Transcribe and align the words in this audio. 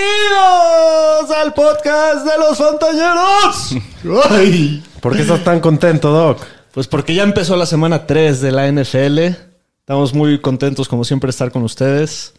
Bienvenidos 0.00 1.30
al 1.30 1.52
podcast 1.52 2.26
de 2.26 2.38
los 2.38 2.56
Fantañeros. 2.56 3.74
Ay. 4.30 4.82
¿Por 5.00 5.14
qué 5.14 5.22
estás 5.22 5.44
tan 5.44 5.60
contento, 5.60 6.10
Doc? 6.10 6.40
Pues 6.72 6.86
porque 6.86 7.14
ya 7.14 7.22
empezó 7.22 7.56
la 7.56 7.66
semana 7.66 8.06
3 8.06 8.40
de 8.40 8.52
la 8.52 8.70
NFL. 8.70 9.18
Estamos 9.80 10.14
muy 10.14 10.40
contentos, 10.40 10.88
como 10.88 11.04
siempre, 11.04 11.28
de 11.28 11.32
estar 11.32 11.52
con 11.52 11.62
ustedes. 11.64 12.32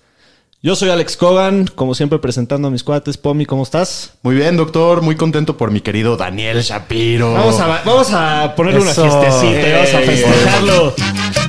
Yo 0.63 0.75
soy 0.75 0.91
Alex 0.91 1.17
Cogan, 1.17 1.65
como 1.73 1.95
siempre, 1.95 2.19
presentando 2.19 2.67
a 2.67 2.71
mis 2.71 2.83
cuates. 2.83 3.17
Pomi, 3.17 3.47
¿cómo 3.47 3.63
estás? 3.63 4.13
Muy 4.21 4.35
bien, 4.35 4.57
doctor. 4.57 5.01
Muy 5.01 5.15
contento 5.15 5.57
por 5.57 5.71
mi 5.71 5.81
querido 5.81 6.17
Daniel 6.17 6.61
Shapiro. 6.61 7.33
Vamos 7.33 7.59
a, 7.59 7.81
vamos 7.83 8.09
a 8.13 8.53
ponerle 8.55 8.79
una 8.81 8.91
Eso. 8.91 9.01
fiestecita 9.01 9.67
y 9.67 9.71
vamos 9.71 9.93
a 9.95 9.99
festejarlo. 10.01 10.93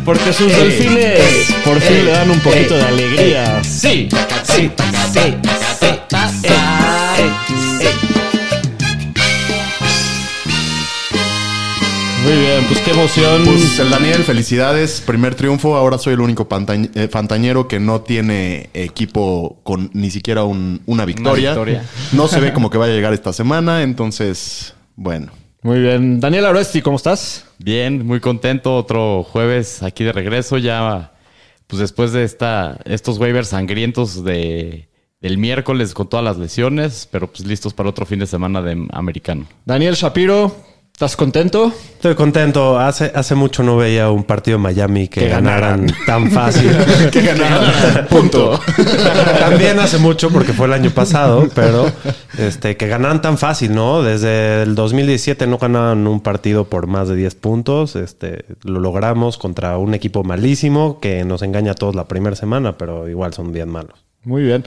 Porque 0.07 0.33
sus 0.33 0.49
delfines 0.57 1.53
por 1.63 1.79
fin 1.81 2.07
le 2.07 2.11
dan 2.11 2.31
un 2.31 2.41
poquito 2.41 2.75
de 2.75 2.83
alegría. 2.85 3.63
Sí, 3.63 4.09
sí, 4.45 4.71
sí, 5.13 5.35
sí, 5.83 5.99
Muy 12.33 12.41
bien, 12.41 12.65
pues 12.67 12.81
qué 12.81 12.93
emoción. 12.93 13.45
Pues 13.45 13.79
el 13.79 13.91
Daniel, 13.91 14.25
felicidades. 14.25 15.03
Primer 15.03 15.35
triunfo. 15.35 15.77
Ahora 15.77 15.99
soy 15.99 16.15
el 16.15 16.21
único 16.21 16.49
pantañ- 16.49 16.91
eh, 16.95 17.07
fantañero 17.09 17.69
que 17.69 17.79
no 17.79 18.01
tiene 18.01 18.71
equipo 18.73 19.61
con 19.65 19.91
ni 19.93 20.11
siquiera 20.11 20.43
un- 20.45 20.81
una, 20.87 21.05
victoria. 21.05 21.51
victoria. 21.51 21.85
No 22.13 22.29
se 22.29 22.41
ve 22.41 22.55
como 22.55 22.71
que 22.71 22.79
vaya 22.79 22.95
a 22.95 22.97
llegar 22.97 23.13
esta 23.13 23.35
semana. 23.35 23.83
Entonces, 23.83 24.75
bueno. 24.97 25.31
Muy 25.61 25.81
bien. 25.81 26.21
Daniel 26.21 26.47
Aresti, 26.47 26.81
¿cómo 26.81 26.97
estás? 26.97 27.45
Bien, 27.59 28.07
muy 28.07 28.19
contento. 28.21 28.77
Otro 28.79 29.25
jueves 29.25 29.83
aquí 29.83 30.03
de 30.03 30.13
regreso. 30.13 30.57
Ya, 30.57 31.13
pues 31.67 31.81
después 31.81 32.13
de 32.13 32.25
esta, 32.25 32.79
estos 32.87 33.19
waivers 33.19 33.49
sangrientos 33.49 34.25
de, 34.25 34.89
del 35.21 35.37
miércoles 35.37 35.93
con 35.93 36.09
todas 36.09 36.25
las 36.25 36.39
lesiones, 36.39 37.07
pero 37.13 37.31
pues 37.31 37.47
listos 37.47 37.75
para 37.75 37.91
otro 37.91 38.07
fin 38.07 38.21
de 38.21 38.27
semana 38.27 38.63
de 38.63 38.87
americano. 38.91 39.45
Daniel 39.67 39.95
Shapiro, 39.97 40.57
¿estás 40.93 41.17
contento? 41.17 41.73
Estoy 41.95 42.15
contento. 42.15 42.79
Hace, 42.79 43.11
hace 43.15 43.35
mucho 43.35 43.63
no 43.63 43.77
veía 43.77 44.11
un 44.11 44.25
partido 44.25 44.59
de 44.59 44.63
Miami 44.63 45.09
que, 45.09 45.21
Que 45.21 45.29
ganaran, 45.29 45.87
ganaran. 45.87 46.07
tan 46.07 46.31
fácil. 46.31 46.71
Que 47.13 47.23
ganaron. 47.23 48.07
Punto. 48.09 48.61
También 49.39 49.79
hace 49.79 49.99
mucho, 49.99 50.31
porque 50.31 50.53
fue 50.53 50.67
el 50.67 50.73
año 50.73 50.91
pasado, 50.91 51.49
pero 51.55 51.91
este, 52.39 52.77
que 52.77 52.89
ganaran 52.89 53.21
tan 53.21 53.39
fácil, 53.39 53.75
¿no? 53.75 54.03
Desde 54.03 54.63
el 54.63 54.75
2017 54.75 55.47
no 55.47 55.59
ganaban 55.59 56.07
un 56.07 56.21
partido 56.21 56.65
por 56.65 56.87
más 56.87 57.09
de 57.09 57.17
10 57.17 57.35
puntos. 57.37 57.97
Este, 57.97 58.45
lo 58.63 58.81
logramos 58.81 59.39
contra 59.39 59.79
un 59.79 59.95
equipo 59.95 60.23
malísimo 60.25 61.01
que 61.01 61.25
nos 61.25 61.43
engaña 61.43 61.73
a 61.73 61.75
todos 61.75 61.95
la 61.95 62.07
primera 62.07 62.37
semana, 62.37 62.77
pero 62.79 63.09
igual 63.09 63.33
son 63.33 63.53
bien 63.53 63.69
malos. 63.69 64.05
Muy 64.25 64.43
bien. 64.43 64.65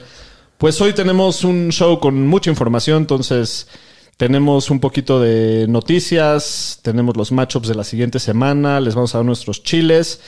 Pues 0.58 0.80
hoy 0.80 0.92
tenemos 0.94 1.44
un 1.44 1.70
show 1.70 1.98
con 2.00 2.26
mucha 2.26 2.50
información, 2.50 2.98
entonces 3.02 3.68
tenemos 4.16 4.70
un 4.70 4.80
poquito 4.80 5.20
de 5.20 5.66
noticias, 5.68 6.80
tenemos 6.82 7.16
los 7.16 7.32
matchups 7.32 7.68
de 7.68 7.74
la 7.74 7.84
siguiente 7.84 8.18
semana, 8.18 8.80
les 8.80 8.94
vamos 8.94 9.14
a 9.14 9.18
dar 9.18 9.24
nuestros 9.24 9.62
chiles. 9.62 10.20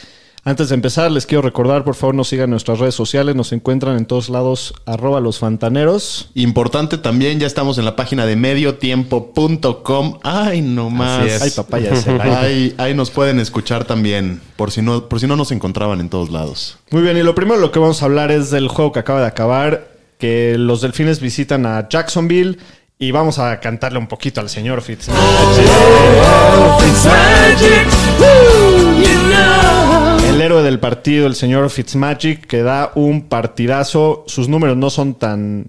Antes 0.44 0.68
de 0.68 0.76
empezar, 0.76 1.10
les 1.10 1.26
quiero 1.26 1.42
recordar, 1.42 1.84
por 1.84 1.94
favor, 1.94 2.14
nos 2.14 2.28
sigan 2.28 2.44
en 2.44 2.50
nuestras 2.50 2.78
redes 2.78 2.94
sociales, 2.94 3.34
nos 3.34 3.52
encuentran 3.52 3.98
en 3.98 4.06
todos 4.06 4.30
lados, 4.30 4.72
arroba 4.86 5.20
los 5.20 5.38
fantaneros. 5.38 6.30
Importante 6.34 6.96
también, 6.96 7.40
ya 7.40 7.46
estamos 7.46 7.76
en 7.76 7.84
la 7.84 7.96
página 7.96 8.24
de 8.24 8.36
mediotiempo.com. 8.36 10.18
Ay, 10.22 10.62
no 10.62 10.90
más. 10.90 11.42
Ay, 11.42 11.50
papaya, 11.50 11.92
ese 11.92 12.16
like. 12.16 12.30
Ahí, 12.36 12.74
ahí 12.78 12.94
nos 12.94 13.10
pueden 13.10 13.40
escuchar 13.40 13.84
también, 13.84 14.40
por 14.56 14.70
si 14.70 14.80
no, 14.80 15.08
por 15.08 15.18
si 15.18 15.26
no 15.26 15.36
nos 15.36 15.50
encontraban 15.50 16.00
en 16.00 16.08
todos 16.08 16.30
lados. 16.30 16.78
Muy 16.92 17.02
bien, 17.02 17.16
y 17.16 17.22
lo 17.22 17.34
primero 17.34 17.58
lo 17.58 17.72
que 17.72 17.78
vamos 17.78 18.00
a 18.02 18.04
hablar 18.06 18.30
es 18.30 18.50
del 18.50 18.68
juego 18.68 18.92
que 18.92 19.00
acaba 19.00 19.20
de 19.20 19.26
acabar, 19.26 19.90
que 20.18 20.56
los 20.56 20.80
delfines 20.80 21.20
visitan 21.20 21.66
a 21.66 21.88
Jacksonville 21.88 22.58
y 22.98 23.12
vamos 23.12 23.38
a 23.38 23.60
cantarle 23.60 23.98
un 23.98 24.08
poquito 24.08 24.40
al 24.40 24.48
señor 24.48 24.82
Fitz. 24.82 25.08
El 30.28 30.40
héroe 30.40 30.62
del 30.62 30.80
partido, 30.80 31.26
el 31.26 31.34
señor 31.34 31.70
Fitzmagic, 31.70 32.46
que 32.46 32.62
da 32.62 32.90
un 32.94 33.22
partidazo. 33.22 34.24
Sus 34.26 34.48
números 34.48 34.76
no 34.76 34.90
son 34.90 35.14
tan, 35.14 35.66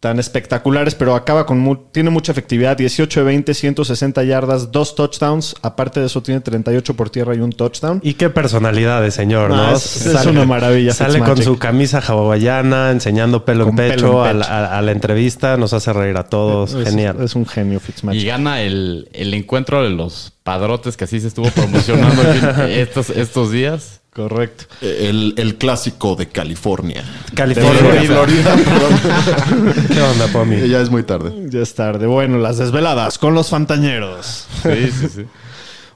tan 0.00 0.20
espectaculares, 0.20 0.94
pero 0.94 1.16
acaba 1.16 1.44
con 1.44 1.58
mu- 1.58 1.74
tiene 1.90 2.10
mucha 2.10 2.30
efectividad. 2.30 2.76
18 2.76 3.20
de 3.20 3.26
20, 3.26 3.52
160 3.54 4.22
yardas, 4.22 4.70
dos 4.70 4.94
touchdowns. 4.94 5.56
Aparte 5.62 5.98
de 5.98 6.06
eso, 6.06 6.22
tiene 6.22 6.40
38 6.40 6.94
por 6.94 7.10
tierra 7.10 7.34
y 7.34 7.40
un 7.40 7.50
touchdown. 7.50 8.00
Y 8.04 8.14
qué 8.14 8.30
personalidad 8.30 9.02
de 9.02 9.10
señor, 9.10 9.50
¿no? 9.50 9.56
No, 9.56 9.76
es- 9.76 10.06
es 10.06 10.26
una 10.26 10.44
maravilla, 10.44 10.92
Sale 10.92 11.18
con 11.18 11.42
su 11.42 11.58
camisa 11.58 11.98
hawaiana, 11.98 12.90
enseñando 12.92 13.44
pelo 13.44 13.64
Con 13.64 13.72
en 13.72 13.76
pelo 13.76 13.94
pecho, 14.22 14.24
en 14.24 14.30
a 14.30 14.34
la-. 14.34 14.78
A, 14.78 14.92
entrevista, 14.92 15.56
nos 15.56 15.72
hace 15.72 15.92
reír 15.92 16.16
a 16.16 16.24
todos. 16.24 16.74
Es- 16.74 16.88
Genial. 16.88 17.16
Es 17.22 17.34
un 17.34 17.44
genio 17.46 17.80
Fitzmagic. 17.80 18.22
Y 18.22 18.26
gana 18.26 18.62
el, 18.62 19.08
el 19.12 19.34
encuentro 19.34 19.82
de 19.82 19.90
los 19.90 20.32
padrotes 20.44 20.96
que 20.96 21.04
así 21.04 21.18
se 21.20 21.28
estuvo 21.28 21.48
promocionando 21.50 22.22
estos, 22.68 23.10
estos 23.10 23.50
días. 23.50 24.00
Correcto. 24.12 24.64
El, 24.80 25.34
el 25.36 25.56
clásico 25.56 26.16
de 26.16 26.28
California. 26.28 27.04
California. 27.34 28.00
De 28.00 28.06
Florida, 28.06 28.56
perdón. 28.64 29.86
¿Qué 29.88 30.02
onda, 30.02 30.26
Pomi? 30.28 30.68
ya 30.68 30.80
es 30.80 30.90
muy 30.90 31.04
tarde. 31.04 31.32
Ya 31.48 31.60
es 31.60 31.74
tarde. 31.74 32.06
Bueno, 32.06 32.38
las 32.38 32.58
desveladas 32.58 33.18
con 33.18 33.34
los 33.34 33.48
fantañeros. 33.48 34.46
Sí, 34.62 34.90
sí, 34.90 35.08
sí. 35.08 35.24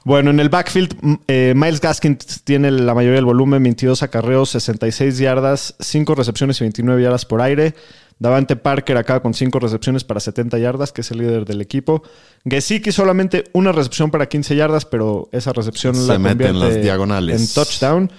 Bueno, 0.05 0.31
en 0.31 0.41
el 0.41 0.49
backfield, 0.49 0.97
eh, 1.29 1.53
Miles 1.55 1.81
Gaskin 1.81 2.19
tiene 2.43 2.73
la 2.73 2.93
mayoría 2.93 3.17
del 3.17 3.25
volumen, 3.25 3.63
22 3.63 4.03
acarreos, 4.03 4.51
66 4.51 5.19
yardas, 5.19 5.77
5 5.79 6.17
recepciones 6.17 6.61
y 6.61 6.65
29 6.65 7.01
yardas 7.01 7.25
por 7.25 7.41
aire. 7.41 7.77
Davante 8.19 8.57
Parker 8.57 8.97
acaba 8.97 9.21
con 9.21 9.35
5 9.35 9.59
recepciones 9.59 10.05
para 10.05 10.21
70 10.21 10.59
yardas, 10.59 10.93
que 10.93 11.01
es 11.01 11.11
el 11.11 11.19
líder 11.19 11.45
del 11.45 11.61
equipo. 11.61 12.03
Gesicki 12.49 12.93
solamente 12.93 13.45
una 13.53 13.73
recepción 13.73 14.11
para 14.11 14.27
15 14.29 14.55
yardas, 14.57 14.85
pero 14.85 15.29
esa 15.33 15.53
recepción 15.53 15.95
Se 15.95 16.07
la 16.07 16.19
mete 16.19 16.45
en 16.45 16.53
convierte 16.53 16.75
las 16.77 16.83
diagonales. 16.83 17.41
en 17.41 17.55
touchdown. 17.55 18.13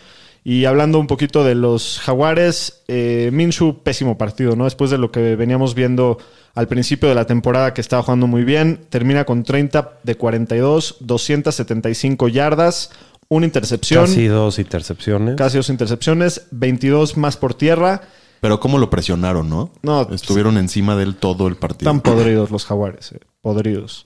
Y 0.46 0.66
hablando 0.66 1.00
un 1.00 1.08
poquito 1.08 1.46
de 1.46 1.56
los 1.56 2.00
jaguares, 2.02 2.82
eh, 2.90 3.30
Minshew, 3.32 3.82
pésimo 3.82 4.18
partido, 4.18 4.58
¿no? 4.58 4.66
Después 4.66 4.92
de 4.92 4.98
lo 4.98 5.10
que 5.10 5.38
veníamos 5.38 5.74
viendo 5.74 6.18
al 6.54 6.68
principio 6.68 7.08
de 7.08 7.16
la 7.16 7.26
temporada, 7.26 7.74
que 7.74 7.80
estaba 7.80 8.04
jugando 8.04 8.28
muy 8.28 8.44
bien, 8.44 8.82
termina 8.90 9.24
con 9.24 9.44
30 9.46 10.00
de 10.04 10.16
42, 10.16 10.98
275 11.00 12.28
yardas, 12.28 12.92
una 13.30 13.46
intercepción, 13.46 14.02
Casi 14.04 14.16
casi, 14.16 14.28
dos 14.28 14.60
intercepciones. 14.60 15.36
dos 15.38 15.70
intercepciones, 15.70 16.42
22 16.52 17.16
más 17.18 17.38
por 17.38 17.54
tierra. 17.54 18.02
Pero 18.44 18.60
cómo 18.60 18.78
lo 18.78 18.90
presionaron, 18.90 19.50
¿no? 19.50 19.72
No, 19.84 20.02
Estuvieron 20.12 20.58
encima 20.58 20.98
de 20.98 21.04
él 21.04 21.16
todo 21.16 21.48
el 21.48 21.56
partido. 21.56 21.90
Están 21.90 22.02
podridos 22.02 22.52
los 22.52 22.66
jaguares, 22.66 23.14
eh, 23.14 23.20
podridos. 23.42 24.06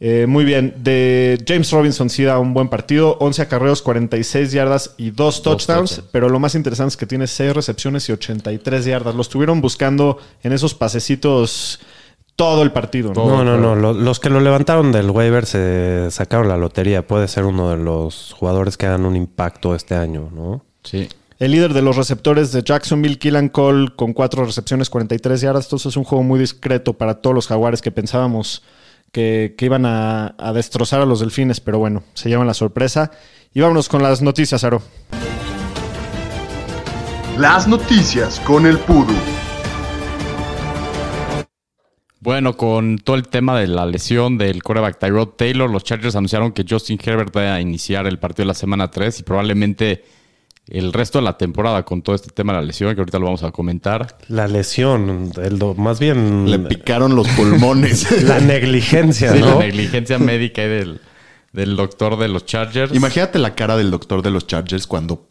Eh, 0.00 0.24
muy 0.26 0.46
bien, 0.46 0.72
de 0.78 1.44
James 1.46 1.70
Robinson 1.70 2.08
sí 2.08 2.22
da 2.24 2.38
un 2.38 2.54
buen 2.54 2.68
partido, 2.68 3.18
11 3.20 3.42
acarreos, 3.42 3.82
46 3.82 4.52
yardas 4.52 4.94
y 4.96 5.10
2 5.10 5.42
touchdowns, 5.42 6.02
pero 6.12 6.30
lo 6.30 6.38
más 6.38 6.54
interesante 6.54 6.92
es 6.92 6.96
que 6.96 7.04
tiene 7.04 7.26
6 7.26 7.52
recepciones 7.52 8.08
y 8.08 8.12
83 8.12 8.86
yardas. 8.86 9.14
Lo 9.14 9.20
estuvieron 9.20 9.60
buscando 9.60 10.16
en 10.42 10.52
esos 10.54 10.72
pasecitos 10.72 11.78
todo 12.36 12.62
el 12.62 12.72
partido. 12.72 13.12
¿no? 13.12 13.26
No, 13.26 13.44
no, 13.44 13.58
no. 13.58 13.74
Lo- 13.76 13.92
Los 13.92 14.18
que 14.18 14.30
lo 14.30 14.40
levantaron 14.40 14.92
del 14.92 15.10
waiver 15.10 15.44
se 15.44 16.08
sacaron 16.10 16.48
la 16.48 16.56
lotería. 16.56 17.06
Puede 17.06 17.28
ser 17.28 17.44
uno 17.44 17.68
de 17.68 17.76
los 17.76 18.32
jugadores 18.38 18.78
que 18.78 18.86
hagan 18.86 19.04
un 19.04 19.14
impacto 19.14 19.74
este 19.74 19.94
año, 19.94 20.30
¿no? 20.34 20.64
Sí. 20.84 21.06
El 21.38 21.52
líder 21.52 21.72
de 21.72 21.82
los 21.82 21.94
receptores 21.94 22.50
de 22.50 22.64
Jacksonville, 22.64 23.16
Killan 23.16 23.48
Cole, 23.48 23.90
con 23.94 24.12
4 24.12 24.44
recepciones, 24.44 24.90
43 24.90 25.40
yardas. 25.40 25.66
Entonces 25.66 25.90
es 25.90 25.96
un 25.96 26.02
juego 26.02 26.24
muy 26.24 26.40
discreto 26.40 26.94
para 26.94 27.20
todos 27.20 27.32
los 27.32 27.46
jaguares 27.46 27.80
que 27.80 27.92
pensábamos 27.92 28.64
que, 29.12 29.54
que 29.56 29.66
iban 29.66 29.86
a, 29.86 30.34
a 30.36 30.52
destrozar 30.52 31.00
a 31.00 31.06
los 31.06 31.20
delfines, 31.20 31.60
pero 31.60 31.78
bueno, 31.78 32.02
se 32.14 32.28
llevan 32.28 32.48
la 32.48 32.54
sorpresa. 32.54 33.12
Y 33.54 33.60
vámonos 33.60 33.88
con 33.88 34.02
las 34.02 34.20
noticias, 34.20 34.64
Aro. 34.64 34.82
Las 37.38 37.68
noticias 37.68 38.40
con 38.40 38.66
el 38.66 38.76
Pudu. 38.78 39.14
Bueno, 42.18 42.56
con 42.56 42.98
todo 42.98 43.14
el 43.14 43.28
tema 43.28 43.60
de 43.60 43.68
la 43.68 43.86
lesión 43.86 44.38
del 44.38 44.64
quarterback 44.64 44.98
Tyrod 44.98 45.28
Taylor, 45.36 45.70
los 45.70 45.84
Chargers 45.84 46.16
anunciaron 46.16 46.50
que 46.50 46.64
Justin 46.68 46.98
Herbert 47.00 47.34
va 47.34 47.54
a 47.54 47.60
iniciar 47.60 48.08
el 48.08 48.18
partido 48.18 48.42
de 48.42 48.48
la 48.48 48.54
semana 48.54 48.90
3 48.90 49.20
y 49.20 49.22
probablemente 49.22 50.17
el 50.70 50.92
resto 50.92 51.18
de 51.18 51.24
la 51.24 51.38
temporada 51.38 51.84
con 51.84 52.02
todo 52.02 52.14
este 52.14 52.30
tema 52.30 52.52
de 52.52 52.60
la 52.60 52.64
lesión, 52.66 52.94
que 52.94 53.00
ahorita 53.00 53.18
lo 53.18 53.24
vamos 53.26 53.42
a 53.42 53.50
comentar. 53.52 54.18
La 54.28 54.48
lesión, 54.48 55.30
el 55.42 55.58
do- 55.58 55.74
más 55.74 55.98
bien 55.98 56.50
Le 56.50 56.58
picaron 56.58 57.14
los 57.16 57.26
pulmones. 57.28 58.22
la 58.24 58.40
negligencia, 58.40 59.32
Sí, 59.34 59.40
¿no? 59.40 59.50
la 59.54 59.58
negligencia 59.66 60.18
médica 60.18 60.62
del, 60.62 61.00
del 61.52 61.76
doctor 61.76 62.18
de 62.18 62.28
los 62.28 62.44
Chargers. 62.46 62.94
Imagínate 62.94 63.38
la 63.38 63.54
cara 63.54 63.76
del 63.76 63.90
doctor 63.90 64.22
de 64.22 64.30
los 64.30 64.46
Chargers 64.46 64.86
cuando 64.86 65.28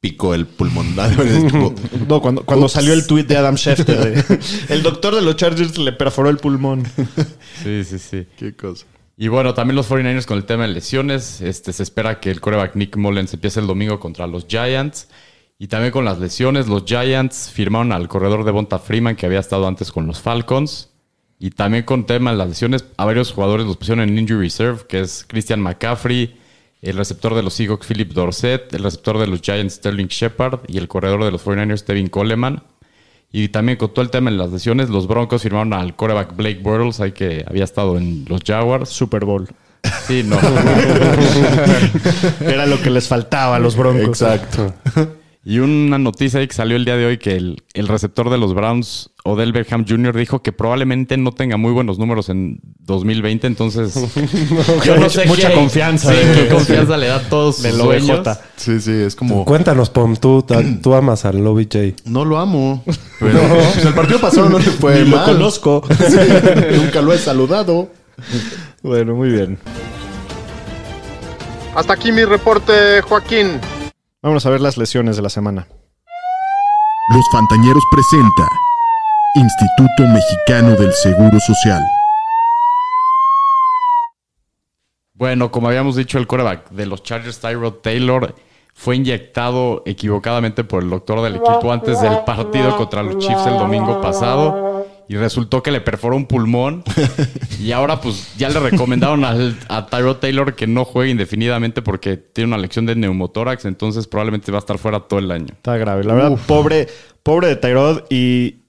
picó 0.00 0.34
el 0.34 0.46
pulmón. 0.46 0.96
No, 2.08 2.20
cuando, 2.20 2.42
cuando 2.42 2.66
Ups. 2.66 2.72
salió 2.72 2.92
el 2.92 3.06
tweet 3.06 3.22
de 3.24 3.36
Adam 3.36 3.56
Schefter. 3.56 4.24
de, 4.26 4.40
el 4.74 4.82
doctor 4.82 5.14
de 5.14 5.22
los 5.22 5.36
Chargers 5.36 5.78
le 5.78 5.92
perforó 5.92 6.28
el 6.28 6.38
pulmón. 6.38 6.84
Sí, 7.62 7.84
sí, 7.84 7.98
sí. 8.00 8.26
Qué 8.36 8.54
cosa. 8.56 8.84
Y 9.16 9.28
bueno, 9.28 9.54
también 9.54 9.76
los 9.76 9.90
49ers 9.90 10.26
con 10.26 10.38
el 10.38 10.44
tema 10.44 10.66
de 10.66 10.72
lesiones. 10.72 11.40
Este, 11.40 11.72
se 11.72 11.82
espera 11.82 12.18
que 12.20 12.30
el 12.30 12.40
coreback 12.40 12.74
Nick 12.76 12.96
Mullens 12.96 13.34
empiece 13.34 13.60
el 13.60 13.66
domingo 13.66 14.00
contra 14.00 14.26
los 14.26 14.46
Giants. 14.46 15.08
Y 15.58 15.68
también 15.68 15.92
con 15.92 16.04
las 16.04 16.18
lesiones, 16.18 16.66
los 16.66 16.84
Giants 16.84 17.50
firmaron 17.52 17.92
al 17.92 18.08
corredor 18.08 18.44
de 18.44 18.50
Bonta 18.50 18.78
Freeman 18.78 19.14
que 19.14 19.26
había 19.26 19.38
estado 19.38 19.68
antes 19.68 19.92
con 19.92 20.06
los 20.06 20.20
Falcons. 20.20 20.90
Y 21.38 21.50
también 21.50 21.84
con 21.84 22.06
tema 22.06 22.30
de 22.30 22.36
las 22.36 22.48
lesiones, 22.48 22.84
a 22.96 23.04
varios 23.04 23.32
jugadores 23.32 23.66
los 23.66 23.76
pusieron 23.76 24.08
en 24.08 24.16
Injury 24.16 24.46
Reserve, 24.46 24.86
que 24.88 25.00
es 25.00 25.24
Christian 25.28 25.60
McCaffrey, 25.60 26.36
el 26.80 26.96
receptor 26.96 27.34
de 27.34 27.42
los 27.42 27.54
Seahawks 27.54 27.86
Philip 27.86 28.12
Dorset, 28.12 28.72
el 28.74 28.84
receptor 28.84 29.18
de 29.18 29.26
los 29.26 29.40
Giants 29.40 29.74
Sterling 29.74 30.06
Shepard 30.06 30.60
y 30.68 30.78
el 30.78 30.88
corredor 30.88 31.24
de 31.24 31.30
los 31.30 31.44
49ers 31.44 31.84
Tevin 31.84 32.08
Coleman. 32.08 32.62
Y 33.32 33.48
también 33.48 33.78
con 33.78 33.94
todo 33.94 34.04
el 34.04 34.10
tema 34.10 34.30
de 34.30 34.36
las 34.36 34.52
lesiones, 34.52 34.90
los 34.90 35.06
Broncos 35.06 35.40
firmaron 35.42 35.72
al 35.72 35.96
coreback 35.96 36.36
Blake 36.36 36.60
Bortles, 36.62 37.00
ahí 37.00 37.12
que 37.12 37.46
había 37.48 37.64
estado 37.64 37.96
en 37.96 38.26
los 38.28 38.42
Jaguars. 38.44 38.90
Super 38.90 39.24
Bowl. 39.24 39.48
Sí, 40.06 40.22
no. 40.22 40.38
Era 42.40 42.66
lo 42.66 42.80
que 42.82 42.90
les 42.90 43.08
faltaba 43.08 43.56
a 43.56 43.58
los 43.58 43.74
Broncos. 43.74 44.20
Exacto. 44.20 44.74
Y 45.44 45.58
una 45.58 45.98
noticia 45.98 46.38
ahí 46.38 46.46
que 46.46 46.54
salió 46.54 46.76
el 46.76 46.84
día 46.84 46.96
de 46.96 47.04
hoy 47.04 47.18
que 47.18 47.34
el, 47.34 47.64
el 47.74 47.88
receptor 47.88 48.30
de 48.30 48.38
los 48.38 48.54
Browns, 48.54 49.10
Odell 49.24 49.52
Beckham 49.52 49.84
Jr., 49.88 50.16
dijo 50.16 50.40
que 50.40 50.52
probablemente 50.52 51.16
no 51.16 51.32
tenga 51.32 51.56
muy 51.56 51.72
buenos 51.72 51.98
números 51.98 52.28
en 52.28 52.60
2020. 52.78 53.48
Entonces, 53.48 53.92
yo 54.84 54.96
no 54.96 55.10
sé 55.10 55.26
Mucha 55.26 55.48
qué- 55.48 55.54
confianza 55.54 56.12
Sí, 56.12 56.16
de- 56.24 56.32
qué 56.44 56.48
confianza 56.48 56.96
le 56.96 57.08
da 57.08 57.16
a 57.16 57.22
todos 57.28 57.56
sueños. 57.56 58.20
OBJ. 58.20 58.38
Sí, 58.56 58.80
sí, 58.80 58.92
es 58.92 59.16
como. 59.16 59.44
Cuéntanos, 59.44 59.90
Pom, 59.90 60.14
tú, 60.16 60.44
tú 60.80 60.94
amas 60.94 61.24
al 61.24 61.44
OBJ. 61.44 61.94
No 62.04 62.24
lo 62.24 62.38
amo. 62.38 62.84
Pero 63.18 63.40
pues, 63.74 63.84
el 63.84 63.94
partido 63.94 64.20
pasado 64.20 64.48
no 64.48 64.60
le 64.60 64.64
fue 64.66 65.00
Ni 65.02 65.10
lo 65.10 65.16
mal. 65.16 65.24
conozco. 65.26 65.82
Sí, 66.08 66.18
nunca 66.80 67.02
lo 67.02 67.12
he 67.12 67.18
saludado. 67.18 67.90
Bueno, 68.84 69.16
muy 69.16 69.30
bien. 69.30 69.58
Hasta 71.74 71.94
aquí 71.94 72.12
mi 72.12 72.24
reporte, 72.24 73.00
Joaquín. 73.02 73.58
Vamos 74.22 74.46
a 74.46 74.50
ver 74.50 74.60
las 74.60 74.76
lesiones 74.76 75.16
de 75.16 75.22
la 75.22 75.28
semana. 75.28 75.66
Los 77.12 77.24
Fantañeros 77.32 77.82
presenta 77.90 78.48
Instituto 79.34 80.04
Mexicano 80.12 80.76
del 80.76 80.92
Seguro 80.92 81.40
Social. 81.40 81.82
Bueno, 85.14 85.50
como 85.50 85.66
habíamos 85.66 85.96
dicho, 85.96 86.18
el 86.18 86.28
coreback 86.28 86.70
de 86.70 86.86
los 86.86 87.02
Chargers, 87.02 87.40
Tyrod 87.40 87.80
Taylor, 87.82 88.36
fue 88.74 88.94
inyectado 88.94 89.82
equivocadamente 89.86 90.62
por 90.62 90.84
el 90.84 90.90
doctor 90.90 91.20
del 91.22 91.36
equipo 91.36 91.72
antes 91.72 92.00
del 92.00 92.20
partido 92.20 92.76
contra 92.76 93.02
los 93.02 93.18
Chiefs 93.18 93.46
el 93.46 93.58
domingo 93.58 94.00
pasado. 94.00 94.81
Y 95.12 95.16
resultó 95.16 95.62
que 95.62 95.70
le 95.70 95.82
perforó 95.82 96.16
un 96.16 96.24
pulmón. 96.26 96.82
y 97.60 97.72
ahora, 97.72 98.00
pues, 98.00 98.32
ya 98.38 98.48
le 98.48 98.58
recomendaron 98.60 99.24
al- 99.26 99.58
a 99.68 99.84
Tyrod 99.86 100.16
Taylor 100.16 100.54
que 100.54 100.66
no 100.66 100.86
juegue 100.86 101.10
indefinidamente 101.10 101.82
porque 101.82 102.16
tiene 102.16 102.48
una 102.48 102.56
lección 102.56 102.86
de 102.86 102.96
neumotórax. 102.96 103.66
Entonces, 103.66 104.06
probablemente 104.06 104.50
va 104.50 104.58
a 104.58 104.60
estar 104.60 104.78
fuera 104.78 105.00
todo 105.00 105.18
el 105.20 105.30
año. 105.30 105.48
Está 105.52 105.76
grave. 105.76 106.02
La 106.04 106.14
verdad, 106.14 106.38
pobre, 106.46 106.88
pobre 107.22 107.48
de 107.48 107.56
Tyrod. 107.56 108.04
Y 108.08 108.61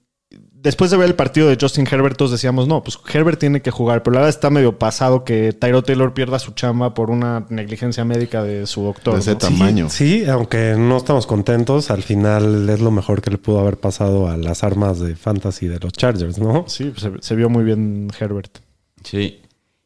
después 0.64 0.90
de 0.90 0.96
ver 0.96 1.06
el 1.06 1.14
partido 1.14 1.48
de 1.48 1.56
Justin 1.60 1.86
Herbert, 1.88 2.16
todos 2.16 2.32
decíamos, 2.32 2.66
no, 2.66 2.82
pues 2.82 2.98
Herbert 3.12 3.38
tiene 3.38 3.62
que 3.62 3.70
jugar. 3.70 4.02
Pero 4.02 4.14
la 4.14 4.20
verdad 4.20 4.30
está 4.30 4.50
medio 4.50 4.78
pasado 4.78 5.22
que 5.22 5.52
Tyrod 5.52 5.84
Taylor 5.84 6.12
pierda 6.14 6.40
su 6.40 6.52
chamba 6.52 6.94
por 6.94 7.10
una 7.10 7.46
negligencia 7.50 8.04
médica 8.04 8.42
de 8.42 8.66
su 8.66 8.82
doctor. 8.82 9.14
De 9.14 9.20
ese 9.20 9.32
¿no? 9.32 9.38
tamaño. 9.38 9.88
Sí, 9.90 10.24
aunque 10.26 10.74
no 10.76 10.96
estamos 10.96 11.26
contentos, 11.26 11.90
al 11.90 12.02
final 12.02 12.68
es 12.68 12.80
lo 12.80 12.90
mejor 12.90 13.22
que 13.22 13.30
le 13.30 13.38
pudo 13.38 13.60
haber 13.60 13.76
pasado 13.76 14.28
a 14.28 14.36
las 14.36 14.64
armas 14.64 14.98
de 14.98 15.14
fantasy 15.14 15.68
de 15.68 15.78
los 15.78 15.92
Chargers, 15.92 16.38
¿no? 16.38 16.64
Sí, 16.66 16.84
pues, 16.84 17.02
se, 17.02 17.12
se 17.20 17.36
vio 17.36 17.48
muy 17.48 17.62
bien 17.62 18.10
Herbert. 18.18 18.58
Sí. 19.04 19.42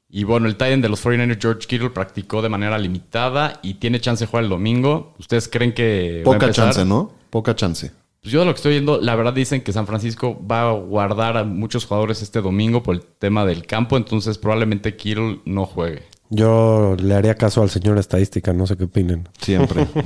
Y 0.08 0.24
bueno, 0.24 0.46
el 0.46 0.54
Titan 0.54 0.80
de 0.80 0.88
los 0.88 1.04
49ers, 1.04 1.38
George 1.38 1.66
Kittle, 1.66 1.90
practicó 1.90 2.40
de 2.40 2.48
manera 2.48 2.78
limitada 2.78 3.60
y 3.62 3.74
tiene 3.74 4.00
chance 4.00 4.24
de 4.24 4.30
jugar 4.30 4.44
el 4.44 4.50
domingo. 4.50 5.14
¿Ustedes 5.18 5.48
creen 5.48 5.74
que 5.74 6.22
va 6.26 6.36
a 6.36 6.38
Poca 6.38 6.50
chance, 6.50 6.84
¿no? 6.84 7.12
Poca 7.28 7.54
chance. 7.54 7.90
Pues 8.28 8.34
yo 8.34 8.40
de 8.40 8.44
lo 8.44 8.52
que 8.52 8.56
estoy 8.56 8.72
viendo, 8.72 9.00
la 9.00 9.16
verdad 9.16 9.32
dicen 9.32 9.62
que 9.62 9.72
San 9.72 9.86
Francisco 9.86 10.38
va 10.46 10.68
a 10.68 10.72
guardar 10.74 11.38
a 11.38 11.44
muchos 11.44 11.86
jugadores 11.86 12.20
este 12.20 12.42
domingo 12.42 12.82
por 12.82 12.94
el 12.94 13.00
tema 13.00 13.46
del 13.46 13.64
campo, 13.64 13.96
entonces 13.96 14.36
probablemente 14.36 14.96
Kittle 14.96 15.40
no 15.46 15.64
juegue. 15.64 16.02
Yo 16.28 16.94
le 17.02 17.14
haría 17.14 17.36
caso 17.36 17.62
al 17.62 17.70
señor 17.70 17.96
estadística, 17.96 18.52
no 18.52 18.66
sé 18.66 18.76
qué 18.76 18.84
opinen. 18.84 19.26
Siempre. 19.40 19.86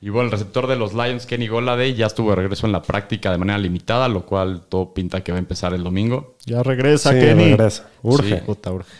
Y 0.00 0.10
bueno, 0.10 0.26
el 0.26 0.30
receptor 0.30 0.68
de 0.68 0.76
los 0.76 0.94
Lions, 0.94 1.26
Kenny 1.26 1.48
Goladay, 1.48 1.92
ya 1.94 2.06
estuvo 2.06 2.30
de 2.30 2.36
regreso 2.36 2.66
en 2.66 2.72
la 2.72 2.82
práctica 2.82 3.32
de 3.32 3.38
manera 3.38 3.58
limitada, 3.58 4.06
lo 4.06 4.24
cual 4.24 4.60
todo 4.68 4.94
pinta 4.94 5.24
que 5.24 5.32
va 5.32 5.38
a 5.38 5.40
empezar 5.40 5.74
el 5.74 5.82
domingo. 5.82 6.36
Ya 6.46 6.62
regresa 6.62 7.10
Sí, 7.10 7.18
Kenny. 7.18 7.44
regresa. 7.46 7.90
Urge. 8.04 8.36
Sí. 8.36 8.42
Puta, 8.46 8.70
urge. 8.70 8.92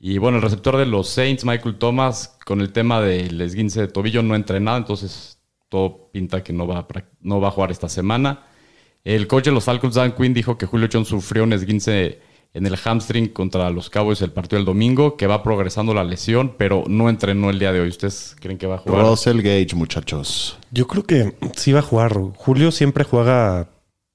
Y 0.00 0.18
bueno, 0.18 0.38
el 0.38 0.42
receptor 0.42 0.76
de 0.76 0.86
los 0.86 1.08
Saints, 1.08 1.44
Michael 1.44 1.76
Thomas, 1.76 2.36
con 2.44 2.60
el 2.60 2.72
tema 2.72 3.00
del 3.00 3.40
esguince 3.42 3.80
de 3.80 3.86
tobillo, 3.86 4.24
no 4.24 4.34
entrenado, 4.34 4.76
entonces 4.76 5.38
todo 5.68 6.10
pinta 6.12 6.42
que 6.42 6.52
no 6.52 6.66
va 6.66 6.78
a, 6.80 6.86
no 7.20 7.40
va 7.40 7.48
a 7.48 7.50
jugar 7.50 7.70
esta 7.70 7.88
semana. 7.88 8.44
El 9.04 9.26
coach 9.26 9.44
de 9.46 9.50
los 9.52 9.64
Falcons, 9.64 9.94
Dan 9.96 10.12
Quinn, 10.12 10.32
dijo 10.34 10.56
que 10.56 10.66
Julio 10.66 10.88
Jones 10.92 11.08
sufrió 11.08 11.44
un 11.44 11.52
esguince 11.52 12.20
en 12.54 12.66
el 12.66 12.76
hamstring 12.76 13.28
contra 13.30 13.68
los 13.70 13.90
Cowboys 13.90 14.22
el 14.22 14.30
partido 14.30 14.58
del 14.58 14.64
domingo, 14.64 15.16
que 15.16 15.26
va 15.26 15.42
progresando 15.42 15.92
la 15.92 16.04
lesión, 16.04 16.54
pero 16.56 16.84
no 16.86 17.08
entrenó 17.10 17.50
el 17.50 17.58
día 17.58 17.72
de 17.72 17.80
hoy. 17.80 17.88
¿Ustedes 17.88 18.36
creen 18.40 18.58
que 18.58 18.66
va 18.68 18.76
a 18.76 18.78
jugar? 18.78 19.04
Russell 19.04 19.38
Gage, 19.42 19.74
muchachos. 19.74 20.56
Yo 20.70 20.86
creo 20.86 21.02
que 21.02 21.34
sí 21.56 21.72
va 21.72 21.80
a 21.80 21.82
jugar. 21.82 22.14
Julio 22.36 22.70
siempre 22.70 23.02
juega 23.04 23.68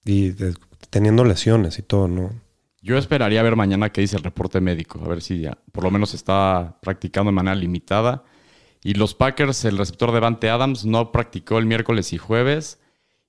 y 0.06 0.30
de- 0.30 0.56
teniendo 0.90 1.26
lesiones 1.26 1.78
y 1.80 1.82
todo, 1.84 2.08
¿no? 2.08 2.32
Yo 2.82 2.98
esperaría 2.98 3.44
ver 3.44 3.58
mañana 3.58 3.92
qué 3.92 4.00
dice 4.02 4.16
el 4.16 4.24
reporte 4.24 4.62
médico, 4.62 5.02
a 5.04 5.08
ver 5.10 5.22
si 5.22 5.42
ya 5.42 5.58
por 5.74 5.84
lo 5.84 5.92
menos 5.92 6.14
está 6.14 6.78
practicando 6.82 7.30
de 7.30 7.36
manera 7.36 7.56
limitada. 7.56 8.24
Y 8.84 8.94
los 8.94 9.14
Packers, 9.14 9.66
el 9.66 9.78
receptor 9.78 10.12
de 10.12 10.20
Vante 10.20 10.50
Adams, 10.50 10.86
no 10.86 11.12
practicó 11.12 11.58
el 11.58 11.66
miércoles 11.66 12.14
y 12.14 12.18
jueves. 12.18 12.80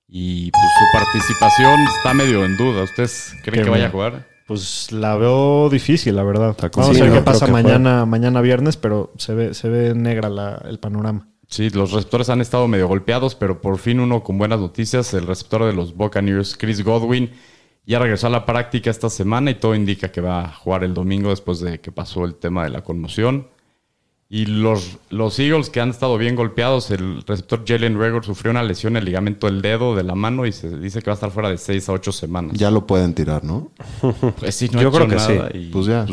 Y 0.07 0.51
pues 0.51 0.63
su 0.79 0.97
participación 0.97 1.79
está 1.97 2.13
medio 2.13 2.43
en 2.45 2.57
duda. 2.57 2.83
¿Ustedes 2.83 3.33
creen 3.43 3.59
Qué 3.59 3.63
que 3.65 3.69
vaya 3.69 3.87
a 3.87 3.91
jugar? 3.91 4.27
Pues 4.47 4.91
la 4.91 5.15
veo 5.15 5.69
difícil, 5.69 6.15
la 6.15 6.23
verdad. 6.23 6.55
Vamos 6.75 6.95
Sí, 6.95 7.01
a 7.01 7.05
ver 7.05 7.13
no 7.13 7.19
qué 7.19 7.23
pasa 7.23 7.47
mañana, 7.47 8.05
mañana 8.05 8.41
viernes, 8.41 8.75
pero 8.75 9.13
se 9.17 9.33
ve, 9.33 9.53
se 9.53 9.69
ve 9.69 9.93
negra 9.95 10.29
la- 10.29 10.61
el 10.67 10.79
panorama. 10.79 11.29
Sí, 11.47 11.69
los 11.69 11.91
receptores 11.91 12.29
han 12.29 12.41
estado 12.41 12.67
medio 12.67 12.87
golpeados, 12.87 13.35
pero 13.35 13.61
por 13.61 13.77
fin 13.77 13.99
uno 14.01 14.23
con 14.23 14.37
buenas 14.37 14.59
noticias. 14.59 15.13
El 15.13 15.27
receptor 15.27 15.65
de 15.65 15.73
los 15.73 15.95
Buccaneers, 15.95 16.57
Chris 16.57 16.83
Godwin, 16.83 17.31
ya 17.85 17.99
regresó 17.99 18.27
a 18.27 18.29
la 18.29 18.45
práctica 18.45 18.89
esta 18.89 19.09
semana 19.09 19.51
y 19.51 19.55
todo 19.55 19.75
indica 19.75 20.11
que 20.11 20.21
va 20.21 20.43
a 20.45 20.53
jugar 20.53 20.83
el 20.83 20.93
domingo 20.93 21.29
después 21.29 21.59
de 21.61 21.79
que 21.79 21.91
pasó 21.91 22.25
el 22.25 22.35
tema 22.35 22.63
de 22.65 22.69
la 22.71 22.83
conmoción. 22.83 23.47
Y 24.33 24.45
los, 24.45 24.97
los 25.09 25.37
Eagles 25.39 25.69
que 25.69 25.81
han 25.81 25.89
estado 25.89 26.17
bien 26.17 26.37
golpeados, 26.37 26.89
el 26.89 27.21
receptor 27.27 27.63
Jalen 27.67 27.99
Rager 27.99 28.23
sufrió 28.23 28.51
una 28.51 28.63
lesión 28.63 28.93
en 28.93 28.99
el 28.99 29.05
ligamento 29.05 29.47
del 29.47 29.61
dedo 29.61 29.93
de 29.93 30.03
la 30.03 30.15
mano 30.15 30.45
y 30.45 30.53
se 30.53 30.69
dice 30.77 31.01
que 31.01 31.07
va 31.09 31.13
a 31.13 31.15
estar 31.15 31.31
fuera 31.31 31.49
de 31.49 31.57
6 31.57 31.89
a 31.89 31.91
8 31.91 32.11
semanas. 32.13 32.53
Ya 32.55 32.71
lo 32.71 32.87
pueden 32.87 33.13
tirar, 33.13 33.43
¿no? 33.43 33.71
Pues 34.39 34.55
sí, 34.55 34.69
no 34.71 34.81
Yo 34.81 34.89
creo 34.89 35.07
que 35.09 35.15
nada 35.17 35.49
sí. 35.51 35.57
y, 35.57 35.65
Pues 35.71 35.85
ya. 35.87 36.05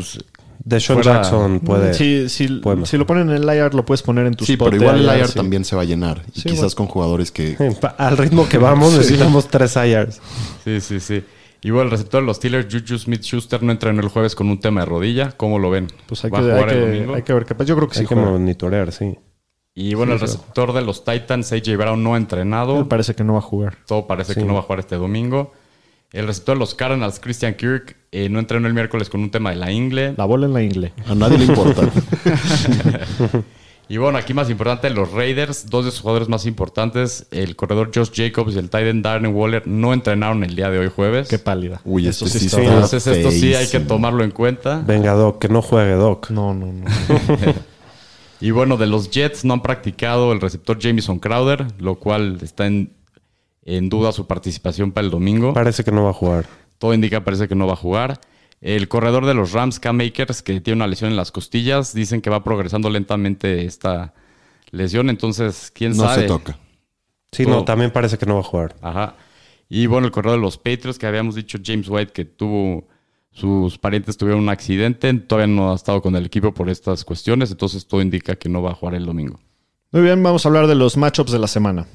Deshaun 0.65 1.01
Fuera- 1.01 1.21
Jackson 1.21 1.61
puede. 1.61 1.93
Si, 1.93 2.27
si, 2.27 2.47
puede 2.49 2.85
si 2.85 2.97
lo 2.97 3.05
ponen 3.07 3.29
en 3.29 3.37
el 3.37 3.43
IR, 3.57 3.73
lo 3.73 3.85
puedes 3.85 4.01
poner 4.01 4.25
en 4.27 4.33
tu 4.33 4.43
Sí, 4.43 4.53
spot 4.53 4.71
pero 4.71 4.81
igual 4.83 4.99
el 5.09 5.17
IR, 5.19 5.27
sí. 5.29 5.35
también 5.35 5.63
se 5.63 5.77
va 5.77 5.83
a 5.83 5.85
llenar. 5.85 6.21
Y 6.35 6.41
Sí, 6.41 6.49
quizás 6.49 6.59
bueno. 6.59 6.75
con 6.75 6.87
jugadores 6.87 7.31
que... 7.31 7.55
Al 7.97 8.17
ritmo 8.17 8.49
que 8.49 8.57
vamos, 8.57 8.91
necesitamos 8.97 9.47
tres 9.47 9.77
IRs. 9.77 10.19
Sí, 10.65 10.81
sí, 10.81 10.99
sí. 10.99 11.23
Y 11.61 11.71
bueno, 11.71 11.85
el 11.85 11.91
receptor 11.91 12.21
de 12.21 12.27
los 12.27 12.37
Steelers, 12.37 12.73
Juju 12.73 12.97
Smith-Schuster, 12.97 13.61
no 13.63 13.71
entrenó 13.71 14.01
el 14.01 14.07
jueves 14.07 14.33
con 14.35 14.47
un 14.49 14.59
tema 14.59 14.81
de 14.81 14.85
rodilla. 14.85 15.31
¿Cómo 15.35 15.59
lo 15.59 15.69
ven? 15.69 15.87
Pues 16.05 16.23
hay 16.23 16.31
¿Va 16.31 16.39
que, 16.39 16.45
a 16.45 16.47
hay, 16.47 16.53
jugar 16.61 16.69
el 16.73 16.79
que, 16.83 16.85
domingo? 16.91 17.15
hay 17.15 17.21
que 17.23 17.33
ver 17.33 17.45
qué 17.45 17.55
pasa. 17.55 17.67
Yo 17.67 17.75
creo 17.75 17.87
que 17.89 17.95
sí 17.95 18.01
Hay 18.01 18.07
que 18.07 18.15
juega. 18.15 18.31
monitorear, 18.31 18.91
sí. 18.91 19.17
Y 19.75 19.93
bueno, 19.93 20.13
el 20.13 20.19
receptor 20.19 20.73
de 20.73 20.81
los 20.81 21.03
Titans, 21.05 21.51
AJ 21.51 21.77
Brown, 21.77 22.01
no 22.03 22.15
ha 22.15 22.17
entrenado. 22.17 22.77
Me 22.77 22.85
parece 22.85 23.13
que 23.15 23.23
no 23.23 23.33
va 23.33 23.39
a 23.39 23.43
jugar. 23.43 23.77
Todo 23.87 24.07
parece 24.07 24.33
Sí. 24.33 24.39
que 24.39 24.45
no 24.45 24.53
va 24.53 24.59
a 24.59 24.63
jugar 24.63 24.79
este 24.79 24.95
domingo. 24.95 25.53
El 26.11 26.25
receptor 26.27 26.55
de 26.55 26.59
los 26.59 26.73
Cardinals, 26.75 27.19
Christian 27.19 27.53
Kirk, 27.53 27.95
eh, 28.11 28.29
no 28.29 28.39
entrenó 28.39 28.67
el 28.67 28.73
miércoles 28.73 29.09
con 29.09 29.21
un 29.21 29.29
tema 29.29 29.51
de 29.51 29.57
la 29.57 29.71
ingle. 29.71 30.15
La 30.17 30.25
bola 30.25 30.47
en 30.47 30.53
la 30.53 30.63
ingle. 30.63 30.91
A 31.07 31.13
nadie 31.13 31.37
le 31.37 31.45
importa. 31.45 31.83
Y 33.91 33.97
bueno, 33.97 34.19
aquí 34.19 34.35
más 34.35 34.51
importante, 34.51 34.89
los 34.91 35.11
Raiders, 35.11 35.67
dos 35.67 35.83
de 35.83 35.89
sus 35.91 36.01
jugadores 36.01 36.29
más 36.29 36.45
importantes, 36.45 37.25
el 37.31 37.55
corredor 37.55 37.89
Josh 37.93 38.11
Jacobs 38.13 38.53
y 38.55 38.59
el 38.59 38.69
tight 38.69 38.85
end 38.85 39.03
Darren 39.03 39.33
Waller, 39.33 39.67
no 39.67 39.93
entrenaron 39.93 40.43
el 40.43 40.55
día 40.55 40.69
de 40.69 40.77
hoy 40.77 40.91
jueves. 40.95 41.27
Qué 41.27 41.39
pálida. 41.39 41.81
Uy, 41.85 42.07
Eso 42.07 42.25
este 42.25 42.37
sí 42.37 42.45
está- 42.45 42.61
Entonces 42.61 43.07
esto 43.07 43.31
sí 43.31 43.55
hay 43.55 43.67
que 43.67 43.79
tomarlo 43.79 44.23
en 44.23 44.29
cuenta. 44.29 44.83
Venga, 44.85 45.13
Doc, 45.13 45.39
que 45.39 45.49
no 45.49 45.63
juegue 45.63 45.93
Doc. 45.93 46.29
No, 46.29 46.53
no, 46.53 46.67
no. 46.71 46.85
Y 48.41 48.51
bueno, 48.51 48.77
de 48.77 48.87
los 48.87 49.09
Jets 49.09 49.43
no 49.43 49.55
han 49.55 49.61
practicado 49.61 50.31
el 50.31 50.39
receptor 50.39 50.77
Jamison 50.81 51.19
Crowder, 51.19 51.65
lo 51.79 51.95
cual 51.95 52.37
está 52.41 52.67
en, 52.67 52.93
en 53.65 53.89
duda 53.89 54.13
su 54.13 54.27
participación 54.27 54.91
para 54.93 55.03
el 55.03 55.11
domingo. 55.11 55.53
Parece 55.53 55.83
que 55.83 55.91
no 55.91 56.03
va 56.05 56.11
a 56.11 56.13
jugar. 56.13 56.45
Todo 56.77 56.93
indica, 56.93 57.23
parece 57.25 57.49
que 57.49 57.55
no 57.55 57.67
va 57.67 57.73
a 57.73 57.75
jugar. 57.75 58.21
El 58.61 58.87
corredor 58.89 59.25
de 59.25 59.33
los 59.33 59.53
Rams, 59.53 59.79
Cam 59.79 59.99
Akers, 60.01 60.41
que 60.41 60.59
tiene 60.59 60.77
una 60.77 60.87
lesión 60.87 61.09
en 61.11 61.15
las 61.15 61.31
costillas, 61.31 61.93
dicen 61.93 62.21
que 62.21 62.29
va 62.29 62.43
progresando 62.43 62.89
lentamente 62.89 63.65
esta 63.65 64.13
lesión, 64.71 65.09
entonces, 65.09 65.71
quién 65.73 65.91
No 65.95 66.03
sabe. 66.03 66.23
se 66.23 66.27
toca. 66.27 66.57
Sí, 67.31 67.43
Todo. 67.45 67.55
no, 67.55 67.63
también 67.65 67.91
parece 67.91 68.17
que 68.17 68.25
no 68.25 68.33
va 68.35 68.41
a 68.41 68.43
jugar. 68.43 68.75
Ajá. 68.81 69.15
Y 69.69 69.85
bueno, 69.85 70.07
el 70.07 70.11
corredor 70.11 70.37
de 70.37 70.41
los 70.41 70.57
Patriots, 70.57 70.97
que 70.97 71.05
habíamos 71.05 71.35
dicho 71.35 71.57
James 71.63 71.87
White, 71.87 72.11
que 72.11 72.25
tuvo 72.25 72.87
sus 73.31 73.77
parientes 73.77 74.17
tuvieron 74.17 74.41
un 74.41 74.49
accidente, 74.49 75.13
todavía 75.13 75.47
no 75.53 75.71
ha 75.71 75.75
estado 75.75 76.01
con 76.01 76.15
el 76.15 76.25
equipo 76.25 76.53
por 76.53 76.69
estas 76.69 77.05
cuestiones, 77.05 77.51
entonces 77.51 77.87
todo 77.87 78.01
indica 78.01 78.35
que 78.35 78.49
no 78.49 78.61
va 78.61 78.71
a 78.71 78.73
jugar 78.73 78.95
el 78.95 79.05
domingo. 79.05 79.39
Muy 79.91 80.01
bien, 80.01 80.21
vamos 80.21 80.43
a 80.45 80.49
hablar 80.49 80.67
de 80.67 80.75
los 80.75 80.97
matchups 80.97 81.31
de 81.31 81.39
la 81.39 81.47
semana. 81.47 81.85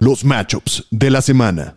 Los 0.00 0.24
matchups 0.24 0.86
de 0.90 1.10
la 1.10 1.20
semana. 1.20 1.74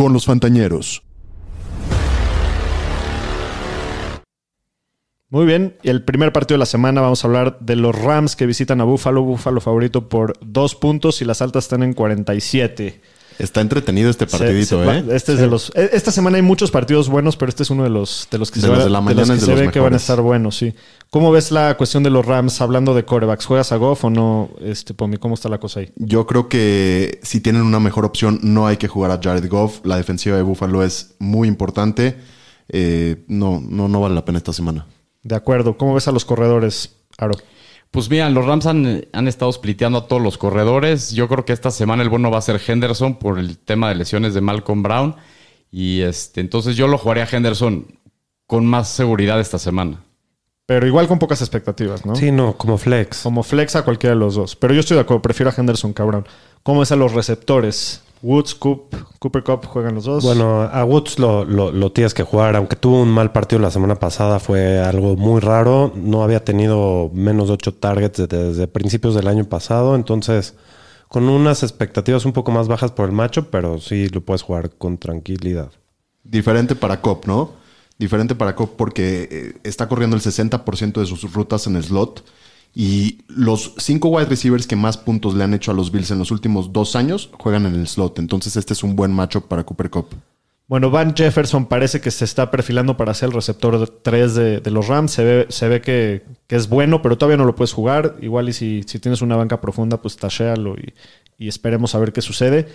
Con 0.00 0.14
los 0.14 0.24
Fantañeros. 0.24 1.02
Muy 5.28 5.44
bien, 5.44 5.76
el 5.82 6.02
primer 6.06 6.32
partido 6.32 6.54
de 6.54 6.60
la 6.60 6.64
semana 6.64 7.02
vamos 7.02 7.22
a 7.22 7.26
hablar 7.26 7.58
de 7.60 7.76
los 7.76 7.94
Rams 7.94 8.34
que 8.34 8.46
visitan 8.46 8.80
a 8.80 8.84
Buffalo. 8.84 9.20
Buffalo 9.20 9.60
favorito 9.60 10.08
por 10.08 10.38
dos 10.40 10.74
puntos 10.74 11.20
y 11.20 11.26
las 11.26 11.42
altas 11.42 11.64
están 11.64 11.82
en 11.82 11.92
47. 11.92 13.02
Está 13.42 13.60
entretenido 13.60 14.10
este 14.10 14.26
partidito, 14.26 14.84
se- 14.84 14.90
¿eh? 14.98 15.04
Este 15.12 15.32
es 15.32 15.38
de 15.38 15.46
los. 15.46 15.72
e- 15.74 15.90
Esta 15.92 16.10
semana 16.12 16.36
hay 16.36 16.42
muchos 16.42 16.70
partidos 16.70 17.08
buenos, 17.08 17.36
pero 17.36 17.48
este 17.48 17.62
es 17.62 17.70
uno 17.70 17.82
de 17.84 17.90
los 17.90 18.28
de 18.30 18.38
los 18.38 18.50
que 18.50 18.56
De 18.56 18.62
se, 18.62 18.68
los 18.68 18.78
va- 18.78 18.84
de 18.84 18.90
la 18.90 18.98
de 18.98 19.04
mañana 19.04 19.20
los 19.20 19.28
que 19.30 19.34
es 19.34 19.40
de 19.40 19.46
se 19.46 19.50
los 19.52 19.60
ve 19.60 19.70
que 19.72 19.80
van 19.80 19.94
a 19.94 19.96
estar 19.96 20.20
buenos, 20.20 20.56
sí. 20.56 20.74
¿Cómo 21.10 21.32
ves 21.32 21.50
la 21.50 21.76
cuestión 21.76 22.02
de 22.02 22.10
los 22.10 22.24
Rams 22.24 22.60
hablando 22.60 22.94
de 22.94 23.04
corebacks? 23.04 23.46
¿Juegas 23.46 23.72
a 23.72 23.76
Goff 23.76 24.04
o 24.04 24.10
no, 24.10 24.50
este 24.60 24.94
Pomi? 24.94 25.16
¿Cómo 25.16 25.34
está 25.34 25.48
la 25.48 25.58
cosa 25.58 25.80
ahí? 25.80 25.90
Yo 25.96 26.26
creo 26.26 26.48
que 26.48 27.18
si 27.22 27.40
tienen 27.40 27.62
una 27.62 27.80
mejor 27.80 28.04
opción, 28.04 28.38
no 28.42 28.66
hay 28.66 28.76
que 28.76 28.88
jugar 28.88 29.10
a 29.10 29.20
Jared 29.22 29.48
Goff. 29.48 29.80
La 29.84 29.96
defensiva 29.96 30.36
de 30.36 30.42
Buffalo 30.42 30.82
es 30.84 31.14
muy 31.18 31.48
importante. 31.48 32.16
Eh, 32.68 33.24
no, 33.26 33.60
no, 33.66 33.88
no 33.88 34.00
vale 34.00 34.14
la 34.14 34.24
pena 34.24 34.38
esta 34.38 34.52
semana. 34.52 34.86
De 35.22 35.34
acuerdo. 35.34 35.76
¿Cómo 35.76 35.94
ves 35.94 36.06
a 36.08 36.12
los 36.12 36.24
corredores, 36.24 36.94
Aro? 37.18 37.34
Pues 37.90 38.08
mira, 38.08 38.30
los 38.30 38.46
Rams 38.46 38.66
han, 38.66 39.04
han 39.12 39.28
estado 39.28 39.52
spliteando 39.52 39.98
a 39.98 40.06
todos 40.06 40.22
los 40.22 40.38
corredores. 40.38 41.10
Yo 41.12 41.28
creo 41.28 41.44
que 41.44 41.52
esta 41.52 41.70
semana 41.70 42.02
el 42.02 42.08
bueno 42.08 42.30
va 42.30 42.38
a 42.38 42.42
ser 42.42 42.60
Henderson 42.64 43.18
por 43.18 43.38
el 43.38 43.58
tema 43.58 43.88
de 43.88 43.96
lesiones 43.96 44.32
de 44.32 44.40
Malcolm 44.40 44.82
Brown. 44.82 45.16
Y 45.72 46.02
este, 46.02 46.40
entonces 46.40 46.76
yo 46.76 46.86
lo 46.86 46.98
jugaría 46.98 47.24
a 47.24 47.28
Henderson 47.30 47.86
con 48.46 48.66
más 48.66 48.88
seguridad 48.88 49.40
esta 49.40 49.58
semana. 49.58 50.04
Pero 50.66 50.86
igual 50.86 51.08
con 51.08 51.18
pocas 51.18 51.40
expectativas, 51.40 52.06
¿no? 52.06 52.14
Sí, 52.14 52.30
no, 52.30 52.56
como 52.56 52.78
flex. 52.78 53.22
Como 53.22 53.42
flex 53.42 53.74
a 53.74 53.82
cualquiera 53.82 54.14
de 54.14 54.20
los 54.20 54.36
dos. 54.36 54.54
Pero 54.54 54.72
yo 54.72 54.80
estoy 54.80 54.96
de 54.96 55.00
acuerdo, 55.00 55.20
prefiero 55.20 55.50
a 55.50 55.54
Henderson, 55.56 55.92
cabrón. 55.92 56.28
¿Cómo 56.62 56.84
es 56.84 56.92
a 56.92 56.96
los 56.96 57.12
receptores? 57.12 58.02
Woods, 58.22 58.54
Coop, 58.54 58.94
Cooper 59.18 59.42
Cup 59.42 59.64
juegan 59.66 59.94
los 59.94 60.04
dos. 60.04 60.22
Bueno, 60.22 60.62
a 60.62 60.84
Woods 60.84 61.18
lo, 61.18 61.44
lo- 61.44 61.72
lo 61.72 61.90
tienes 61.92 62.12
que 62.14 62.22
jugar. 62.22 62.54
Aunque 62.56 62.76
tuvo 62.76 63.00
un 63.02 63.08
mal 63.10 63.32
partido 63.32 63.60
la 63.60 63.70
semana 63.70 63.94
pasada, 63.94 64.38
fue 64.40 64.78
algo 64.78 65.16
muy 65.16 65.40
raro. 65.40 65.92
No 65.96 66.22
había 66.22 66.44
tenido 66.44 67.10
menos 67.14 67.48
de 67.48 67.54
8 67.54 67.74
targets 67.74 68.18
desde, 68.18 68.48
desde 68.48 68.68
principios 68.68 69.14
del 69.14 69.26
año 69.28 69.44
pasado. 69.44 69.94
Entonces, 69.96 70.54
con 71.08 71.28
unas 71.28 71.62
expectativas 71.62 72.24
un 72.26 72.32
poco 72.32 72.50
más 72.52 72.68
bajas 72.68 72.92
por 72.92 73.06
el 73.08 73.12
macho, 73.14 73.50
pero 73.50 73.78
sí 73.80 74.08
lo 74.10 74.20
puedes 74.20 74.42
jugar 74.42 74.70
con 74.76 74.98
tranquilidad. 74.98 75.70
Diferente 76.22 76.76
para 76.76 77.00
Cop, 77.00 77.26
¿no? 77.26 77.52
Diferente 77.98 78.34
para 78.34 78.54
Cop 78.54 78.76
porque 78.76 79.28
eh, 79.30 79.54
está 79.64 79.88
corriendo 79.88 80.14
el 80.16 80.22
60% 80.22 81.00
de 81.00 81.06
sus 81.06 81.32
rutas 81.32 81.66
en 81.66 81.76
el 81.76 81.84
slot. 81.84 82.22
Y 82.74 83.22
los 83.28 83.74
cinco 83.78 84.08
wide 84.08 84.28
receivers 84.28 84.66
que 84.66 84.76
más 84.76 84.96
puntos 84.96 85.34
le 85.34 85.44
han 85.44 85.54
hecho 85.54 85.72
a 85.72 85.74
los 85.74 85.90
Bills 85.90 86.10
en 86.10 86.18
los 86.18 86.30
últimos 86.30 86.72
dos 86.72 86.94
años 86.94 87.30
juegan 87.32 87.66
en 87.66 87.74
el 87.74 87.88
slot. 87.88 88.18
Entonces, 88.18 88.56
este 88.56 88.74
es 88.74 88.82
un 88.82 88.94
buen 88.94 89.12
matchup 89.12 89.48
para 89.48 89.64
Cooper 89.64 89.90
Cup. 89.90 90.06
Bueno, 90.68 90.88
Van 90.88 91.16
Jefferson 91.16 91.66
parece 91.66 92.00
que 92.00 92.12
se 92.12 92.24
está 92.24 92.48
perfilando 92.52 92.96
para 92.96 93.12
ser 93.12 93.30
el 93.30 93.34
receptor 93.34 93.88
3 94.02 94.34
de, 94.36 94.60
de 94.60 94.70
los 94.70 94.86
Rams. 94.86 95.10
Se 95.10 95.24
ve, 95.24 95.46
se 95.48 95.68
ve 95.68 95.80
que, 95.80 96.22
que 96.46 96.54
es 96.54 96.68
bueno, 96.68 97.02
pero 97.02 97.18
todavía 97.18 97.36
no 97.36 97.44
lo 97.44 97.56
puedes 97.56 97.72
jugar. 97.72 98.14
Igual 98.20 98.48
y 98.48 98.52
si, 98.52 98.84
si 98.84 99.00
tienes 99.00 99.20
una 99.20 99.34
banca 99.34 99.60
profunda, 99.60 100.00
pues 100.00 100.16
tashéalo 100.16 100.76
y, 100.76 100.94
y 101.38 101.48
esperemos 101.48 101.96
a 101.96 101.98
ver 101.98 102.12
qué 102.12 102.22
sucede. 102.22 102.68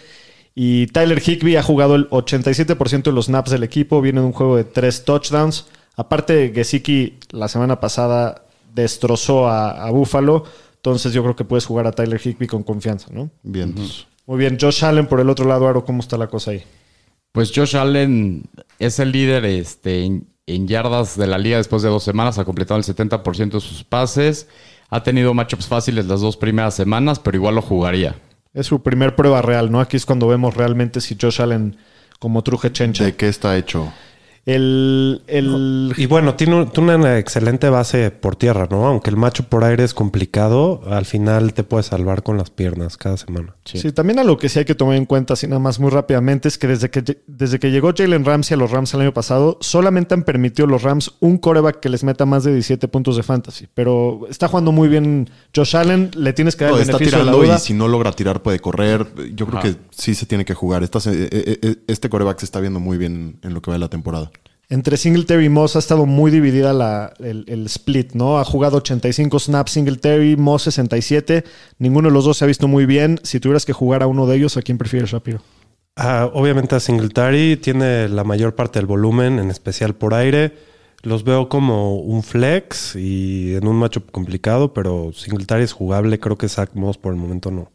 Y 0.53 0.87
Tyler 0.87 1.21
Higby 1.25 1.55
ha 1.55 1.63
jugado 1.63 1.95
el 1.95 2.09
87% 2.09 3.03
de 3.03 3.11
los 3.13 3.27
snaps 3.27 3.51
del 3.51 3.63
equipo. 3.63 4.01
Viene 4.01 4.19
de 4.19 4.25
un 4.25 4.33
juego 4.33 4.57
de 4.57 4.65
tres 4.65 5.05
touchdowns. 5.05 5.67
Aparte, 5.95 6.51
Gesicki 6.53 7.19
la 7.31 7.47
semana 7.47 7.79
pasada 7.79 8.44
destrozó 8.75 9.47
a, 9.47 9.85
a 9.85 9.89
Buffalo. 9.89 10.43
Entonces 10.75 11.13
yo 11.13 11.23
creo 11.23 11.35
que 11.35 11.45
puedes 11.45 11.65
jugar 11.65 11.87
a 11.87 11.91
Tyler 11.91 12.21
Higby 12.23 12.45
con 12.45 12.63
confianza, 12.63 13.07
¿no? 13.11 13.31
Bien. 13.41 13.73
Muy 14.27 14.37
bien, 14.37 14.57
Josh 14.59 14.83
Allen 14.85 15.07
por 15.07 15.19
el 15.19 15.29
otro 15.29 15.47
lado, 15.47 15.67
Aro, 15.67 15.85
¿cómo 15.85 16.01
está 16.01 16.17
la 16.17 16.27
cosa 16.27 16.51
ahí? 16.51 16.63
Pues 17.31 17.51
Josh 17.53 17.75
Allen 17.75 18.43
es 18.79 18.99
el 18.99 19.11
líder 19.11 19.45
este, 19.45 20.03
en, 20.03 20.27
en 20.45 20.67
yardas 20.67 21.17
de 21.17 21.27
la 21.27 21.37
liga 21.37 21.57
después 21.57 21.81
de 21.81 21.89
dos 21.89 22.03
semanas. 22.03 22.37
Ha 22.37 22.45
completado 22.45 22.79
el 22.79 22.85
70% 22.85 23.51
de 23.51 23.59
sus 23.59 23.83
pases. 23.83 24.47
Ha 24.89 25.03
tenido 25.03 25.33
matchups 25.33 25.67
fáciles 25.67 26.05
las 26.05 26.21
dos 26.21 26.37
primeras 26.37 26.75
semanas, 26.75 27.19
pero 27.19 27.37
igual 27.37 27.55
lo 27.55 27.61
jugaría. 27.61 28.15
Es 28.53 28.67
su 28.67 28.81
primer 28.81 29.15
prueba 29.15 29.41
real, 29.41 29.71
¿no? 29.71 29.81
Aquí 29.81 29.97
es 29.97 30.05
cuando 30.05 30.27
vemos 30.27 30.55
realmente 30.55 31.01
si 31.01 31.17
Josh 31.19 31.41
Allen 31.41 31.77
como 32.19 32.43
truje 32.43 32.71
chencha. 32.71 33.03
¿De 33.03 33.15
qué 33.15 33.27
está 33.27 33.57
hecho? 33.57 33.91
El, 34.45 35.23
el 35.25 35.93
Y 35.97 36.05
bueno, 36.05 36.35
tiene, 36.35 36.55
un- 36.55 36.69
tiene 36.71 36.95
una 36.95 37.17
excelente 37.17 37.67
base 37.69 38.11
por 38.11 38.35
tierra, 38.35 38.67
¿no? 38.69 38.85
Aunque 38.85 39.09
el 39.09 39.17
macho 39.17 39.43
por 39.49 39.63
aire 39.63 39.83
es 39.83 39.95
complicado, 39.95 40.81
al 40.87 41.05
final 41.05 41.53
te 41.53 41.63
puedes 41.63 41.87
salvar 41.87 42.21
con 42.21 42.37
las 42.37 42.51
piernas 42.51 42.95
cada 42.97 43.17
semana. 43.17 43.55
sí. 43.65 43.91
también 43.91 44.19
algo 44.19 44.37
que 44.37 44.47
sí 44.49 44.59
hay 44.59 44.65
que 44.65 44.75
tomar 44.75 44.97
en 44.97 45.05
cuenta, 45.05 45.33
así 45.33 45.47
nada 45.47 45.59
más 45.59 45.79
muy 45.79 45.89
rápidamente, 45.89 46.47
es 46.47 46.59
que 46.59 46.67
desde 46.67 46.91
que, 46.91 47.03
desde 47.25 47.57
que 47.59 47.71
llegó 47.71 47.91
Jalen 47.97 48.23
Ramsey 48.23 48.53
a 48.55 48.57
los 48.57 48.69
Rams 48.69 48.93
el 48.93 49.01
año 49.01 49.13
pasado, 49.13 49.57
solamente 49.61 50.13
han 50.13 50.21
permitido 50.23 50.67
los 50.67 50.83
Rams 50.83 51.13
un 51.21 51.37
coreback 51.39 51.79
que 51.79 51.89
les 51.89 52.03
meta 52.03 52.25
más 52.25 52.43
de 52.43 52.51
17 52.53 52.87
puntos 52.87 53.15
de 53.17 53.23
fantasy. 53.23 53.67
Pero 53.73 54.27
está 54.29 54.47
jugando 54.47 54.71
muy 54.71 54.87
bien 54.89 55.27
Josh 55.55 55.75
Allen, 55.75 56.11
le 56.15 56.33
tienes 56.33 56.55
que 56.55 56.65
dar 56.65 56.73
No, 56.73 56.77
el 56.77 56.83
está 56.83 56.97
beneficio 56.97 57.17
de 57.19 57.25
la 57.25 57.31
tirando 57.31 57.47
duda. 57.47 57.55
y 57.57 57.59
si 57.65 57.73
no 57.73 57.87
logra 57.87 58.11
tirar 58.11 58.43
puede 58.43 58.59
correr. 58.59 59.07
Yo 59.33 59.47
creo 59.47 59.59
Ajá. 59.59 59.69
que 59.69 59.75
sí 59.89 60.13
se 60.13 60.27
tiene 60.27 60.45
que 60.45 60.53
jugar. 60.53 60.83
Esta 60.83 60.99
eh, 61.09 61.29
eh, 61.31 61.59
eh, 61.63 61.75
este 61.87 62.09
coreback 62.09 62.37
se 62.39 62.45
está 62.45 62.59
viendo 62.59 62.79
muy 62.79 62.97
bien 62.99 63.37
en 63.41 63.53
lo 63.55 63.61
que 63.61 63.71
va 63.71 63.75
de 63.75 63.79
la 63.79 63.89
temporada. 63.89 64.31
Entre 64.69 64.97
Singletary 64.97 65.45
y 65.45 65.49
Moss 65.49 65.75
ha 65.75 65.79
estado 65.79 66.05
muy 66.05 66.31
dividida 66.31 66.73
la- 66.73 67.13
el, 67.19 67.45
el 67.47 67.65
split, 67.67 68.13
¿no? 68.13 68.39
Ha 68.39 68.45
jugado 68.45 68.77
85 68.77 69.39
snaps 69.39 69.71
Singletary, 69.73 70.35
Moss 70.37 70.63
67. 70.63 71.43
Ninguno 71.77 72.09
de 72.09 72.13
los 72.13 72.25
dos 72.25 72.37
se 72.37 72.45
ha 72.45 72.47
visto 72.47 72.67
muy 72.67 72.85
bien. 72.85 73.19
Si 73.23 73.39
tuvieras 73.39 73.65
que 73.65 73.73
jugar 73.73 74.01
a 74.01 74.07
uno 74.07 74.25
de 74.25 74.37
ellos, 74.37 74.57
¿a 74.57 74.61
quién 74.61 74.77
prefieres, 74.77 75.11
Shapiro? 75.11 75.41
Ah, 75.95 76.29
obviamente 76.33 76.75
a 76.75 76.79
Singletary 76.79 77.57
tiene 77.57 78.09
la 78.09 78.23
mayor 78.23 78.55
parte 78.55 78.79
del 78.79 78.85
volumen, 78.87 79.39
en 79.39 79.49
especial 79.51 79.93
por 79.95 80.13
aire. 80.13 80.53
Los 81.03 81.23
veo 81.23 81.47
como 81.47 81.97
un 81.99 82.23
flex 82.23 82.95
y 82.95 83.53
en 83.55 83.67
un 83.67 83.75
matchup 83.77 84.09
complicado, 84.11 84.73
pero 84.73 85.11
Singletary 85.13 85.63
es 85.63 85.71
jugable. 85.73 86.19
Creo 86.19 86.37
que 86.37 86.49
Zach 86.49 86.71
Moss 86.73 86.97
por 86.97 87.13
el 87.13 87.19
momento 87.19 87.51
no. 87.51 87.71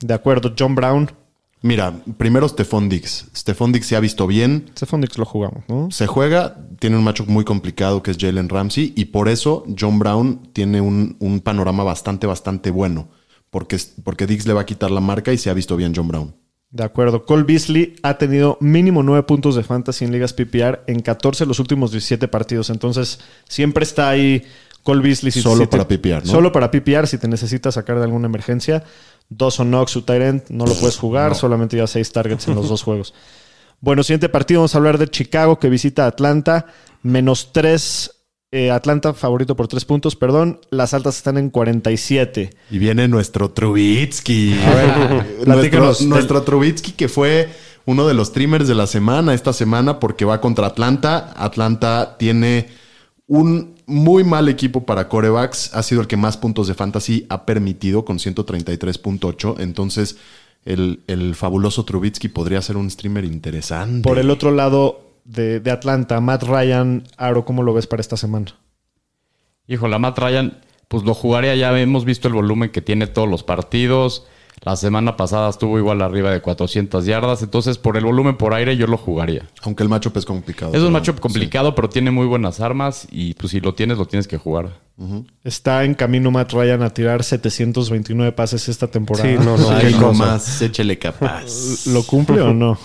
De 0.00 0.12
acuerdo, 0.12 0.52
John 0.58 0.74
Brown. 0.74 1.08
Mira, 1.62 1.92
primero 2.16 2.46
Stephon 2.48 2.88
Dix. 2.88 3.26
Stephon 3.34 3.72
Dix 3.72 3.86
se 3.86 3.96
ha 3.96 4.00
visto 4.00 4.26
bien. 4.26 4.66
Stephon 4.76 5.00
Dix 5.00 5.18
lo 5.18 5.24
jugamos, 5.24 5.64
¿no? 5.68 5.90
Se 5.90 6.06
juega, 6.06 6.56
tiene 6.78 6.96
un 6.96 7.04
matchup 7.04 7.28
muy 7.28 7.44
complicado 7.44 8.02
que 8.02 8.10
es 8.12 8.18
Jalen 8.20 8.48
Ramsey 8.48 8.92
y 8.94 9.06
por 9.06 9.28
eso 9.28 9.64
John 9.78 9.98
Brown 9.98 10.50
tiene 10.52 10.80
un, 10.80 11.16
un 11.18 11.40
panorama 11.40 11.82
bastante, 11.82 12.26
bastante 12.26 12.70
bueno. 12.70 13.08
Porque, 13.50 13.78
porque 14.04 14.26
Dix 14.26 14.46
le 14.46 14.52
va 14.52 14.60
a 14.62 14.66
quitar 14.66 14.90
la 14.90 15.00
marca 15.00 15.32
y 15.32 15.38
se 15.38 15.48
ha 15.50 15.54
visto 15.54 15.76
bien 15.76 15.92
John 15.96 16.08
Brown. 16.08 16.34
De 16.70 16.84
acuerdo. 16.84 17.24
Cole 17.24 17.44
Beasley 17.44 17.94
ha 18.02 18.18
tenido 18.18 18.58
mínimo 18.60 19.02
9 19.02 19.22
puntos 19.22 19.54
de 19.56 19.62
fantasy 19.62 20.04
en 20.04 20.12
ligas 20.12 20.34
PPR 20.34 20.82
en 20.86 21.00
14 21.00 21.44
de 21.44 21.48
los 21.48 21.58
últimos 21.58 21.90
17 21.90 22.28
partidos. 22.28 22.68
Entonces, 22.70 23.20
siempre 23.48 23.84
está 23.84 24.10
ahí 24.10 24.42
Cole 24.82 25.00
Beasley. 25.00 25.32
Solo 25.32 25.60
te- 25.68 25.68
para 25.78 25.88
PPR, 25.88 26.26
¿no? 26.26 26.30
Solo 26.32 26.52
para 26.52 26.70
PPR 26.70 27.06
si 27.06 27.16
te 27.18 27.28
necesitas 27.28 27.74
sacar 27.74 27.96
de 27.98 28.04
alguna 28.04 28.26
emergencia. 28.26 28.84
Dawson 29.28 29.68
Knox, 29.68 29.92
su 29.92 30.04
end, 30.08 30.44
no 30.48 30.66
lo 30.66 30.74
puedes 30.74 30.96
jugar. 30.96 31.34
Solamente 31.34 31.76
ya 31.76 31.86
6 31.86 32.12
targets 32.12 32.48
en 32.48 32.54
los 32.54 32.68
dos 32.68 32.82
juegos. 32.84 33.14
Bueno, 33.80 34.02
siguiente 34.02 34.28
partido. 34.28 34.60
Vamos 34.60 34.74
a 34.74 34.78
hablar 34.78 34.98
de 34.98 35.08
Chicago 35.08 35.58
que 35.58 35.68
visita 35.68 36.04
a 36.04 36.08
Atlanta. 36.08 36.66
Menos 37.02 37.52
3. 37.52 38.12
Atlanta 38.72 39.12
favorito 39.12 39.54
por 39.54 39.68
3 39.68 39.84
puntos, 39.84 40.16
perdón. 40.16 40.60
Las 40.70 40.94
altas 40.94 41.16
están 41.16 41.36
en 41.36 41.50
47. 41.50 42.50
Y 42.70 42.78
viene 42.78 43.06
nuestro 43.08 43.50
Trubitsky. 43.50 44.54
nuestro, 44.54 45.44
platícanos. 45.44 46.02
nuestro 46.02 46.42
Trubitsky 46.42 46.92
que 46.92 47.08
fue 47.08 47.50
uno 47.84 48.06
de 48.06 48.14
los 48.14 48.28
streamers 48.28 48.66
de 48.66 48.74
la 48.74 48.86
semana, 48.86 49.34
esta 49.34 49.52
semana, 49.52 50.00
porque 50.00 50.24
va 50.24 50.40
contra 50.40 50.68
Atlanta. 50.68 51.32
Atlanta 51.36 52.16
tiene 52.18 52.68
un 53.26 53.74
muy 53.86 54.24
mal 54.24 54.48
equipo 54.48 54.84
para 54.84 55.08
corebacks. 55.08 55.74
Ha 55.74 55.82
sido 55.82 56.00
el 56.00 56.06
que 56.06 56.16
más 56.16 56.36
puntos 56.36 56.68
de 56.68 56.74
fantasy 56.74 57.26
ha 57.28 57.46
permitido 57.46 58.04
con 58.04 58.18
133.8. 58.18 59.56
Entonces, 59.58 60.16
el, 60.64 61.00
el 61.06 61.34
fabuloso 61.34 61.84
Trubitsky 61.84 62.28
podría 62.28 62.62
ser 62.62 62.76
un 62.76 62.90
streamer 62.90 63.24
interesante. 63.24 64.08
Por 64.08 64.18
el 64.18 64.30
otro 64.30 64.50
lado, 64.50 65.06
de, 65.26 65.60
de 65.60 65.70
Atlanta, 65.70 66.20
Matt 66.20 66.44
Ryan, 66.44 67.04
Aro, 67.16 67.44
¿cómo 67.44 67.62
lo 67.62 67.74
ves 67.74 67.86
para 67.86 68.00
esta 68.00 68.16
semana? 68.16 68.54
Híjole, 69.66 69.98
Matt 69.98 70.18
Ryan, 70.18 70.58
pues 70.88 71.02
lo 71.02 71.14
jugaría 71.14 71.54
ya. 71.56 71.78
Hemos 71.78 72.04
visto 72.04 72.28
el 72.28 72.34
volumen 72.34 72.70
que 72.70 72.80
tiene 72.80 73.06
todos 73.06 73.28
los 73.28 73.42
partidos. 73.42 74.26
La 74.66 74.74
semana 74.74 75.16
pasada 75.16 75.48
estuvo 75.48 75.78
igual 75.78 76.02
arriba 76.02 76.32
de 76.32 76.40
400 76.40 77.06
yardas. 77.06 77.40
Entonces, 77.40 77.78
por 77.78 77.96
el 77.96 78.04
volumen 78.04 78.36
por 78.36 78.52
aire, 78.52 78.76
yo 78.76 78.88
lo 78.88 78.96
jugaría. 78.96 79.46
Aunque 79.62 79.84
el 79.84 79.88
matchup 79.88 80.16
es 80.16 80.24
complicado. 80.26 80.72
Es 80.72 80.78
un 80.78 80.86
pero- 80.86 80.90
matchup 80.90 81.20
complicado, 81.20 81.76
pero 81.76 81.88
tiene 81.88 82.10
muy 82.10 82.26
buenas 82.26 82.58
armas. 82.58 83.06
Y 83.12 83.34
pues 83.34 83.52
si 83.52 83.60
lo 83.60 83.74
tienes, 83.74 83.96
lo 83.96 84.06
tienes 84.06 84.26
que 84.26 84.38
jugar. 84.38 84.70
Está 85.44 85.84
en 85.84 85.94
camino 85.94 86.32
Matt 86.32 86.52
Ryan 86.52 86.82
a 86.82 86.90
tirar 86.92 87.22
729 87.22 88.32
pases 88.32 88.68
esta 88.68 88.88
temporada. 88.88 89.28
Sí, 89.28 89.36
no, 89.38 89.56
no. 89.56 89.70
Ay, 89.70 89.94
no 90.00 90.12
más, 90.12 90.60
échele 90.60 90.98
capaz. 90.98 91.44
¿Lo 91.86 92.02
cumple 92.02 92.40
o 92.40 92.52
no? 92.52 92.76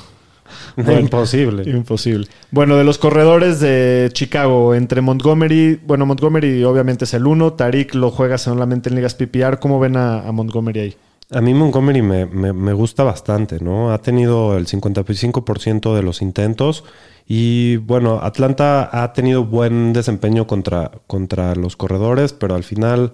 Imposible. 0.78 1.68
Imposible. 1.68 2.28
Bueno, 2.52 2.76
de 2.78 2.84
los 2.84 3.00
corredores 3.00 3.60
de 3.60 4.12
Chicago, 4.14 4.76
entre 4.76 5.02
Montgomery, 5.02 5.80
bueno, 5.88 6.06
Montgomery 6.06 6.64
obviamente 6.64 7.06
es 7.06 7.14
el 7.16 7.26
uno, 7.26 7.54
Tarik 7.54 7.96
lo 7.96 8.12
juega 8.12 8.38
solamente 8.38 8.90
en 8.90 8.96
ligas 8.98 9.16
PPR. 9.16 9.58
¿Cómo 9.60 9.80
ven 9.80 9.98
a, 9.98 10.20
a 10.28 10.32
Montgomery 10.32 10.80
ahí? 10.80 10.96
A 11.32 11.40
mí 11.42 11.54
Montgomery 11.54 12.02
me, 12.02 12.26
me- 12.26 12.54
me 12.54 12.74
gusta 12.74 13.04
bastante, 13.04 13.60
¿no? 13.64 13.92
Ha 13.92 14.00
tenido 14.02 14.58
el 14.58 14.68
55% 14.68 15.96
de 15.96 16.04
los 16.04 16.22
intentos 16.22 16.84
y 17.26 17.78
bueno, 17.78 18.20
Atlanta 18.22 18.90
ha 18.92 19.14
tenido 19.14 19.46
buen 19.46 19.94
desempeño 19.94 20.46
contra, 20.46 20.92
contra 21.08 21.56
los 21.56 21.78
corredores, 21.78 22.34
pero 22.34 22.56
al 22.56 22.64
final 22.64 23.14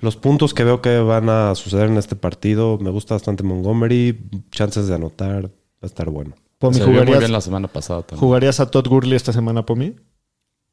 los 0.00 0.16
puntos 0.16 0.52
que 0.52 0.64
veo 0.64 0.82
que 0.82 0.98
van 0.98 1.28
a 1.28 1.54
suceder 1.54 1.88
en 1.88 1.96
este 1.96 2.16
partido, 2.16 2.78
me 2.78 2.90
gusta 2.90 3.14
bastante 3.14 3.44
Montgomery, 3.44 4.28
chances 4.50 4.88
de 4.88 4.94
anotar, 4.96 5.44
va 5.46 5.50
a 5.82 5.86
estar 5.86 6.10
bueno. 6.10 6.34
Pomi, 6.58 6.74
Se 6.74 6.80
vio 6.80 6.88
muy 6.88 6.94
¿jugarías, 6.96 7.18
bien 7.20 7.32
la 7.32 7.40
semana 7.40 7.68
pasada 7.68 8.02
también. 8.02 8.20
¿jugarías 8.20 8.58
a 8.60 8.70
Todd 8.70 8.88
Gurley 8.88 9.14
esta 9.14 9.32
semana, 9.32 9.64
Pomi? 9.64 9.94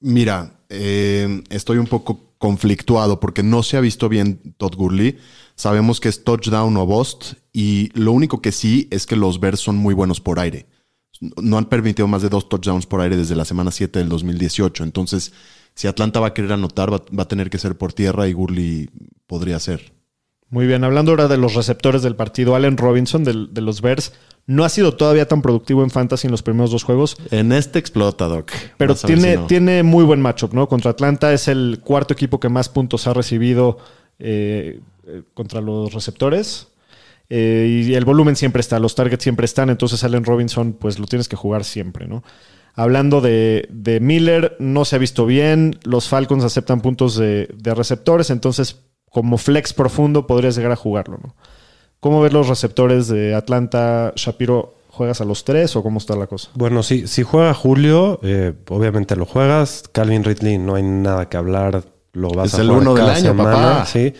Mira, 0.01 0.59
eh, 0.69 1.43
estoy 1.49 1.77
un 1.77 1.87
poco 1.87 2.33
conflictuado 2.37 3.19
porque 3.19 3.43
no 3.43 3.61
se 3.61 3.77
ha 3.77 3.81
visto 3.81 4.09
bien 4.09 4.55
Todd 4.57 4.75
Gurley. 4.75 5.19
Sabemos 5.55 5.99
que 5.99 6.09
es 6.09 6.23
touchdown 6.23 6.75
o 6.75 6.85
bust 6.87 7.33
y 7.53 7.91
lo 7.93 8.11
único 8.11 8.41
que 8.41 8.51
sí 8.51 8.87
es 8.89 9.05
que 9.05 9.15
los 9.15 9.39
Bears 9.39 9.59
son 9.59 9.77
muy 9.77 9.93
buenos 9.93 10.19
por 10.19 10.39
aire. 10.39 10.65
No 11.39 11.59
han 11.59 11.65
permitido 11.65 12.07
más 12.07 12.23
de 12.23 12.29
dos 12.29 12.49
touchdowns 12.49 12.87
por 12.87 12.99
aire 12.99 13.15
desde 13.15 13.35
la 13.35 13.45
semana 13.45 13.69
7 13.69 13.99
del 13.99 14.09
2018. 14.09 14.83
Entonces, 14.83 15.33
si 15.75 15.87
Atlanta 15.87 16.19
va 16.19 16.27
a 16.27 16.33
querer 16.33 16.53
anotar, 16.53 16.91
va, 16.91 17.03
a 17.21 17.27
tener 17.27 17.51
que 17.51 17.59
ser 17.59 17.77
por 17.77 17.93
tierra 17.93 18.27
y 18.27 18.33
Gurley 18.33 18.89
podría 19.27 19.59
ser. 19.59 19.93
Muy 20.49 20.65
bien, 20.65 20.83
hablando 20.83 21.11
ahora 21.11 21.27
de 21.27 21.37
los 21.37 21.53
receptores 21.53 22.01
del 22.01 22.15
partido, 22.15 22.55
Allen 22.55 22.75
Robinson 22.75 23.23
de, 23.23 23.61
los 23.61 23.81
Bears 23.81 24.13
no 24.47 24.63
ha 24.65 24.69
sido 24.69 24.95
todavía 24.95 25.27
tan 25.27 25.41
productivo 25.41 25.83
en 25.83 25.89
fantasy 25.89 26.27
en 26.27 26.31
los 26.31 26.41
primeros 26.43 26.71
dos 26.71 26.83
juegos, 26.83 27.17
En 27.31 27.51
este 27.51 27.79
explota, 27.79 28.27
Doc. 28.27 28.51
pero 28.77 28.95
tiene, 28.95 29.31
si 29.33 29.37
no. 29.37 29.47
tiene 29.47 29.83
muy 29.83 30.03
buen 30.03 30.21
matchup, 30.21 30.53
¿no? 30.53 30.67
Contra 30.67 30.91
Atlanta 30.91 31.31
es 31.33 31.47
el 31.47 31.79
cuarto 31.83 32.13
equipo 32.13 32.39
que 32.39 32.49
más 32.49 32.67
puntos 32.69 33.07
ha 33.07 33.13
recibido 33.13 33.77
eh, 34.19 34.81
eh, 35.07 35.23
contra 35.33 35.61
los 35.61 35.93
receptores. 35.93 36.67
Eh, 37.29 37.85
y 37.87 37.93
el 37.93 38.03
volumen 38.03 38.35
siempre 38.35 38.59
está, 38.59 38.77
los 38.79 38.93
targets 38.93 39.23
siempre 39.23 39.45
están, 39.45 39.69
entonces 39.69 40.03
Allen 40.03 40.25
Robinson, 40.25 40.73
pues 40.73 40.99
lo 40.99 41.05
tienes 41.05 41.29
que 41.29 41.37
jugar 41.37 41.63
siempre, 41.63 42.05
¿no? 42.05 42.23
Hablando 42.73 43.21
de, 43.21 43.67
de 43.71 44.01
Miller, 44.01 44.57
no 44.59 44.83
se 44.83 44.95
ha 44.97 44.99
visto 44.99 45.25
bien. 45.25 45.79
Los 45.83 46.09
Falcons 46.09 46.43
aceptan 46.43 46.81
puntos 46.81 47.15
de, 47.15 47.49
de 47.55 47.73
receptores, 47.73 48.29
entonces 48.29 48.81
como 49.09 49.37
flex 49.37 49.73
profundo 49.73 50.27
podrías 50.27 50.55
llegar 50.55 50.71
a 50.71 50.75
jugarlo, 50.77 51.19
¿no? 51.23 51.35
¿Cómo 52.01 52.21
ves 52.21 52.33
los 52.33 52.49
receptores 52.49 53.07
de 53.07 53.33
Atlanta? 53.35 54.11
Shapiro, 54.17 54.73
¿juegas 54.89 55.21
a 55.21 55.25
los 55.25 55.45
tres 55.45 55.75
o 55.77 55.83
cómo 55.83 55.99
está 55.99 56.15
la 56.17 56.27
cosa? 56.27 56.49
Bueno, 56.55 56.83
si, 56.83 57.07
si 57.07 57.23
juega 57.23 57.53
Julio, 57.53 58.19
eh, 58.23 58.53
obviamente 58.69 59.15
lo 59.15 59.25
juegas. 59.25 59.83
Calvin 59.91 60.23
Ridley, 60.23 60.57
no 60.57 60.75
hay 60.75 60.83
nada 60.83 61.29
que 61.29 61.37
hablar. 61.37 61.83
Lo 62.13 62.29
vas 62.31 62.53
Es 62.53 62.59
a 62.59 62.61
el 62.63 62.67
jugar 62.67 62.81
uno 62.81 62.93
del 62.95 63.05
cada 63.05 63.15
año, 63.15 63.37
papá. 63.37 63.85
Sí. 63.85 64.13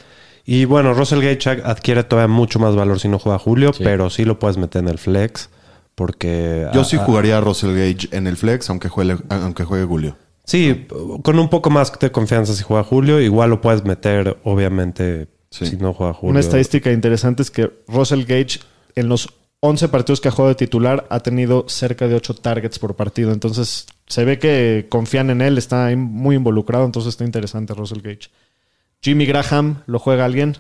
Y 0.46 0.66
bueno, 0.66 0.94
Russell 0.94 1.22
Gage 1.22 1.62
adquiere 1.64 2.04
todavía 2.04 2.34
mucho 2.34 2.58
más 2.60 2.76
valor 2.76 3.00
si 3.00 3.08
no 3.10 3.20
juega 3.20 3.38
Julio, 3.40 3.74
Sí. 3.74 3.84
pero 3.84 4.10
sí 4.10 4.26
lo 4.26 4.40
puedes 4.40 4.58
meter 4.58 4.82
en 4.84 4.88
el 4.88 4.98
flex. 4.98 5.50
Porque. 5.96 6.68
Yo 6.74 6.84
sí 6.84 6.98
jugaría 6.98 7.38
a 7.38 7.42
Russell 7.42 7.72
Gage 7.76 8.16
en 8.16 8.28
el 8.28 8.38
flex, 8.38 8.70
aunque 8.70 8.90
juegue, 8.90 9.18
aunque 9.30 9.64
juegue 9.66 9.86
Julio. 9.86 10.16
Sí, 10.46 10.88
con 11.24 11.38
un 11.40 11.50
poco 11.50 11.70
más 11.70 11.92
de 12.00 12.12
confianza 12.12 12.54
si 12.54 12.64
juega 12.64 12.84
Julio. 12.84 13.20
Igual 13.20 13.50
lo 13.50 13.60
puedes 13.62 13.84
meter, 13.86 14.38
obviamente, 14.44 15.28
Sí. 15.52 15.66
si 15.66 15.76
no 15.78 15.94
juega 15.94 16.14
Julio. 16.14 16.32
Una 16.32 16.40
estadística 16.40 16.92
interesante 16.92 17.44
es 17.44 17.52
que 17.52 17.70
Russell 17.88 18.24
Gage 18.24 18.60
en 18.96 19.10
los 19.10 19.30
11 19.60 19.90
partidos 19.90 20.20
que 20.22 20.30
ha 20.30 20.32
jugado 20.32 20.50
de 20.50 20.56
titular 20.56 21.06
ha 21.10 21.20
tenido 21.20 21.66
cerca 21.68 22.08
de 22.08 22.16
8 22.16 22.36
targets 22.36 22.80
por 22.80 22.96
partido. 22.96 23.32
Entonces 23.32 23.86
se 24.08 24.26
ve 24.26 24.40
que 24.40 24.88
confían 24.90 25.30
en 25.30 25.42
él, 25.42 25.58
está 25.58 25.86
ahí 25.88 25.96
muy 25.96 26.36
involucrado, 26.36 26.86
entonces 26.86 27.10
está 27.10 27.26
interesante 27.26 27.74
Russell 27.74 28.02
Gage. 28.02 28.30
Jimmy 29.02 29.26
Graham, 29.26 29.84
¿lo 29.86 30.00
juega 30.00 30.26
alguien? 30.26 30.58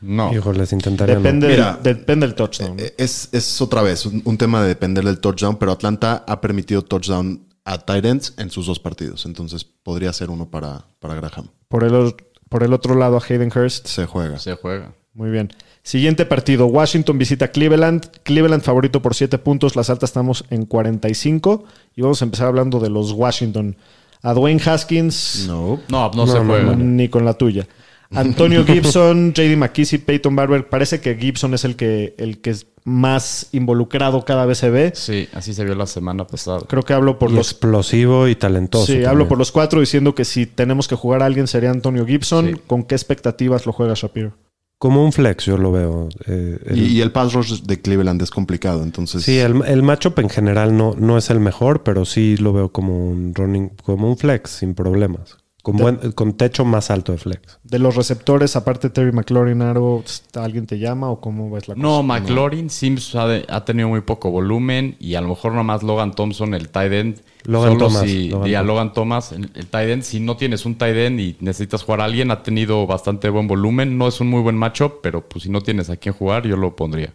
No. 0.00 0.32
Híjoles, 0.32 0.72
intentaría. 0.72 1.16
no. 1.16 1.20
Depende, 1.22 1.48
Mira, 1.48 1.78
del, 1.82 1.96
depende 1.96 2.26
del 2.26 2.36
touchdown. 2.36 2.76
¿no? 2.76 2.82
Eh, 2.82 2.94
Es, 2.98 3.28
es 3.32 3.60
otra 3.60 3.82
vez 3.82 4.06
un, 4.06 4.22
un 4.24 4.38
tema 4.38 4.62
de 4.62 4.68
depender 4.68 5.04
del 5.04 5.18
touchdown, 5.18 5.56
pero 5.56 5.72
Atlanta 5.72 6.24
ha 6.26 6.40
permitido 6.40 6.82
touchdown 6.82 7.48
a 7.64 7.78
Titans 7.78 8.34
en 8.38 8.50
sus 8.50 8.66
dos 8.66 8.78
partidos. 8.78 9.26
Entonces 9.26 9.64
podría 9.64 10.12
ser 10.12 10.30
uno 10.30 10.48
para, 10.48 10.86
para 11.00 11.14
Graham. 11.16 11.48
Por, 11.68 11.84
el, 11.84 12.14
por 12.48 12.62
el 12.62 12.72
otro 12.72 12.94
lado, 12.94 13.16
a 13.16 13.22
Hayden 13.22 13.52
Hurst. 13.54 13.86
Se 13.86 14.06
juega. 14.06 14.38
Se 14.38 14.54
juega. 14.54 14.92
Muy 15.14 15.30
bien. 15.30 15.50
Siguiente 15.82 16.26
partido. 16.26 16.66
Washington 16.66 17.18
visita 17.18 17.48
Cleveland. 17.48 18.08
Cleveland 18.22 18.62
favorito 18.62 19.02
por 19.02 19.14
7 19.14 19.38
puntos. 19.38 19.74
Las 19.74 19.90
altas 19.90 20.10
estamos 20.10 20.44
en 20.50 20.66
45. 20.66 21.64
Y 21.96 22.02
vamos 22.02 22.22
a 22.22 22.24
empezar 22.24 22.46
hablando 22.46 22.78
de 22.78 22.90
los 22.90 23.12
Washington. 23.12 23.76
A 24.22 24.34
Dwayne 24.34 24.60
Haskins. 24.64 25.46
No. 25.48 25.80
No, 25.88 26.10
no, 26.14 26.26
se 26.26 26.38
juega. 26.38 26.76
Ni 26.76 27.08
con 27.08 27.24
la 27.24 27.34
tuya. 27.34 27.66
Antonio 28.10 28.64
Gibson, 28.66 29.32
JD 29.32 29.56
McKissick, 29.56 30.04
Peyton 30.04 30.36
Barber. 30.36 30.68
Parece 30.68 31.00
que 31.00 31.16
Gibson 31.16 31.54
es 31.54 31.64
el 31.64 31.76
que, 31.76 32.14
el 32.18 32.40
que 32.40 32.50
es 32.50 32.66
más 32.88 33.48
involucrado 33.52 34.24
cada 34.24 34.46
vez 34.46 34.58
se 34.58 34.70
ve. 34.70 34.92
Sí, 34.94 35.28
así 35.34 35.54
se 35.54 35.64
vio 35.64 35.74
la 35.74 35.86
semana 35.86 36.26
pasada. 36.26 36.60
Creo 36.66 36.82
que 36.82 36.92
hablo 36.94 37.18
por 37.18 37.30
Y 37.30 37.34
los. 37.34 37.50
explosivo 37.52 38.26
y 38.28 38.34
talentoso. 38.34 38.86
Sí, 38.86 38.92
también. 38.92 39.10
hablo 39.10 39.28
por 39.28 39.38
los 39.38 39.52
cuatro 39.52 39.80
diciendo 39.80 40.14
que 40.14 40.24
si 40.24 40.46
tenemos 40.46 40.88
que 40.88 40.94
jugar 40.96 41.22
a 41.22 41.26
alguien 41.26 41.46
sería 41.46 41.70
Antonio 41.70 42.06
Gibson. 42.06 42.46
Sí. 42.46 42.60
¿Con 42.66 42.82
qué 42.84 42.94
expectativas 42.94 43.66
lo 43.66 43.72
juega 43.72 43.94
Shapiro? 43.94 44.32
Como 44.80 45.04
un 45.04 45.12
flex, 45.12 45.44
yo 45.46 45.58
lo 45.58 45.72
veo. 45.72 46.08
Eh, 46.26 46.58
el- 46.66 46.78
Y, 46.78 46.86
y 46.98 47.00
el 47.00 47.10
pass 47.10 47.32
rush 47.32 47.62
de 47.62 47.80
Cleveland 47.80 48.22
es 48.22 48.30
complicado. 48.30 48.84
Entonces, 48.84 49.24
Sí, 49.24 49.38
el, 49.38 49.60
el 49.66 49.82
matchup 49.82 50.18
en 50.20 50.28
general 50.30 50.76
no, 50.76 50.94
no 50.96 51.18
es 51.18 51.30
el 51.30 51.40
mejor, 51.40 51.82
pero 51.82 52.04
sí 52.04 52.36
lo 52.36 52.52
veo 52.52 52.70
como 52.70 53.08
un 53.10 53.34
running, 53.34 53.70
como 53.82 54.08
un 54.08 54.16
flex 54.16 54.50
sin 54.50 54.74
problemas. 54.74 55.36
Con, 55.62 55.76
buen, 55.76 56.12
con 56.12 56.34
techo 56.34 56.64
más 56.64 56.90
alto 56.90 57.12
de 57.12 57.18
flex. 57.18 57.58
De 57.64 57.78
los 57.78 57.94
receptores, 57.96 58.54
aparte 58.56 58.88
Terry 58.90 59.12
McLaurin, 59.12 59.60
Aro, 59.60 60.02
¿alguien 60.34 60.66
te 60.66 60.78
llama 60.78 61.10
o 61.10 61.20
cómo 61.20 61.50
ves 61.50 61.68
la 61.68 61.74
cosa? 61.74 61.82
No, 61.82 62.02
McLaurin 62.02 62.70
Sims 62.70 63.14
ha, 63.16 63.26
de- 63.26 63.44
ha 63.48 63.64
tenido 63.64 63.88
muy 63.88 64.00
poco 64.00 64.30
volumen 64.30 64.96
y 65.00 65.16
a 65.16 65.20
lo 65.20 65.28
mejor 65.28 65.52
nomás 65.52 65.82
Logan 65.82 66.12
Thompson, 66.12 66.54
el 66.54 66.68
tight 66.70 66.92
end. 66.92 67.20
Logan 67.44 67.72
solo 67.72 67.86
Thomas, 67.88 68.02
si- 68.02 68.28
Logan 68.30 68.48
y 68.48 68.54
a 68.54 68.58
Thomas. 68.60 68.66
Logan 68.68 68.92
Thomas, 68.94 69.32
el, 69.32 69.50
el 69.54 69.66
tight 69.66 69.88
end. 69.90 70.02
Si 70.04 70.20
no 70.20 70.36
tienes 70.36 70.64
un 70.64 70.76
tight 70.76 70.96
end 70.96 71.20
y 71.20 71.36
necesitas 71.40 71.82
jugar 71.82 72.00
a 72.02 72.04
alguien, 72.04 72.30
ha 72.30 72.42
tenido 72.42 72.86
bastante 72.86 73.28
buen 73.28 73.46
volumen. 73.48 73.98
No 73.98 74.08
es 74.08 74.20
un 74.20 74.28
muy 74.30 74.40
buen 74.40 74.56
matchup, 74.56 75.00
pero 75.02 75.28
pues 75.28 75.42
si 75.44 75.50
no 75.50 75.60
tienes 75.60 75.90
a 75.90 75.96
quién 75.96 76.14
jugar, 76.14 76.46
yo 76.46 76.56
lo 76.56 76.76
pondría. 76.76 77.12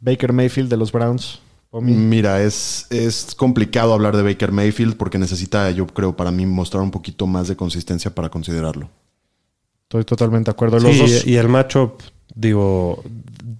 Baker 0.00 0.32
Mayfield 0.32 0.70
de 0.70 0.76
los 0.78 0.92
Browns. 0.92 1.40
Mira, 1.72 2.42
es, 2.42 2.86
es 2.90 3.34
complicado 3.36 3.92
hablar 3.94 4.16
de 4.16 4.24
Baker 4.24 4.50
Mayfield 4.50 4.96
porque 4.96 5.18
necesita, 5.18 5.70
yo 5.70 5.86
creo, 5.86 6.16
para 6.16 6.32
mí 6.32 6.44
mostrar 6.44 6.82
un 6.82 6.90
poquito 6.90 7.26
más 7.28 7.46
de 7.46 7.54
consistencia 7.54 8.12
para 8.12 8.28
considerarlo. 8.28 8.88
Estoy 9.84 10.04
totalmente 10.04 10.50
de 10.50 10.52
acuerdo. 10.52 10.80
Los 10.80 10.92
Sí, 10.92 10.98
dos. 11.00 11.26
y 11.26 11.36
el 11.36 11.48
matchup, 11.48 12.00
digo, 12.34 13.02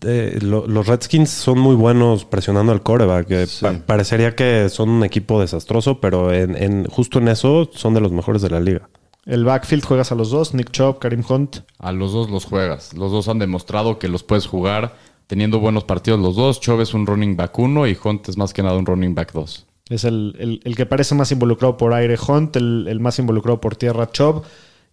de- 0.00 0.40
lo- 0.40 0.66
los 0.66 0.86
Redskins 0.88 1.30
son 1.30 1.60
muy 1.60 1.76
buenos 1.76 2.24
presionando 2.24 2.72
al 2.72 2.82
coreback. 2.82 3.26
que 3.28 3.46
Sí. 3.46 3.64
pa- 3.64 3.74
parecería 3.86 4.34
que 4.34 4.68
son 4.70 4.88
un 4.88 5.04
equipo 5.04 5.40
desastroso, 5.40 6.00
pero 6.00 6.32
en, 6.32 6.56
en- 6.56 6.86
justo 6.86 7.18
en 7.20 7.28
eso 7.28 7.70
son 7.72 7.94
de 7.94 8.00
los 8.00 8.10
mejores 8.10 8.42
de 8.42 8.50
la 8.50 8.58
liga. 8.60 8.88
El 9.26 9.44
backfield 9.44 9.84
juegas 9.84 10.10
a 10.10 10.14
los 10.16 10.30
dos, 10.30 10.54
Nick 10.54 10.70
Chubb, 10.72 10.98
Karim 10.98 11.22
Hunt. 11.28 11.58
A 11.78 11.92
los 11.92 12.12
dos 12.12 12.28
los 12.30 12.44
juegas. 12.44 12.94
Los 12.94 13.12
dos 13.12 13.28
han 13.28 13.38
demostrado 13.38 13.98
que 14.00 14.08
los 14.08 14.22
puedes 14.24 14.46
jugar 14.46 14.96
teniendo 15.30 15.60
buenos 15.60 15.84
partidos 15.84 16.18
los 16.18 16.34
dos. 16.34 16.60
Chubb 16.60 16.80
es 16.80 16.92
un 16.92 17.06
running 17.06 17.36
back 17.36 17.56
1 17.56 17.86
y 17.86 17.96
Hunt 18.02 18.28
es 18.28 18.36
más 18.36 18.52
que 18.52 18.64
nada 18.64 18.76
un 18.76 18.84
running 18.84 19.14
back 19.14 19.32
2. 19.32 19.66
Es 19.88 20.02
el, 20.04 20.34
el- 20.40 20.60
el 20.64 20.74
que 20.76 20.86
parece 20.86 21.14
más 21.14 21.30
involucrado 21.30 21.76
por 21.76 21.94
aire 21.94 22.16
Hunt, 22.28 22.56
el, 22.56 22.86
el 22.88 22.98
más 22.98 23.18
involucrado 23.20 23.60
por 23.60 23.76
tierra 23.76 24.10
Chubb. 24.10 24.42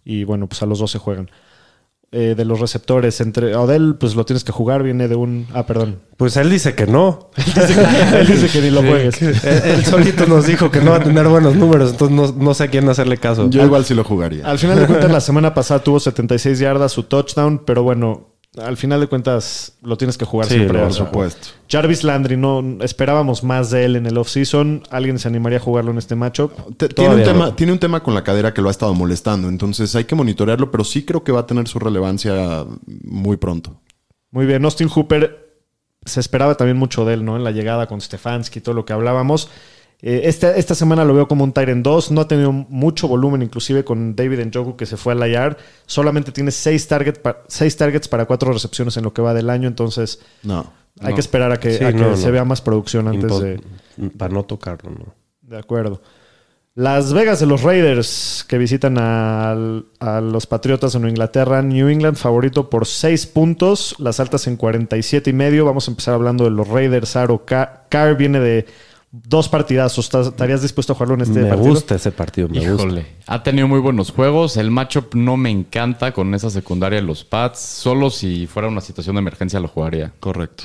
Y 0.04 0.22
bueno, 0.22 0.46
pues 0.46 0.62
a 0.62 0.66
los 0.66 0.78
dos 0.78 0.92
se 0.92 0.98
juegan. 0.98 1.28
Eh, 2.10 2.34
de 2.36 2.44
los 2.46 2.58
receptores, 2.60 3.20
entre 3.20 3.54
Odell, 3.54 3.96
pues 4.00 4.14
lo 4.14 4.24
tienes 4.24 4.42
que 4.42 4.50
jugar, 4.52 4.82
viene 4.82 5.08
de 5.08 5.14
un. 5.16 5.46
Ah, 5.52 5.66
perdón. 5.66 6.00
Pues 6.16 6.36
él 6.38 6.48
dice 6.48 6.74
que 6.74 6.86
no. 6.86 7.30
Él 7.36 8.26
dice 8.26 8.48
que 8.48 8.62
ni 8.62 8.70
lo 8.70 8.80
juegues. 8.88 9.20
él, 9.20 9.34
él 9.44 9.84
solito 9.84 10.24
nos 10.26 10.46
dijo 10.46 10.70
que 10.70 10.80
no 10.80 10.92
va 10.92 10.98
a 10.98 11.02
tener 11.02 11.26
buenos 11.28 11.54
números, 11.56 11.90
entonces 11.90 12.16
no, 12.16 12.32
no 12.44 12.54
sé 12.54 12.64
a 12.64 12.68
quién 12.68 12.88
hacerle 12.88 13.18
caso. 13.18 13.50
Yo 13.50 13.62
igual 13.64 13.84
sí 13.84 13.92
lo 13.92 14.04
jugaría. 14.04 14.46
Al 14.46 14.58
final 14.58 14.78
de 14.78 14.86
cuentas, 14.86 15.10
la 15.10 15.20
semana 15.20 15.52
pasada 15.52 15.82
tuvo 15.82 16.00
76 16.00 16.58
yardas, 16.60 16.92
su 16.92 17.02
touchdown, 17.02 17.58
pero 17.66 17.82
bueno, 17.82 18.27
al 18.56 18.76
final 18.76 19.00
de 19.00 19.06
cuentas 19.06 19.74
lo 19.82 19.96
tienes 19.96 20.16
que 20.18 20.24
jugar 20.24 20.48
Sí, 20.48 20.54
siempre. 20.54 20.80
por 20.80 20.92
supuesto. 20.92 21.48
Jarvis 21.68 22.02
Landry, 22.02 22.36
no 22.36 22.78
esperábamos 22.80 23.44
más 23.44 23.70
de 23.70 23.84
él 23.84 23.96
en 23.96 24.06
el 24.06 24.16
offseason. 24.18 24.82
¿Alguien 24.90 25.18
se 25.18 25.28
animaría 25.28 25.58
a 25.58 25.60
jugarlo 25.60 25.90
en 25.90 25.98
este 25.98 26.16
matchup? 26.16 26.52
Tiene, 26.94 27.14
un 27.14 27.22
tema, 27.22 27.46
no. 27.46 27.54
tiene 27.54 27.72
un 27.72 27.78
tema 27.78 28.02
con 28.02 28.14
la 28.14 28.24
cadera 28.24 28.54
que 28.54 28.62
lo 28.62 28.68
ha 28.68 28.70
estado 28.70 28.94
molestando, 28.94 29.48
entonces 29.48 29.94
hay 29.94 30.04
que 30.04 30.14
monitorearlo, 30.14 30.70
pero 30.70 30.82
sí 30.84 31.04
creo 31.04 31.22
que 31.22 31.32
va 31.32 31.40
a 31.40 31.46
tener 31.46 31.68
su 31.68 31.78
relevancia 31.78 32.64
muy 32.86 33.36
pronto. 33.36 33.80
Muy 34.30 34.46
bien, 34.46 34.64
Austin 34.64 34.88
Hooper 34.88 35.46
se 36.04 36.20
esperaba 36.20 36.54
también 36.54 36.76
mucho 36.78 37.04
de 37.04 37.14
él, 37.14 37.24
¿no? 37.24 37.36
En 37.36 37.44
la 37.44 37.50
llegada 37.50 37.86
con 37.86 38.00
Stefanski 38.00 38.58
y 38.58 38.62
todo 38.62 38.74
lo 38.74 38.84
que 38.84 38.92
hablábamos. 38.92 39.50
Eh, 40.00 40.22
esta, 40.24 40.54
esta 40.56 40.74
semana 40.76 41.04
lo 41.04 41.12
veo 41.14 41.26
como 41.26 41.42
un 41.44 41.52
Tyrant 41.52 41.84
2. 41.84 42.12
No 42.12 42.20
ha 42.20 42.28
tenido 42.28 42.52
mucho 42.52 43.08
volumen, 43.08 43.42
inclusive 43.42 43.82
con 43.84 44.14
David 44.14 44.44
Njoku 44.46 44.76
que 44.76 44.86
se 44.86 44.96
fue 44.96 45.12
al 45.12 45.28
IR. 45.28 45.56
Solamente 45.86 46.30
tiene 46.30 46.50
6 46.52 46.86
target 46.86 47.18
pa- 47.20 47.38
seis 47.48 47.76
targets 47.76 48.06
para 48.08 48.24
4 48.26 48.52
recepciones 48.52 48.96
en 48.96 49.04
lo 49.04 49.12
que 49.12 49.22
va 49.22 49.34
del 49.34 49.50
año. 49.50 49.66
Entonces 49.66 50.20
No. 50.44 50.72
hay 51.00 51.14
que 51.14 51.20
esperar 51.20 51.50
a 51.52 51.58
que, 51.58 51.78
Sí, 51.78 51.84
a 51.84 51.92
que 51.92 51.98
no, 51.98 52.16
se 52.16 52.26
no. 52.26 52.32
vea 52.32 52.44
más 52.44 52.60
producción 52.60 53.08
antes 53.08 53.24
Impo- 53.32 53.40
de... 53.40 53.60
Para 54.16 54.32
no 54.32 54.44
tocarlo, 54.44 54.90
¿no? 54.90 55.14
De 55.42 55.58
acuerdo. 55.58 56.00
Las 56.76 57.12
Vegas 57.12 57.40
de 57.40 57.46
los 57.46 57.62
Raiders 57.64 58.44
que 58.46 58.56
visitan 58.56 58.98
al- 58.98 59.86
a 59.98 60.20
los 60.20 60.46
Patriotas 60.46 60.92
de 60.92 61.00
Nueva 61.00 61.10
Inglaterra. 61.10 61.60
New 61.60 61.88
England 61.88 62.16
favorito 62.16 62.70
por 62.70 62.86
6 62.86 63.26
puntos. 63.26 63.96
Las 63.98 64.20
altas 64.20 64.46
en 64.46 64.56
47 64.56 65.30
y 65.30 65.32
medio. 65.32 65.64
Vamos 65.64 65.88
a 65.88 65.90
empezar 65.90 66.14
hablando 66.14 66.44
de 66.44 66.50
los 66.50 66.68
Raiders. 66.68 67.16
Aro 67.16 67.44
Ca- 67.44 67.86
Carr 67.88 68.16
viene 68.16 68.38
de 68.38 68.66
dos 69.10 69.48
partidazos. 69.48 70.04
¿Estás- 70.06 70.26
¿Estarías 70.28 70.62
dispuesto 70.62 70.92
a 70.92 70.96
jugarlo 70.96 71.14
en 71.14 71.22
este 71.22 71.40
me 71.40 71.48
partido? 71.48 71.70
gusta 71.74 71.94
ese 71.94 72.12
partido, 72.12 72.48
me 72.48 72.58
gusta. 72.58 72.72
Híjole, 72.84 73.06
ha 73.26 73.42
tenido 73.42 73.66
muy 73.68 73.80
buenos 73.80 74.10
juegos. 74.10 74.56
El 74.56 74.70
matchup 74.70 75.14
no 75.14 75.36
me 75.36 75.50
encanta 75.50 76.12
con 76.12 76.34
esa 76.34 76.50
secundaria 76.50 77.00
de 77.00 77.06
los 77.06 77.24
Pats. 77.24 77.58
Solo 77.60 78.10
si 78.10 78.46
fuera 78.46 78.68
una 78.68 78.80
situación 78.80 79.16
de 79.16 79.20
emergencia 79.20 79.60
lo 79.60 79.68
jugaría. 79.68 80.12
Correcto. 80.20 80.64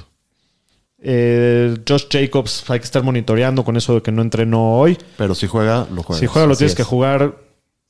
Eh, 1.06 1.75
Josh 1.88 2.06
Jacobs 2.10 2.63
hay 2.69 2.79
que 2.79 2.86
estar 2.86 3.03
monitoreando 3.03 3.63
con 3.65 3.75
eso 3.75 3.95
de 3.95 4.01
que 4.01 4.12
no 4.12 4.21
entrenó 4.21 4.77
hoy. 4.79 4.97
Pero 5.17 5.36
si 5.36 5.47
juega, 5.47 5.86
lo 5.93 6.01
juega. 6.03 6.19
Si 6.19 6.27
juega 6.27 6.45
lo 6.47 6.53
así 6.53 6.60
tienes 6.60 6.71
es. 6.71 6.77
que 6.77 6.84
jugar, 6.84 7.36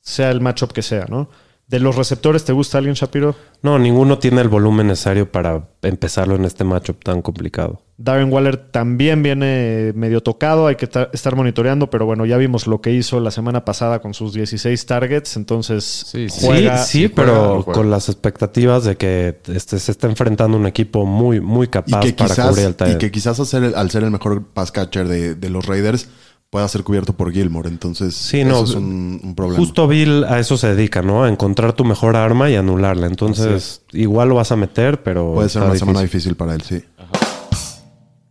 sea 0.00 0.30
el 0.30 0.40
matchup 0.40 0.72
que 0.72 0.82
sea, 0.82 1.06
¿no? 1.08 1.28
De 1.66 1.80
los 1.80 1.96
receptores, 1.96 2.44
¿te 2.44 2.52
gusta 2.52 2.76
alguien, 2.76 2.94
Shapiro? 2.94 3.34
No, 3.62 3.78
ninguno 3.78 4.18
tiene 4.18 4.42
el 4.42 4.48
volumen 4.48 4.86
necesario 4.88 5.32
para 5.32 5.70
empezarlo 5.80 6.34
en 6.36 6.44
este 6.44 6.62
matchup 6.62 7.02
tan 7.02 7.22
complicado. 7.22 7.80
Darren 7.96 8.30
Waller 8.30 8.56
también 8.56 9.22
viene 9.22 9.92
medio 9.94 10.20
tocado, 10.20 10.66
hay 10.66 10.74
que 10.76 10.86
ta- 10.88 11.08
estar 11.14 11.34
monitoreando, 11.36 11.88
pero 11.88 12.04
bueno, 12.04 12.26
ya 12.26 12.36
vimos 12.36 12.66
lo 12.66 12.82
que 12.82 12.92
hizo 12.92 13.18
la 13.18 13.30
semana 13.30 13.64
pasada 13.64 14.00
con 14.00 14.12
sus 14.12 14.34
16 14.34 14.84
targets, 14.84 15.36
entonces 15.36 15.84
Sí, 15.84 16.28
sí. 16.28 16.44
juega. 16.46 16.78
sí, 16.78 16.84
sí, 16.84 16.98
sí, 17.08 17.14
juega, 17.14 17.32
pero 17.32 17.62
juega. 17.62 17.72
con 17.80 17.90
las 17.90 18.08
expectativas 18.10 18.84
de 18.84 18.96
que 18.96 19.38
este, 19.46 19.78
se 19.78 19.92
está 19.92 20.06
enfrentando 20.08 20.58
un 20.58 20.66
equipo 20.66 21.06
muy, 21.06 21.40
muy 21.40 21.68
capaz 21.68 21.92
para 22.00 22.12
quizás, 22.12 22.48
cubrir 22.50 22.74
el 22.78 22.92
y 22.92 22.98
que 22.98 23.10
quizás 23.10 23.40
hacer 23.40 23.64
el- 23.64 23.74
al 23.74 23.90
ser 23.90 24.02
el 24.04 24.10
mejor 24.10 24.44
pass 24.48 24.70
catcher 24.70 25.08
de, 25.08 25.34
de 25.34 25.48
los 25.48 25.64
Raiders 25.64 26.08
pueda 26.54 26.68
ser 26.68 26.84
cubierto 26.84 27.14
por 27.14 27.32
Gilmore. 27.32 27.68
Entonces, 27.68 28.14
Sí, 28.14 28.38
eso 28.42 28.48
no, 28.48 28.62
es 28.62 28.70
un, 28.76 29.20
un 29.24 29.34
problema. 29.34 29.58
Justo 29.58 29.88
Bill 29.88 30.22
a 30.22 30.38
eso 30.38 30.56
se 30.56 30.72
dedica, 30.72 31.02
¿no? 31.02 31.24
A 31.24 31.28
encontrar 31.28 31.72
tu 31.72 31.84
mejor 31.84 32.14
arma 32.14 32.48
y 32.48 32.54
anularla. 32.54 33.08
Entonces, 33.08 33.82
igual 33.92 34.28
lo 34.28 34.36
vas 34.36 34.52
a 34.52 34.56
meter, 34.56 35.02
pero. 35.02 35.32
Puede 35.34 35.48
ser 35.48 35.62
una 35.62 35.74
semana 35.74 35.98
difícil. 36.02 36.32
difícil 36.32 36.36
para 36.36 36.54
él, 36.54 36.62
sí. 36.62 36.80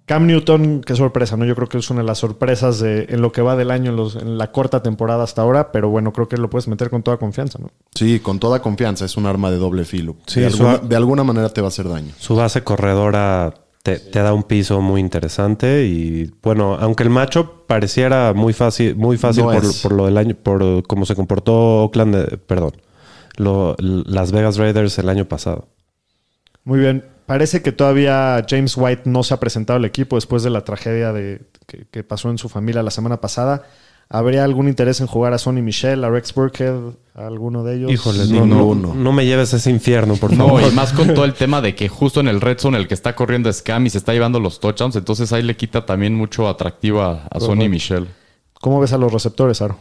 Cam 0.05 0.25
Newton, 0.25 0.81
qué 0.85 0.95
sorpresa, 0.95 1.35
¿no? 1.37 1.43
Yo 1.45 1.55
creo 1.55 1.67
que 1.67 1.77
es 1.77 1.89
una 1.89 2.01
de 2.01 2.07
las 2.07 2.17
sorpresas 2.19 2.79
de, 2.79 3.07
en 3.09 3.21
lo 3.21 3.31
que 3.33 3.41
va 3.41 3.55
del 3.57 3.71
año, 3.71 3.91
en, 3.91 3.97
los- 3.97 4.15
en 4.15 4.37
la 4.37 4.51
corta 4.53 4.81
temporada 4.83 5.23
hasta 5.23 5.41
ahora, 5.41 5.71
pero 5.73 5.89
bueno, 5.89 6.11
creo 6.13 6.27
que 6.29 6.37
lo 6.37 6.49
puedes 6.49 6.67
meter 6.69 6.89
con 6.89 7.03
toda 7.03 7.17
confianza, 7.17 7.57
¿no? 7.59 7.71
Sí, 7.95 8.19
con 8.19 8.37
toda 8.39 8.61
confianza. 8.61 9.03
Es 9.05 9.15
un 9.17 9.25
arma 9.25 9.49
de 9.51 9.57
doble 9.57 9.83
filo. 9.85 10.15
Sí, 10.27 10.39
de, 10.41 10.49
su- 10.49 10.65
alguna, 10.65 10.87
de 10.89 10.95
alguna 10.95 11.23
manera 11.23 11.49
te 11.49 11.59
va 11.61 11.67
a 11.67 11.69
hacer 11.69 11.87
daño. 11.89 12.13
Su 12.19 12.35
base 12.35 12.63
corredora 12.63 13.53
te, 13.83 13.99
te 13.99 14.19
da 14.19 14.33
un 14.33 14.43
piso 14.43 14.81
muy 14.81 14.99
interesante. 15.01 15.85
Y 15.85 16.31
bueno, 16.41 16.75
aunque 16.79 17.03
el 17.03 17.09
macho 17.09 17.65
pareciera 17.67 18.33
muy 18.33 18.53
fácil, 18.53 18.95
muy 18.95 19.17
fácil 19.17 19.43
No 19.45 19.51
por, 19.83 19.91
lo 19.91 20.05
del 20.05 20.17
año, 20.17 20.35
por 20.35 20.83
cómo 20.87 21.05
se 21.05 21.15
comportó 21.15 21.53
Oakland, 21.83 22.15
eh, 22.15 22.37
perdón, 22.37 22.71
lo- 23.37 23.75
Las 23.79 24.31
Vegas 24.31 24.57
Raiders 24.57 24.97
el 24.99 25.09
año 25.09 25.25
pasado. 25.25 25.67
Muy 26.63 26.79
bien. 26.79 27.05
Parece 27.25 27.61
que 27.61 27.71
todavía 27.71 28.45
James 28.49 28.75
White 28.75 29.03
no 29.05 29.23
se 29.23 29.33
ha 29.33 29.39
presentado 29.39 29.77
al 29.77 29.85
equipo 29.85 30.17
después 30.17 30.43
de 30.43 30.49
la 30.49 30.65
tragedia 30.65 31.13
de, 31.13 31.41
que, 31.67 31.85
que 31.89 32.03
pasó 32.03 32.29
en 32.29 32.37
su 32.37 32.49
familia 32.49 32.83
la 32.83 32.91
semana 32.91 33.21
pasada. 33.21 33.63
¿Habría 34.09 34.43
algún 34.43 34.67
interés 34.67 35.01
en 35.01 35.07
jugar 35.07 35.33
a 35.33 35.37
Sonny 35.37 35.61
Michel, 35.61 36.03
a 36.03 36.09
Rex 36.09 36.33
Burkhead, 36.33 36.75
a 37.15 37.27
alguno 37.27 37.63
de 37.63 37.77
ellos? 37.77 37.91
Híjole, 37.91 38.27
no, 38.27 38.45
no, 38.45 38.75
no, 38.75 38.93
no 38.93 39.11
me 39.11 39.25
lleves 39.25 39.53
a 39.53 39.57
ese 39.57 39.71
infierno, 39.71 40.15
por 40.15 40.35
favor. 40.35 40.61
No, 40.61 40.67
y 40.67 40.71
más 40.71 40.93
con 40.93 41.13
todo 41.13 41.25
el 41.25 41.33
tema 41.35 41.61
de 41.61 41.73
que 41.73 41.89
justo 41.89 42.19
en 42.19 42.27
el 42.27 42.41
red 42.41 42.59
zone 42.59 42.77
el 42.77 42.87
que 42.87 42.93
está 42.93 43.15
corriendo 43.15 43.49
es 43.49 43.61
Cam 43.61 43.85
y 43.85 43.89
se 43.89 43.97
está 43.97 44.13
llevando 44.13 44.39
los 44.39 44.59
touchdowns, 44.59 44.95
entonces 44.95 45.33
ahí 45.33 45.41
le 45.41 45.55
quita 45.55 45.85
también 45.85 46.15
mucho 46.15 46.47
atractivo 46.47 47.01
a, 47.01 47.27
a 47.29 47.39
Sonny 47.39 47.69
Michel. 47.69 48.07
¿Cómo 48.61 48.79
ves 48.79 48.93
a 48.93 48.97
los 48.97 49.11
receptores, 49.11 49.61
Aro? 49.61 49.77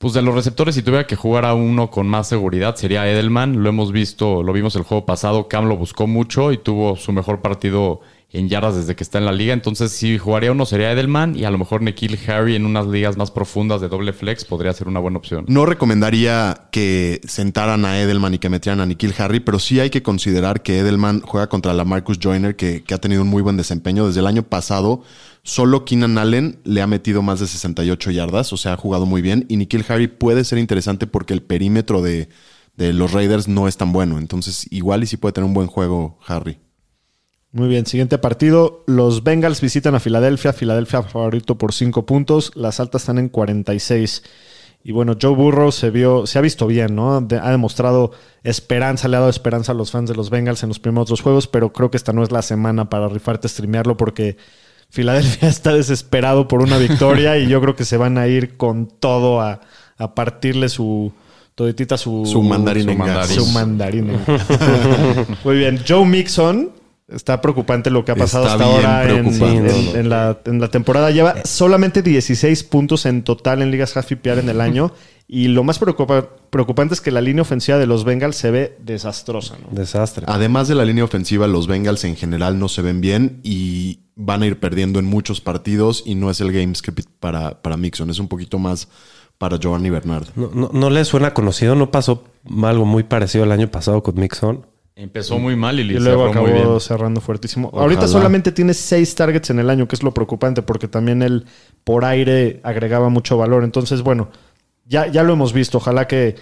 Pues 0.00 0.14
de 0.14 0.22
los 0.22 0.34
receptores, 0.34 0.74
si 0.74 0.82
tuviera 0.82 1.06
que 1.06 1.14
jugar 1.14 1.44
a 1.44 1.52
uno 1.52 1.90
con 1.90 2.08
más 2.08 2.26
seguridad, 2.26 2.74
sería 2.74 3.06
Edelman. 3.06 3.62
Lo 3.62 3.68
hemos 3.68 3.92
visto, 3.92 4.42
lo 4.42 4.54
vimos 4.54 4.74
el 4.74 4.82
juego 4.82 5.04
pasado. 5.04 5.46
Cam 5.46 5.66
lo 5.66 5.76
buscó 5.76 6.06
mucho 6.06 6.52
y 6.52 6.56
tuvo 6.58 6.96
su 6.96 7.12
mejor 7.12 7.42
partido 7.42 8.00
en 8.32 8.48
yardas 8.48 8.76
desde 8.76 8.94
que 8.94 9.02
está 9.02 9.18
en 9.18 9.24
la 9.24 9.32
liga. 9.32 9.52
Entonces, 9.52 9.90
si 9.90 10.16
jugaría 10.16 10.52
uno, 10.52 10.64
sería 10.64 10.92
Edelman. 10.92 11.36
Y 11.36 11.44
a 11.44 11.50
lo 11.50 11.58
mejor 11.58 11.82
Nikhil 11.82 12.18
Harry 12.28 12.54
en 12.54 12.64
unas 12.64 12.86
ligas 12.86 13.16
más 13.16 13.30
profundas 13.30 13.80
de 13.80 13.88
doble 13.88 14.12
flex 14.12 14.44
podría 14.44 14.72
ser 14.72 14.86
una 14.86 15.00
buena 15.00 15.18
opción. 15.18 15.44
No 15.48 15.66
recomendaría 15.66 16.68
que 16.70 17.20
sentaran 17.24 17.84
a 17.84 18.00
Edelman 18.00 18.34
y 18.34 18.38
que 18.38 18.48
metieran 18.48 18.80
a 18.80 18.86
Nikhil 18.86 19.14
Harry, 19.18 19.40
pero 19.40 19.58
sí 19.58 19.80
hay 19.80 19.90
que 19.90 20.02
considerar 20.02 20.62
que 20.62 20.78
Edelman 20.78 21.22
juega 21.22 21.48
contra 21.48 21.74
la 21.74 21.84
Marcus 21.84 22.18
Joyner, 22.22 22.54
que, 22.54 22.84
ha 22.92 22.98
tenido 22.98 23.22
un 23.22 23.28
muy 23.28 23.42
buen 23.42 23.56
desempeño. 23.56 24.06
Desde 24.06 24.20
el 24.20 24.26
año 24.28 24.44
pasado, 24.44 25.02
solo 25.42 25.84
Keenan 25.84 26.16
Allen 26.16 26.60
le 26.64 26.82
ha 26.82 26.86
metido 26.86 27.22
más 27.22 27.40
de 27.40 27.48
68 27.48 28.12
yardas, 28.12 28.52
o 28.52 28.56
sea, 28.56 28.74
ha 28.74 28.76
jugado 28.76 29.06
muy 29.06 29.22
bien. 29.22 29.46
Y 29.48 29.56
Nikhil 29.56 29.84
Harry 29.88 30.06
puede 30.06 30.44
ser 30.44 30.58
interesante 30.58 31.08
porque 31.08 31.34
el 31.34 31.42
perímetro 31.42 32.00
de, 32.00 32.28
de 32.76 32.92
los 32.92 33.12
Raiders 33.12 33.48
no 33.48 33.66
es 33.66 33.76
tan 33.76 33.92
bueno. 33.92 34.18
Entonces, 34.18 34.68
igual 34.70 35.02
y 35.02 35.06
sí 35.06 35.16
puede 35.16 35.32
tener 35.32 35.48
un 35.48 35.54
buen 35.54 35.66
juego 35.66 36.18
Harry. 36.28 36.58
Muy 37.52 37.68
bien, 37.68 37.84
siguiente 37.86 38.16
partido. 38.18 38.84
Los 38.86 39.24
Bengals 39.24 39.60
visitan 39.60 39.94
a 39.96 40.00
Filadelfia. 40.00 40.52
Filadelfia 40.52 41.02
favorito 41.02 41.58
por 41.58 41.72
5 41.74 42.06
puntos. 42.06 42.52
Las 42.54 42.78
altas 42.78 43.02
están 43.02 43.18
en 43.18 43.28
46. 43.28 44.22
Y 44.84 44.92
bueno, 44.92 45.14
Joe 45.20 45.34
Burrow 45.34 45.72
se 45.72 45.90
vio, 45.90 46.26
se 46.26 46.38
ha 46.38 46.42
visto 46.42 46.66
bien, 46.66 46.94
¿no? 46.94 47.20
De- 47.20 47.38
ha 47.38 47.50
demostrado 47.50 48.12
esperanza, 48.44 49.08
le 49.08 49.16
ha 49.16 49.20
dado 49.20 49.30
esperanza 49.30 49.72
a 49.72 49.74
los 49.74 49.90
fans 49.90 50.08
de 50.08 50.16
los 50.16 50.30
Bengals 50.30 50.62
en 50.62 50.68
los 50.70 50.78
primeros 50.78 51.08
dos 51.08 51.20
juegos, 51.20 51.48
pero 51.48 51.72
creo 51.72 51.90
que 51.90 51.98
esta 51.98 52.12
no 52.14 52.22
es 52.22 52.30
la 52.32 52.40
semana 52.40 52.88
para 52.88 53.08
rifarte 53.08 53.46
streamearlo 53.48 53.98
porque 53.98 54.38
Filadelfia 54.88 55.48
está 55.50 55.74
desesperado 55.74 56.48
por 56.48 56.62
una 56.62 56.78
victoria 56.78 57.36
y 57.36 57.46
yo 57.48 57.60
creo 57.60 57.76
que 57.76 57.84
se 57.84 57.98
van 57.98 58.16
a 58.16 58.26
ir 58.26 58.56
con 58.56 58.86
todo 58.86 59.40
a, 59.42 59.60
a 59.98 60.14
partirle 60.14 60.70
su 60.70 61.12
toditita 61.56 61.98
su 61.98 62.24
Su 62.24 62.42
mandarín 62.42 62.84
su 62.84 62.90
en 62.90 62.98
gas. 63.00 63.08
mandarín. 63.08 63.36
su 63.36 63.46
mandarín. 63.52 64.10
Muy 65.44 65.56
bien. 65.58 65.80
Joe 65.86 66.06
Mixon. 66.06 66.70
Está 67.12 67.40
preocupante 67.40 67.90
lo 67.90 68.04
que 68.04 68.12
ha 68.12 68.16
pasado 68.16 68.44
Está 68.44 68.54
hasta 68.54 68.64
ahora 68.64 69.02
en, 69.10 69.24
preocupante. 69.24 69.90
en- 69.90 69.96
en 69.96 70.08
la, 70.08 70.38
en 70.44 70.60
la 70.60 70.68
temporada. 70.68 71.10
Lleva 71.10 71.34
solamente 71.44 72.02
16 72.02 72.62
puntos 72.64 73.06
en 73.06 73.22
total 73.24 73.62
en 73.62 73.70
ligas 73.70 73.96
half 73.96 74.12
en 74.12 74.48
el 74.48 74.60
año. 74.60 74.92
Y 75.26 75.48
lo 75.48 75.62
más 75.64 75.78
preocupa- 75.78 76.28
preocupante 76.50 76.94
es 76.94 77.00
que 77.00 77.10
la 77.12 77.20
línea 77.20 77.42
ofensiva 77.42 77.78
de 77.78 77.86
los 77.86 78.04
Bengals 78.04 78.36
se 78.36 78.50
ve 78.50 78.76
desastrosa. 78.80 79.56
¿no? 79.62 79.68
Desastre. 79.70 80.24
Además 80.28 80.66
de 80.68 80.74
la 80.74 80.84
línea 80.84 81.04
ofensiva, 81.04 81.46
los 81.46 81.66
Bengals 81.66 82.04
en 82.04 82.16
general 82.16 82.58
no 82.58 82.68
se 82.68 82.82
ven 82.82 83.00
bien 83.00 83.40
y 83.44 84.00
van 84.16 84.42
a 84.42 84.46
ir 84.46 84.58
perdiendo 84.58 84.98
en 84.98 85.06
muchos 85.06 85.40
partidos 85.40 86.02
y 86.04 86.14
no 86.14 86.30
es 86.30 86.40
el 86.40 86.52
game 86.52 86.74
script 86.74 87.08
para, 87.20 87.62
para 87.62 87.76
Mixon, 87.76 88.10
es 88.10 88.18
un 88.18 88.28
poquito 88.28 88.58
más 88.58 88.88
para 89.38 89.56
Giovanni 89.58 89.88
Bernard. 89.88 90.26
No, 90.36 90.50
no, 90.52 90.70
no 90.72 90.90
le 90.90 91.04
suena 91.06 91.32
conocido, 91.32 91.74
no 91.74 91.90
pasó 91.90 92.24
algo 92.64 92.84
muy 92.84 93.04
parecido 93.04 93.44
el 93.44 93.52
año 93.52 93.70
pasado 93.70 94.02
con 94.02 94.16
Mixon. 94.16 94.66
Empezó 95.00 95.38
muy 95.38 95.56
mal 95.56 95.78
y, 95.80 95.82
Y 95.82 95.98
luego 95.98 96.28
cerró 96.28 96.42
muy 96.42 96.50
bien. 96.52 96.62
acabó 96.64 96.80
cerrando 96.80 97.20
fuertísimo. 97.20 97.68
Ojalá. 97.68 97.82
Ahorita 97.82 98.06
solamente 98.08 98.52
tiene 98.52 98.74
6 98.74 99.14
targets 99.14 99.50
en 99.50 99.58
el 99.58 99.70
año, 99.70 99.88
que 99.88 99.96
es 99.96 100.02
lo 100.02 100.12
preocupante, 100.12 100.62
porque 100.62 100.88
también 100.88 101.22
él 101.22 101.46
por 101.84 102.04
aire 102.04 102.60
agregaba 102.62 103.08
mucho 103.08 103.36
valor. 103.38 103.64
Entonces, 103.64 104.02
bueno, 104.02 104.28
ya, 104.86 105.06
ya 105.06 105.22
lo 105.22 105.32
hemos 105.32 105.52
visto. 105.52 105.78
Ojalá 105.78 106.06
que 106.06 106.36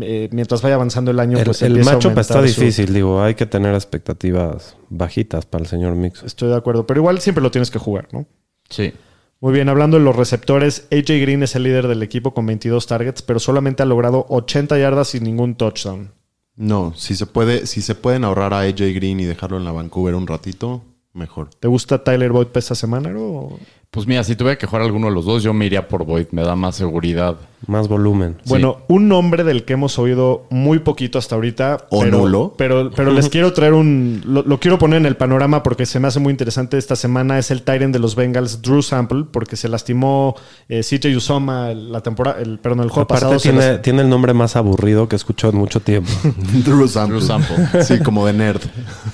eh, 0.00 0.28
mientras 0.32 0.62
vaya 0.62 0.74
avanzando 0.76 1.10
el 1.10 1.18
año, 1.20 1.38
El, 1.38 1.44
pues 1.44 1.62
el 1.62 1.76
a 1.86 1.92
aumentar 1.92 2.20
está 2.20 2.34
su- 2.40 2.60
difícil, 2.60 2.92
digo, 2.94 3.22
hay 3.22 3.34
que 3.34 3.46
tener 3.46 3.74
expectativas 3.74 4.76
bajitas 4.88 5.46
para 5.46 5.62
el 5.62 5.68
señor 5.68 5.94
Mixon. 5.94 6.26
Estoy 6.26 6.50
de 6.50 6.56
acuerdo, 6.56 6.86
pero 6.86 7.00
igual 7.00 7.20
siempre 7.20 7.42
lo 7.42 7.50
tienes 7.50 7.70
que 7.70 7.78
jugar, 7.78 8.08
¿no? 8.12 8.26
Sí. 8.68 8.92
Muy 9.40 9.52
bien, 9.52 9.68
hablando 9.68 9.98
de 9.98 10.04
los 10.04 10.16
receptores, 10.16 10.86
AJ 10.90 11.20
Green 11.20 11.42
es 11.42 11.54
el 11.56 11.64
líder 11.64 11.88
del 11.88 12.02
equipo 12.02 12.32
con 12.34 12.46
22 12.46 12.86
targets, 12.86 13.22
pero 13.22 13.38
solamente 13.38 13.82
ha 13.82 13.86
logrado 13.86 14.26
80 14.28 14.78
yardas 14.78 15.08
sin 15.08 15.24
ningún 15.24 15.56
touchdown. 15.56 16.12
No, 16.56 16.94
si 16.96 17.14
se 17.14 17.26
puede, 17.26 17.66
si 17.66 17.82
se 17.82 17.94
pueden 17.94 18.24
ahorrar 18.24 18.54
a 18.54 18.60
AJ 18.60 18.94
Green 18.94 19.20
y 19.20 19.24
dejarlo 19.24 19.58
en 19.58 19.64
la 19.64 19.72
Vancouver 19.72 20.14
un 20.14 20.26
ratito, 20.26 20.82
mejor. 21.12 21.50
¿Te 21.60 21.68
gusta 21.68 22.02
Tyler 22.02 22.32
Boyd 22.32 22.48
para 22.48 22.60
esta 22.60 22.74
semana? 22.74 23.12
O... 23.16 23.58
Pues 23.90 24.06
mira, 24.06 24.24
si 24.24 24.36
tuviera 24.36 24.58
que 24.58 24.66
jugar 24.66 24.82
alguno 24.82 25.08
de 25.08 25.14
los 25.14 25.24
dos, 25.24 25.42
yo 25.42 25.52
me 25.52 25.66
iría 25.66 25.86
por 25.86 26.04
Void. 26.04 26.28
Me 26.30 26.42
da 26.42 26.56
más 26.56 26.76
seguridad. 26.76 27.36
Más 27.66 27.88
volumen. 27.88 28.36
Bueno, 28.46 28.78
un 28.86 29.08
nombre 29.08 29.42
del 29.42 29.64
que 29.64 29.72
hemos 29.72 29.98
oído 29.98 30.46
muy 30.50 30.78
poquito 30.78 31.18
hasta 31.18 31.34
ahorita. 31.34 31.86
O 31.90 32.00
pero, 32.02 32.18
nulo. 32.18 32.54
Pero, 32.56 32.90
pero 32.94 33.10
les 33.12 33.28
quiero 33.28 33.52
traer 33.52 33.72
un. 33.72 34.22
Lo, 34.24 34.42
lo 34.42 34.60
quiero 34.60 34.78
poner 34.78 34.98
en 34.98 35.06
el 35.06 35.16
panorama 35.16 35.62
porque 35.64 35.84
se 35.84 35.98
me 35.98 36.06
hace 36.08 36.20
muy 36.20 36.30
interesante 36.30 36.78
esta 36.78 36.94
semana. 36.94 37.38
Es 37.38 37.50
el 37.50 37.62
Tyrant 37.62 37.92
de 37.92 37.98
los 37.98 38.14
Bengals, 38.14 38.62
Drew 38.62 38.82
Sample, 38.82 39.24
porque 39.30 39.56
se 39.56 39.68
lastimó 39.68 40.36
eh, 40.68 40.82
CJ 40.82 41.16
Usoma 41.16 41.74
la 41.74 42.02
temporada. 42.02 42.40
El, 42.40 42.58
perdón, 42.60 42.80
el 42.84 42.88
juego 42.88 43.02
Aparte 43.02 43.24
pasado. 43.24 43.40
tiene, 43.40 43.58
las- 43.58 43.82
tiene 43.82 44.02
el 44.02 44.08
nombre 44.08 44.32
más 44.32 44.54
aburrido 44.54 45.08
que 45.08 45.16
he 45.16 45.18
escuchado 45.18 45.52
en 45.52 45.58
mucho 45.58 45.80
tiempo. 45.80 46.10
Drew 46.64 46.86
Sample. 46.86 47.16
Drew 47.18 47.26
Sample. 47.26 47.82
Sí, 47.84 47.98
como 47.98 48.24
de 48.26 48.32
nerd. 48.32 48.60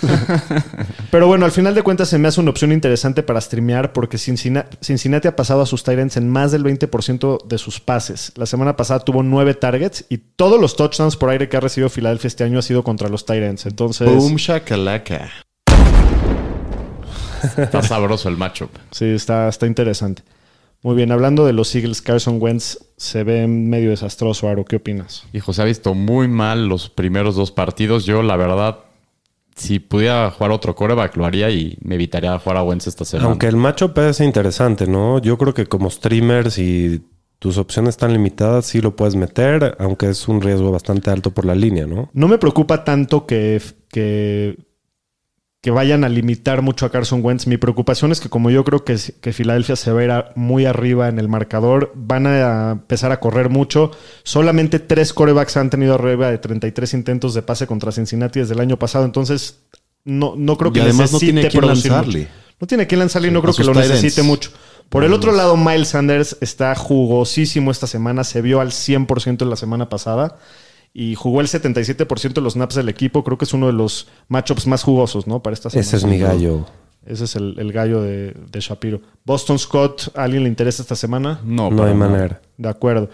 Pero 1.11 1.27
bueno, 1.27 1.45
al 1.45 1.53
final 1.53 1.75
de 1.75 1.83
cuentas 1.83 2.09
se 2.09 2.19
me 2.19 2.29
hace 2.29 2.41
una 2.41 2.51
opción 2.51 2.73
interesante 2.73 3.23
para 3.23 3.41
streamear 3.41 3.93
porque 3.93 4.19
Cincinnati, 4.19 4.77
Cincinnati 4.83 5.29
ha 5.29 5.37
pasado 5.37 5.63
a 5.63 5.67
sus 5.67 5.83
Tyrants 5.85 6.17
en 6.17 6.29
más 6.29 6.53
del 6.53 6.65
20% 6.65 7.45
de 7.47 7.59
sus 7.59 7.81
pases. 7.81 8.33
La 8.43 8.47
semana 8.47 8.75
pasada 8.75 8.99
tuvo 8.99 9.23
nueve 9.23 9.55
targets 9.55 10.05
y 10.09 10.19
todos 10.19 10.61
los 10.61 10.75
touchdowns 10.75 11.17
por 11.17 11.31
aire 11.31 11.49
que 11.49 11.57
ha 11.57 11.61
recibido 11.61 11.89
Filadelfia 11.89 12.27
este 12.27 12.43
año 12.43 12.59
ha 12.59 12.63
sido 12.63 12.83
contra 12.83 13.09
los 13.09 13.25
Tyrants. 13.25 13.67
Entonces, 13.67 14.13
Boom 14.13 14.35
shakalaka. 14.35 15.31
Está 17.57 17.83
sabroso 17.85 18.29
el 18.29 18.37
matchup. 18.37 18.71
sí, 18.91 19.05
está, 19.05 19.49
está 19.49 19.69
interesante. 19.69 20.25
Muy 20.83 20.97
bien, 20.97 21.13
hablando 21.13 21.47
de 21.47 21.53
los 21.53 21.73
Eagles, 21.77 22.03
Carson 22.03 22.39
Wentz 22.41 22.79
se 22.97 23.23
ve 23.23 23.47
medio 23.47 23.91
desastroso, 23.91 24.49
Aro. 24.49 24.65
¿Qué 24.65 24.75
opinas? 24.75 25.23
Hijo, 25.33 25.53
se 25.53 25.63
ha 25.63 25.65
visto 25.65 25.95
muy 25.95 26.27
mal 26.27 26.67
los 26.67 26.91
primeros 26.91 27.37
dos 27.37 27.53
partidos. 27.53 28.07
Yo, 28.07 28.25
la 28.25 28.35
verdad, 28.35 28.81
si 29.55 29.79
pudiera 29.79 30.33
jugar 30.33 30.51
otro 30.51 30.75
coreback, 30.75 31.17
lo 31.17 31.27
haría 31.27 31.49
y 31.51 31.79
me 31.81 31.95
evitaría 31.95 32.37
jugar 32.41 32.57
a 32.57 32.65
Wentz 32.65 32.89
esta 32.89 33.05
semana. 33.05 33.29
Aunque 33.29 33.47
el 33.47 33.55
matchup 33.55 33.97
es 33.99 34.19
interesante, 34.19 34.89
¿no? 34.89 35.21
Yo 35.21 35.39
creo 35.39 35.55
que 35.55 35.67
como 35.67 35.89
streamers 35.89 36.59
y 36.59 37.03
tus 37.43 37.59
opciones 37.59 37.89
están 37.91 38.13
limitadas, 38.13 38.67
sí 38.67 38.81
lo 38.81 38.95
puedes 38.95 39.17
meter, 39.17 39.77
aunque 39.81 40.09
es 40.09 40.29
un 40.29 40.41
riesgo 40.41 40.71
bastante 40.71 41.11
alto 41.11 41.33
por 41.33 41.45
la 41.45 41.57
línea, 41.57 41.89
¿no? 41.89 42.09
No 42.13 42.29
me 42.29 42.39
preocupa 42.39 42.85
tanto 42.85 43.27
que, 43.27 43.61
que, 43.89 44.59
que 45.61 45.71
vayan 45.73 46.05
a 46.05 46.09
limitar 46.09 46.63
mucho 46.63 46.87
a 46.87 46.91
Carson 46.93 47.19
Wentz. 47.21 47.49
Mi 47.49 47.57
preocupación 47.57 48.13
es 48.13 48.21
que 48.21 48.29
como 48.29 48.49
yo 48.51 48.63
creo 48.63 48.85
que, 48.85 48.97
que 49.21 49.33
Filadelfia 49.33 49.75
se 49.75 49.91
a- 50.13 50.31
muy 50.37 50.67
arriba 50.67 51.09
en 51.09 51.19
el 51.19 51.27
marcador, 51.29 51.91
van 51.97 52.29
a 52.29 52.71
empezar 52.71 53.11
a 53.11 53.19
correr 53.19 53.49
mucho. 53.49 53.91
Solamente 54.23 54.79
tres 54.79 55.13
corebacks 55.13 55.57
han 55.57 55.69
tenido 55.69 55.95
arriba 55.97 56.31
de 56.31 56.39
33 56.39 56.95
intentos 56.95 57.35
de 57.35 57.43
pase 57.43 57.67
contra 57.67 57.91
Cincinnati 57.91 58.39
desde 58.39 58.55
el 58.55 58.61
año 58.61 58.79
pasado. 58.79 59.05
Entonces, 59.05 59.59
no, 60.05 60.35
no 60.37 60.57
creo 60.57 60.71
Y 60.71 60.75
que 60.75 60.81
además 60.83 61.11
no 61.11 61.19
necesite 61.19 61.33
tiene 61.41 61.51
producir 61.51 61.91
lanzarle. 61.91 62.29
No 62.63 62.69
tiene 62.69 62.87
que 62.87 62.97
lanzarle 62.97 63.27
y 63.27 63.31
Sí, 63.31 63.35
no 63.35 63.43
creo 63.43 63.55
que 63.55 63.65
lo 63.65 63.75
necesite 63.75 64.21
ends. 64.21 64.25
mucho. 64.31 64.51
Por 64.89 65.03
el 65.03 65.13
otro 65.13 65.33
lado, 65.33 65.57
Miles 65.57 65.89
Sanders 65.89 66.37
está 66.41 66.77
jugosísimo 66.77 67.73
esta 67.73 67.89
semana. 67.89 68.23
Se 68.23 68.41
vio 68.41 68.61
al 68.61 68.71
100% 68.71 69.45
la 69.47 69.57
semana 69.57 69.89
pasada. 69.89 70.39
Y 70.95 71.17
jugó 71.17 71.41
el 71.41 71.49
77% 71.49 72.35
de 72.35 72.41
los 72.41 72.53
snaps 72.53 72.77
del 72.77 72.89
equipo. 72.89 73.25
Creo 73.25 73.37
que 73.37 73.47
es 73.47 73.53
uno 73.53 73.67
de 73.67 73.73
los 73.73 74.07
matchups 74.29 74.69
más 74.69 74.85
jugosos, 74.85 75.27
¿no? 75.27 75.43
Para 75.43 75.55
esta 75.55 75.71
semana. 75.71 75.85
Ese 75.89 75.97
es 75.97 76.05
mi 76.05 76.19
gallo. 76.19 76.65
Ese 77.05 77.25
es 77.25 77.35
el, 77.35 77.57
el 77.59 77.73
gallo 77.73 78.01
de, 78.01 78.33
de 78.53 78.61
Shapiro. 78.61 79.01
Boston 79.25 79.59
Scott, 79.59 80.13
¿a 80.15 80.23
alguien 80.23 80.45
le 80.45 80.49
interesa 80.49 80.83
esta 80.83 80.95
semana? 80.95 81.41
no, 81.45 81.69
No 81.69 81.83
hay 81.83 81.95
manera. 81.95 82.43
De 82.59 82.69
acuerdo. 82.69 83.11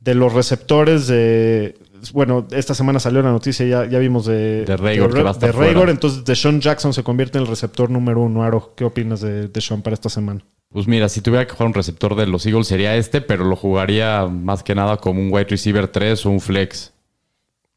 De 0.00 0.16
los 0.16 0.32
receptores 0.32 1.06
de. 1.06 1.78
Bueno, 2.12 2.46
esta 2.50 2.74
semana 2.74 3.00
salió 3.00 3.22
la 3.22 3.30
noticia, 3.30 3.66
ya, 3.66 3.86
ya 3.86 3.98
vimos 3.98 4.26
de. 4.26 4.64
De 4.64 4.76
Raygor, 4.76 5.38
de, 5.38 5.52
Raygor, 5.52 5.90
entonces 5.90 6.24
Deshaun 6.24 6.60
Jackson 6.60 6.92
se 6.92 7.02
convierte 7.02 7.38
en 7.38 7.42
el 7.42 7.48
receptor 7.48 7.90
número 7.90 8.20
uno. 8.20 8.42
Aro, 8.42 8.74
¿qué 8.76 8.84
opinas 8.84 9.20
de 9.20 9.48
Deshaun 9.48 9.82
para 9.82 9.94
esta 9.94 10.08
semana? 10.08 10.42
Pues 10.70 10.86
mira, 10.86 11.08
si 11.08 11.20
tuviera 11.20 11.46
que 11.46 11.52
jugar 11.52 11.66
un 11.66 11.74
receptor 11.74 12.14
de 12.14 12.26
los 12.26 12.46
Eagles 12.46 12.68
sería 12.68 12.94
este, 12.94 13.20
pero 13.20 13.44
lo 13.44 13.56
jugaría 13.56 14.26
más 14.26 14.62
que 14.62 14.74
nada 14.74 14.98
como 14.98 15.20
un 15.20 15.32
wide 15.32 15.46
receiver 15.48 15.88
3 15.88 16.26
o 16.26 16.30
un 16.30 16.40
flex. 16.40 16.92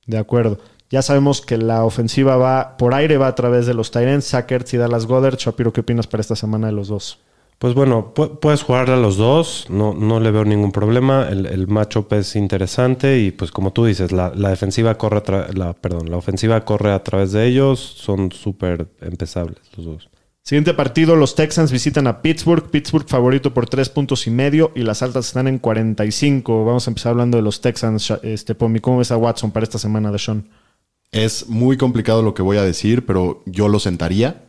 De 0.05 0.17
acuerdo. 0.17 0.59
Ya 0.91 1.01
sabemos 1.01 1.41
que 1.41 1.57
la 1.57 1.86
ofensiva 1.86 2.38
va 2.38 2.77
por 2.77 2.93
aire, 2.93 3.17
va 3.17 3.25
a 3.25 3.33
través 3.33 3.65
de 3.65 3.73
los 3.73 3.89
Tyrants, 3.89 4.27
Sackers 4.27 4.75
y 4.75 4.77
Dallas 4.77 5.07
Goddard. 5.07 5.38
Shapiro, 5.38 5.73
¿qué 5.73 5.81
opinas 5.81 6.05
para 6.05 6.21
esta 6.21 6.36
semana 6.36 6.67
de 6.67 6.73
los 6.73 6.88
dos? 6.88 7.17
Pues 7.63 7.76
bueno, 7.76 8.13
pu- 8.13 8.39
puedes 8.41 8.62
jugar 8.62 8.89
a 8.89 8.97
los 8.97 9.15
dos, 9.15 9.67
no, 9.69 9.93
no 9.93 10.19
le 10.19 10.32
veo 10.32 10.43
ningún 10.43 10.73
problema. 10.73 11.30
El, 11.30 11.45
el 11.45 11.69
matchup 11.69 12.12
es 12.12 12.36
interesante 12.36 13.19
y 13.21 13.32
pues 13.32 13.52
como 13.52 13.71
tú 13.71 13.86
dices, 13.86 14.12
la, 14.12 14.34
la 14.36 14.49
defensiva 14.49 14.97
corre 14.97 15.23
a 15.26 15.47
la, 15.54 15.71
perdón, 15.71 16.12
la 16.12 16.17
ofensiva 16.17 16.65
corre 16.65 16.91
a 16.91 17.02
través 17.06 17.32
de 17.32 17.47
ellos, 17.47 17.80
son 17.80 18.34
súper 18.34 18.89
empezables 18.99 19.60
los 19.78 19.86
dos. 19.86 20.10
Siguiente 20.41 20.73
partido, 20.73 21.15
los 21.15 21.36
Texans 21.36 21.71
visitan 21.71 22.06
a 22.08 22.21
Pittsburgh. 22.21 22.69
Pittsburgh 22.69 23.08
favorito 23.08 23.54
por 23.54 23.69
tres 23.69 23.88
puntos 23.88 24.28
y 24.28 24.30
medio 24.30 24.73
y 24.76 24.82
las 24.82 25.02
altas 25.02 25.28
están 25.28 25.47
en 25.47 25.58
45. 25.58 26.65
Vamos 26.65 26.86
a 26.86 26.91
empezar 26.91 27.12
hablando 27.12 27.38
de 27.38 27.43
los 27.43 27.62
Texans. 27.62 28.12
Este, 28.23 28.56
Pomi, 28.56 28.82
¿cómo 28.82 28.97
ves 28.97 29.12
a 29.13 29.15
Watson 29.17 29.52
para 29.52 29.63
esta 29.63 29.80
semana 29.80 30.12
de 30.12 30.19
Sean? 30.19 30.49
Es 31.13 31.47
muy 31.47 31.78
complicado 31.78 32.23
lo 32.23 32.34
que 32.34 32.41
voy 32.41 32.58
a 32.58 32.63
decir, 32.63 33.06
pero 33.06 33.41
yo 33.45 33.69
lo 33.69 33.80
sentaría. 33.80 34.43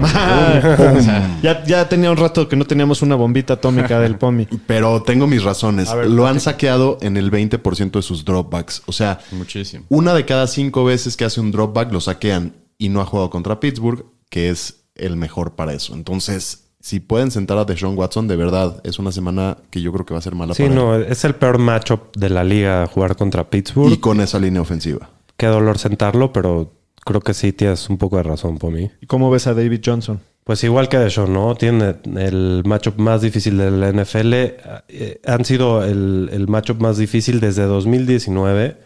ya, 1.42 1.64
ya 1.64 1.88
tenía 1.88 2.10
un 2.10 2.16
rato 2.16 2.48
que 2.48 2.56
no 2.56 2.64
teníamos 2.64 3.02
una 3.02 3.14
bombita 3.14 3.54
atómica 3.54 4.00
del 4.00 4.16
Pomi. 4.16 4.46
Pero 4.66 5.02
tengo 5.02 5.26
mis 5.26 5.42
razones. 5.42 5.92
Ver, 5.94 6.08
lo 6.10 6.26
han 6.26 6.40
saqueado 6.40 6.98
en 7.00 7.16
el 7.16 7.30
20% 7.30 7.90
de 7.90 8.02
sus 8.02 8.24
dropbacks. 8.24 8.82
O 8.86 8.92
sea, 8.92 9.20
Muchísimo. 9.32 9.84
una 9.88 10.14
de 10.14 10.24
cada 10.24 10.46
cinco 10.46 10.84
veces 10.84 11.16
que 11.16 11.24
hace 11.24 11.40
un 11.40 11.50
dropback 11.52 11.92
lo 11.92 12.00
saquean 12.00 12.54
y 12.78 12.88
no 12.88 13.00
ha 13.00 13.06
jugado 13.06 13.30
contra 13.30 13.60
Pittsburgh, 13.60 14.04
que 14.28 14.50
es 14.50 14.84
el 14.94 15.16
mejor 15.16 15.54
para 15.54 15.72
eso. 15.72 15.94
Entonces, 15.94 16.64
si 16.80 17.00
pueden 17.00 17.30
sentar 17.30 17.58
a 17.58 17.64
Deshaun 17.64 17.98
Watson, 17.98 18.28
de 18.28 18.36
verdad, 18.36 18.80
es 18.84 18.98
una 18.98 19.12
semana 19.12 19.58
que 19.70 19.80
yo 19.80 19.92
creo 19.92 20.06
que 20.06 20.14
va 20.14 20.18
a 20.18 20.22
ser 20.22 20.34
mala 20.34 20.54
Sí, 20.54 20.62
para 20.64 20.74
no, 20.74 20.94
es 20.94 21.24
el 21.24 21.34
peor 21.34 21.58
matchup 21.58 22.14
de 22.16 22.30
la 22.30 22.44
liga 22.44 22.86
jugar 22.86 23.16
contra. 23.16 23.50
Pittsburgh. 23.50 23.92
Y 23.92 23.96
con 23.98 24.20
esa 24.20 24.38
línea 24.38 24.60
ofensiva. 24.62 25.10
Qué 25.36 25.46
dolor 25.46 25.78
sentarlo, 25.78 26.32
pero 26.32 26.72
creo 27.06 27.20
que 27.20 27.32
sí 27.32 27.52
tienes 27.52 27.88
un 27.88 27.96
poco 27.96 28.16
de 28.16 28.24
razón 28.24 28.58
por 28.58 28.72
mí. 28.72 28.90
¿Y 29.00 29.06
cómo 29.06 29.30
ves 29.30 29.46
a 29.46 29.54
David 29.54 29.80
Johnson? 29.82 30.20
Pues 30.44 30.62
igual 30.64 30.88
que 30.88 30.98
Deshaun, 30.98 31.32
¿no? 31.32 31.54
Tiene 31.54 31.96
el 32.16 32.62
matchup 32.66 32.98
más 32.98 33.22
difícil 33.22 33.56
de 33.58 33.70
la 33.70 33.90
NFL. 33.90 34.32
Eh, 34.34 35.20
han 35.24 35.44
sido 35.44 35.84
el, 35.84 36.28
el 36.32 36.48
matchup 36.48 36.80
más 36.80 36.98
difícil 36.98 37.40
desde 37.40 37.62
2019. 37.62 38.76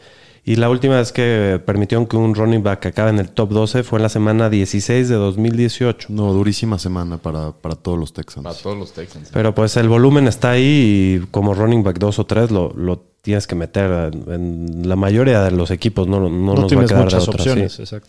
Y 0.45 0.57
la 0.57 0.71
última 0.71 0.97
vez 0.97 1.13
que 1.13 1.61
permitieron 1.65 2.07
que 2.07 2.17
un 2.17 2.35
running 2.35 2.63
back 2.63 2.87
acabe 2.87 3.11
en 3.11 3.19
el 3.19 3.31
top 3.31 3.51
12 3.51 3.83
fue 3.83 3.99
en 3.99 4.05
la 4.05 4.09
semana 4.09 4.49
16 4.49 5.09
de 5.09 5.15
2018. 5.15 6.09
No, 6.11 6.33
durísima 6.33 6.79
semana 6.79 7.19
para, 7.19 7.53
para 7.53 7.75
todos 7.75 7.99
los 7.99 8.13
Texans. 8.13 8.45
Para 8.45 8.57
todos 8.57 8.79
los 8.79 8.93
Texans. 8.93 9.31
Pero 9.33 9.55
pues 9.55 9.77
el 9.77 9.89
volumen 9.89 10.29
está 10.29 10.53
ahí 10.53 11.21
y 11.23 11.27
como 11.31 11.55
running 11.55 11.83
back 11.83 11.99
2 11.99 12.19
o 12.19 12.27
3 12.27 12.51
lo, 12.51 12.73
lo 12.75 13.10
tienes 13.23 13.47
que 13.47 13.55
meter 13.55 14.13
en 14.29 14.83
la 14.89 14.97
mayoría 14.97 15.43
de 15.43 15.51
los 15.51 15.71
equipos. 15.71 16.07
No, 16.09 16.21
no, 16.21 16.29
No, 16.29 16.55
nos 16.55 16.61
va 16.61 16.65
a 16.65 16.67
tienes 16.69 16.89
quedar 16.89 16.99
de 17.01 17.05
muchas 17.05 17.29
otra, 17.29 17.41
opciones, 17.43 17.73
sí. 17.75 17.83
exacto. 17.83 18.09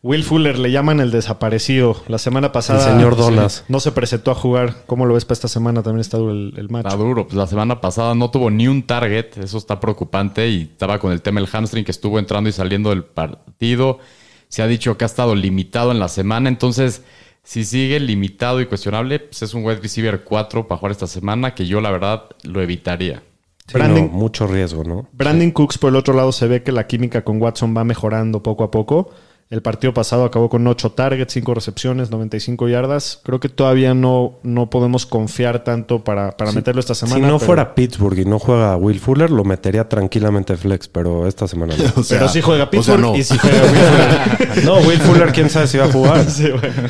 Will 0.00 0.22
Fuller 0.22 0.58
le 0.60 0.70
llaman 0.70 1.00
el 1.00 1.10
desaparecido. 1.10 2.00
La 2.06 2.18
semana 2.18 2.52
pasada. 2.52 2.86
El 2.86 2.94
señor 2.94 3.16
Donas. 3.16 3.64
No 3.66 3.80
se 3.80 3.90
presentó 3.90 4.30
a 4.30 4.34
jugar. 4.36 4.84
¿Cómo 4.86 5.06
lo 5.06 5.14
ves 5.14 5.24
para 5.24 5.32
esta 5.34 5.48
semana? 5.48 5.82
También 5.82 6.02
está 6.02 6.18
duro 6.18 6.30
el, 6.30 6.54
el 6.56 6.68
match. 6.68 6.86
Está 6.86 6.96
duro. 6.96 7.26
Pues 7.26 7.36
la 7.36 7.48
semana 7.48 7.80
pasada 7.80 8.14
no 8.14 8.30
tuvo 8.30 8.48
ni 8.48 8.68
un 8.68 8.84
target. 8.84 9.36
Eso 9.38 9.58
está 9.58 9.80
preocupante. 9.80 10.48
Y 10.48 10.62
estaba 10.62 11.00
con 11.00 11.10
el 11.10 11.20
tema 11.20 11.40
del 11.40 11.48
hamstring 11.50 11.84
que 11.84 11.90
estuvo 11.90 12.20
entrando 12.20 12.48
y 12.48 12.52
saliendo 12.52 12.90
del 12.90 13.02
partido. 13.02 13.98
Se 14.46 14.62
ha 14.62 14.68
dicho 14.68 14.96
que 14.96 15.04
ha 15.04 15.06
estado 15.06 15.34
limitado 15.34 15.90
en 15.90 15.98
la 15.98 16.06
semana. 16.06 16.48
Entonces, 16.48 17.02
si 17.42 17.64
sigue 17.64 17.98
limitado 17.98 18.60
y 18.60 18.66
cuestionable, 18.66 19.18
pues 19.18 19.42
es 19.42 19.52
un 19.52 19.64
wide 19.64 19.80
receiver 19.80 20.22
4 20.22 20.68
para 20.68 20.78
jugar 20.78 20.92
esta 20.92 21.08
semana 21.08 21.54
que 21.56 21.66
yo 21.66 21.80
la 21.80 21.90
verdad 21.90 22.22
lo 22.44 22.62
evitaría. 22.62 23.24
Sí, 23.68 23.74
Brandon- 23.74 24.10
no, 24.10 24.18
mucho 24.18 24.46
riesgo, 24.46 24.82
¿no? 24.82 25.06
Brandon 25.12 25.50
Cooks, 25.50 25.78
por 25.78 25.90
el 25.90 25.96
otro 25.96 26.14
lado, 26.14 26.32
se 26.32 26.48
ve 26.48 26.62
que 26.62 26.72
la 26.72 26.86
química 26.86 27.22
con 27.22 27.40
Watson 27.40 27.76
va 27.76 27.84
mejorando 27.84 28.42
poco 28.42 28.64
a 28.64 28.70
poco. 28.70 29.10
El 29.50 29.62
partido 29.62 29.94
pasado 29.94 30.24
acabó 30.24 30.50
con 30.50 30.66
8 30.66 30.90
targets, 30.92 31.32
5 31.32 31.54
recepciones, 31.54 32.10
95 32.10 32.68
yardas. 32.68 33.18
Creo 33.24 33.40
que 33.40 33.48
todavía 33.48 33.94
no, 33.94 34.38
no 34.42 34.68
podemos 34.68 35.06
confiar 35.06 35.64
tanto 35.64 36.04
para, 36.04 36.36
para 36.36 36.52
meterlo 36.52 36.80
esta 36.80 36.94
semana. 36.94 37.14
si 37.16 37.20
no 37.22 37.38
pero- 37.38 37.46
fuera 37.46 37.74
Pittsburgh 37.74 38.18
y 38.18 38.24
no 38.26 38.38
juega 38.38 38.76
Will 38.76 39.00
Fuller, 39.00 39.30
lo 39.30 39.44
metería 39.44 39.88
tranquilamente 39.88 40.54
flex, 40.58 40.86
pero 40.88 41.26
esta 41.26 41.48
semana 41.48 41.74
no. 41.78 41.84
O 41.96 42.02
sea, 42.02 42.18
Pero 42.18 42.28
sí 42.30 42.42
juega 42.42 42.64
o 42.64 42.66
sea, 42.66 42.70
Pittsburgh 42.70 43.00
no. 43.00 43.16
y 43.16 43.22
sí 43.22 43.38
juega 43.38 43.62
Will 43.62 43.70
Fuller. 43.70 44.64
No, 44.66 44.74
Will 44.80 45.00
Fuller, 45.00 45.32
quién 45.32 45.48
sabe 45.48 45.66
si 45.66 45.78
va 45.78 45.84
a 45.86 45.92
jugar. 45.92 46.24
Sí, 46.30 46.50
bueno. 46.50 46.88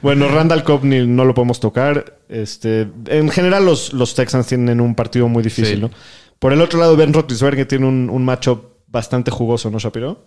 Bueno, 0.00 0.28
Randall 0.28 0.64
Cobb 0.64 0.84
ni- 0.84 1.06
no 1.06 1.26
lo 1.26 1.34
podemos 1.34 1.60
tocar. 1.60 2.20
Este, 2.30 2.88
en 3.08 3.28
general, 3.28 3.66
los, 3.66 3.92
los 3.92 4.14
Texans 4.14 4.46
tienen 4.46 4.80
un 4.80 4.94
partido 4.94 5.28
muy 5.28 5.42
difícil, 5.42 5.74
Sí. 5.74 5.80
¿no? 5.82 5.90
Por 6.38 6.54
el 6.54 6.62
otro 6.62 6.78
lado, 6.80 6.96
Ben 6.96 7.12
Roethlisberger 7.12 7.68
tiene 7.68 7.86
un, 7.86 8.08
un 8.08 8.24
matchup 8.24 8.62
bastante 8.86 9.30
jugoso, 9.30 9.70
¿no, 9.70 9.78
Shapiro? 9.78 10.24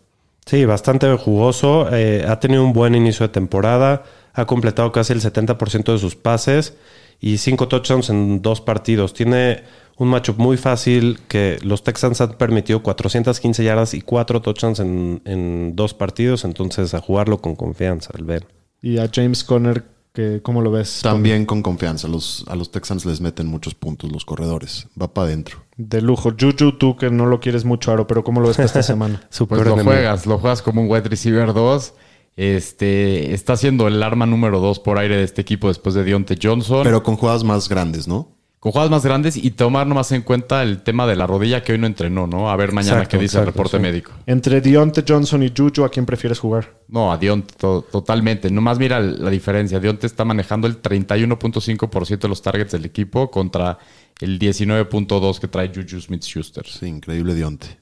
Sí, 0.52 0.66
bastante 0.66 1.10
jugoso. 1.16 1.88
Eh, 1.94 2.26
ha 2.28 2.42
tenido 2.42 2.66
un 2.66 2.74
buen 2.74 2.94
inicio 2.94 3.26
de 3.26 3.32
temporada. 3.32 4.04
Ha 4.34 4.44
completado 4.44 4.92
casi 4.92 5.14
el 5.14 5.22
70% 5.22 5.94
de 5.94 5.98
sus 5.98 6.18
pases 6.18 6.74
y 7.22 7.38
cinco 7.38 7.70
touchdowns 7.70 8.10
en 8.10 8.42
dos 8.42 8.60
partidos. 8.60 9.14
Tiene 9.14 9.64
un 9.96 10.10
matchup 10.10 10.38
muy 10.40 10.58
fácil 10.58 11.20
que 11.30 11.58
los 11.62 11.86
Texans 11.86 12.20
han 12.20 12.34
permitido 12.34 12.84
415 12.84 13.64
yardas 13.64 13.94
y 13.94 14.02
cuatro 14.02 14.42
touchdowns 14.42 14.82
en, 14.82 15.22
en 15.24 15.74
dos 15.78 15.94
partidos. 15.94 16.44
Entonces, 16.44 16.94
a 16.96 17.00
jugarlo 17.00 17.40
con 17.40 17.56
confianza, 17.56 18.12
el 18.18 18.26
Ben. 18.26 18.44
Y 18.82 18.98
a 18.98 19.10
James 19.10 19.46
Conner, 19.46 19.86
que, 20.12 20.42
¿cómo 20.44 20.62
lo 20.62 20.70
ves? 20.70 21.00
También 21.02 21.46
con 21.46 21.62
confianza. 21.62 22.10
Los, 22.10 22.44
a 22.50 22.58
los 22.58 22.72
Texans 22.72 23.06
les 23.06 23.22
meten 23.22 23.48
muchos 23.48 23.74
puntos 23.74 24.12
los 24.12 24.26
corredores. 24.26 24.88
Va 25.02 25.14
para 25.14 25.28
adentro. 25.28 25.64
De 25.88 26.02
lujo. 26.02 26.32
Juju, 26.40 26.74
tú 26.78 26.96
que 26.96 27.10
no 27.10 27.26
lo 27.26 27.40
quieres 27.40 27.66
mucho, 27.66 27.92
Aro, 27.92 28.06
pero 28.08 28.24
¿cómo 28.24 28.40
lo 28.42 28.48
ves 28.48 28.58
para 28.58 28.66
esta 28.68 28.84
semana? 28.84 29.22
Super 29.30 29.58
Pues 29.58 29.68
lo 29.68 29.74
enemigo. 29.74 29.92
juegas, 29.94 30.26
lo 30.26 30.38
juegas 30.38 30.62
como 30.62 30.82
un 30.82 30.90
wide 30.90 31.10
receiver 31.10 31.54
2. 31.54 31.94
Este, 32.38 33.34
está 33.34 33.58
siendo 33.58 33.88
el 33.88 34.02
arma 34.02 34.26
número 34.26 34.60
2 34.60 34.80
por 34.80 34.98
aire 34.98 35.18
de 35.18 35.24
este 35.24 35.42
equipo 35.42 35.68
después 35.68 35.96
de 35.96 36.04
Dionte 36.04 36.38
Johnson. 36.42 36.84
Pero 36.84 37.04
con 37.04 37.16
jugadas 37.16 37.44
más 37.44 37.68
grandes, 37.68 38.08
¿no? 38.08 38.30
Con 38.62 38.72
jugadas 38.74 38.92
más 38.92 39.04
grandes 39.04 39.36
y 39.38 39.50
tomar 39.50 39.88
nomás 39.88 40.12
en 40.12 40.22
cuenta 40.22 40.62
el 40.62 40.84
tema 40.84 41.08
de 41.08 41.16
la 41.16 41.26
rodilla 41.26 41.64
que 41.64 41.72
hoy 41.72 41.80
no 41.80 41.88
entrenó, 41.88 42.28
¿no? 42.28 42.52
A 42.52 42.56
ver 42.56 42.72
mañana 42.74 42.98
Exacto, 43.00 43.18
qué 43.18 43.22
dice 43.24 43.40
el 43.40 43.48
reporte 43.48 43.78
sí. 43.78 43.82
médico. 43.82 44.12
Entre 44.28 44.62
Dionte 44.62 45.04
Johnson 45.06 45.42
y 45.42 45.52
Juju, 45.56 45.84
¿a 45.84 45.90
quién 45.90 46.06
prefieres 46.06 46.38
jugar? 46.38 46.72
No, 46.88 47.12
a 47.12 47.18
Dionte 47.18 47.56
to- 47.58 47.84
totalmente. 47.92 48.52
Nomás 48.52 48.78
mira 48.78 49.00
la 49.00 49.32
diferencia. 49.32 49.80
Dionte 49.80 50.06
está 50.06 50.26
manejando 50.26 50.68
el 50.68 50.80
31.5% 50.80 52.20
de 52.20 52.28
los 52.28 52.44
targets 52.44 52.72
del 52.74 52.86
equipo 52.86 53.32
contra 53.32 53.80
el 54.20 54.38
19.2% 54.38 55.40
que 55.40 55.48
trae 55.48 55.70
Juju 55.74 56.00
Smith-Schuster. 56.00 56.64
Sí, 56.68 56.86
increíble 56.86 57.34
Dionte. 57.34 57.80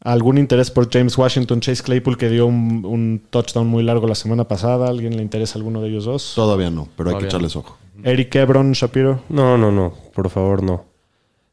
¿Algún 0.00 0.38
interés 0.38 0.70
por 0.70 0.90
James 0.90 1.18
Washington, 1.18 1.60
Chase 1.60 1.82
Claypool, 1.82 2.16
que 2.16 2.30
dio 2.30 2.46
un, 2.46 2.82
un 2.86 3.22
touchdown 3.28 3.66
muy 3.66 3.82
largo 3.82 4.06
la 4.06 4.14
semana 4.14 4.48
pasada? 4.48 4.88
¿Alguien 4.88 5.16
le 5.18 5.22
interesa 5.22 5.58
alguno 5.58 5.82
de 5.82 5.88
ellos 5.90 6.06
dos? 6.06 6.32
Todavía 6.34 6.70
no, 6.70 6.88
pero 6.96 7.10
hay 7.10 7.18
que 7.18 7.26
echarles 7.26 7.56
ojo. 7.56 7.76
Eric 8.02 8.34
Ebron, 8.34 8.72
Shapiro. 8.72 9.22
No, 9.28 9.56
no, 9.58 9.70
no. 9.70 10.03
Por 10.14 10.30
favor, 10.30 10.62
no. 10.62 10.84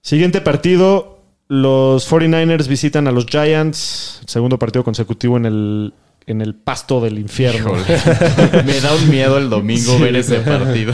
Siguiente 0.01 0.41
partido. 0.41 1.19
Los 1.47 2.09
49ers 2.09 2.67
visitan 2.67 3.07
a 3.07 3.11
los 3.11 3.25
Giants. 3.25 4.21
Segundo 4.25 4.57
partido 4.57 4.83
consecutivo 4.83 5.35
en 5.35 5.45
el, 5.45 5.93
en 6.25 6.41
el 6.41 6.55
pasto 6.55 7.01
del 7.01 7.19
infierno. 7.19 7.73
Me 8.65 8.79
da 8.79 8.95
un 8.95 9.09
miedo 9.09 9.37
el 9.37 9.49
domingo 9.49 9.99
ver 9.99 10.15
ese 10.15 10.39
partido. 10.39 10.93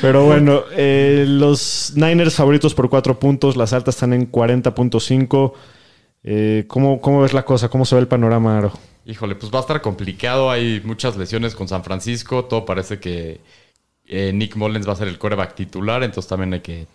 Pero 0.00 0.24
bueno, 0.24 0.62
eh, 0.72 1.24
los 1.28 1.92
Niners 1.94 2.34
favoritos 2.34 2.74
por 2.74 2.90
cuatro 2.90 3.18
puntos. 3.20 3.56
Las 3.56 3.72
altas 3.72 3.94
están 3.94 4.12
en 4.12 4.30
40.5. 4.32 5.52
Eh, 6.24 6.64
¿cómo, 6.66 7.00
¿Cómo 7.00 7.20
ves 7.20 7.32
la 7.32 7.44
cosa? 7.44 7.68
¿Cómo 7.68 7.84
se 7.84 7.94
ve 7.94 8.00
el 8.00 8.08
panorama, 8.08 8.58
Aro? 8.58 8.72
Híjole, 9.06 9.34
pues 9.34 9.52
va 9.52 9.58
a 9.58 9.60
estar 9.60 9.80
complicado. 9.82 10.50
Hay 10.50 10.80
muchas 10.84 11.16
lesiones 11.16 11.54
con 11.54 11.68
San 11.68 11.84
Francisco. 11.84 12.46
Todo 12.46 12.64
parece 12.64 12.98
que 12.98 13.40
eh, 14.06 14.32
Nick 14.32 14.56
Mullens 14.56 14.86
va 14.88 14.92
a 14.92 14.96
ser 14.96 15.08
el 15.08 15.18
coreback 15.18 15.54
titular. 15.54 16.02
Entonces 16.02 16.28
también 16.28 16.54
hay 16.54 16.60
que. 16.60 16.86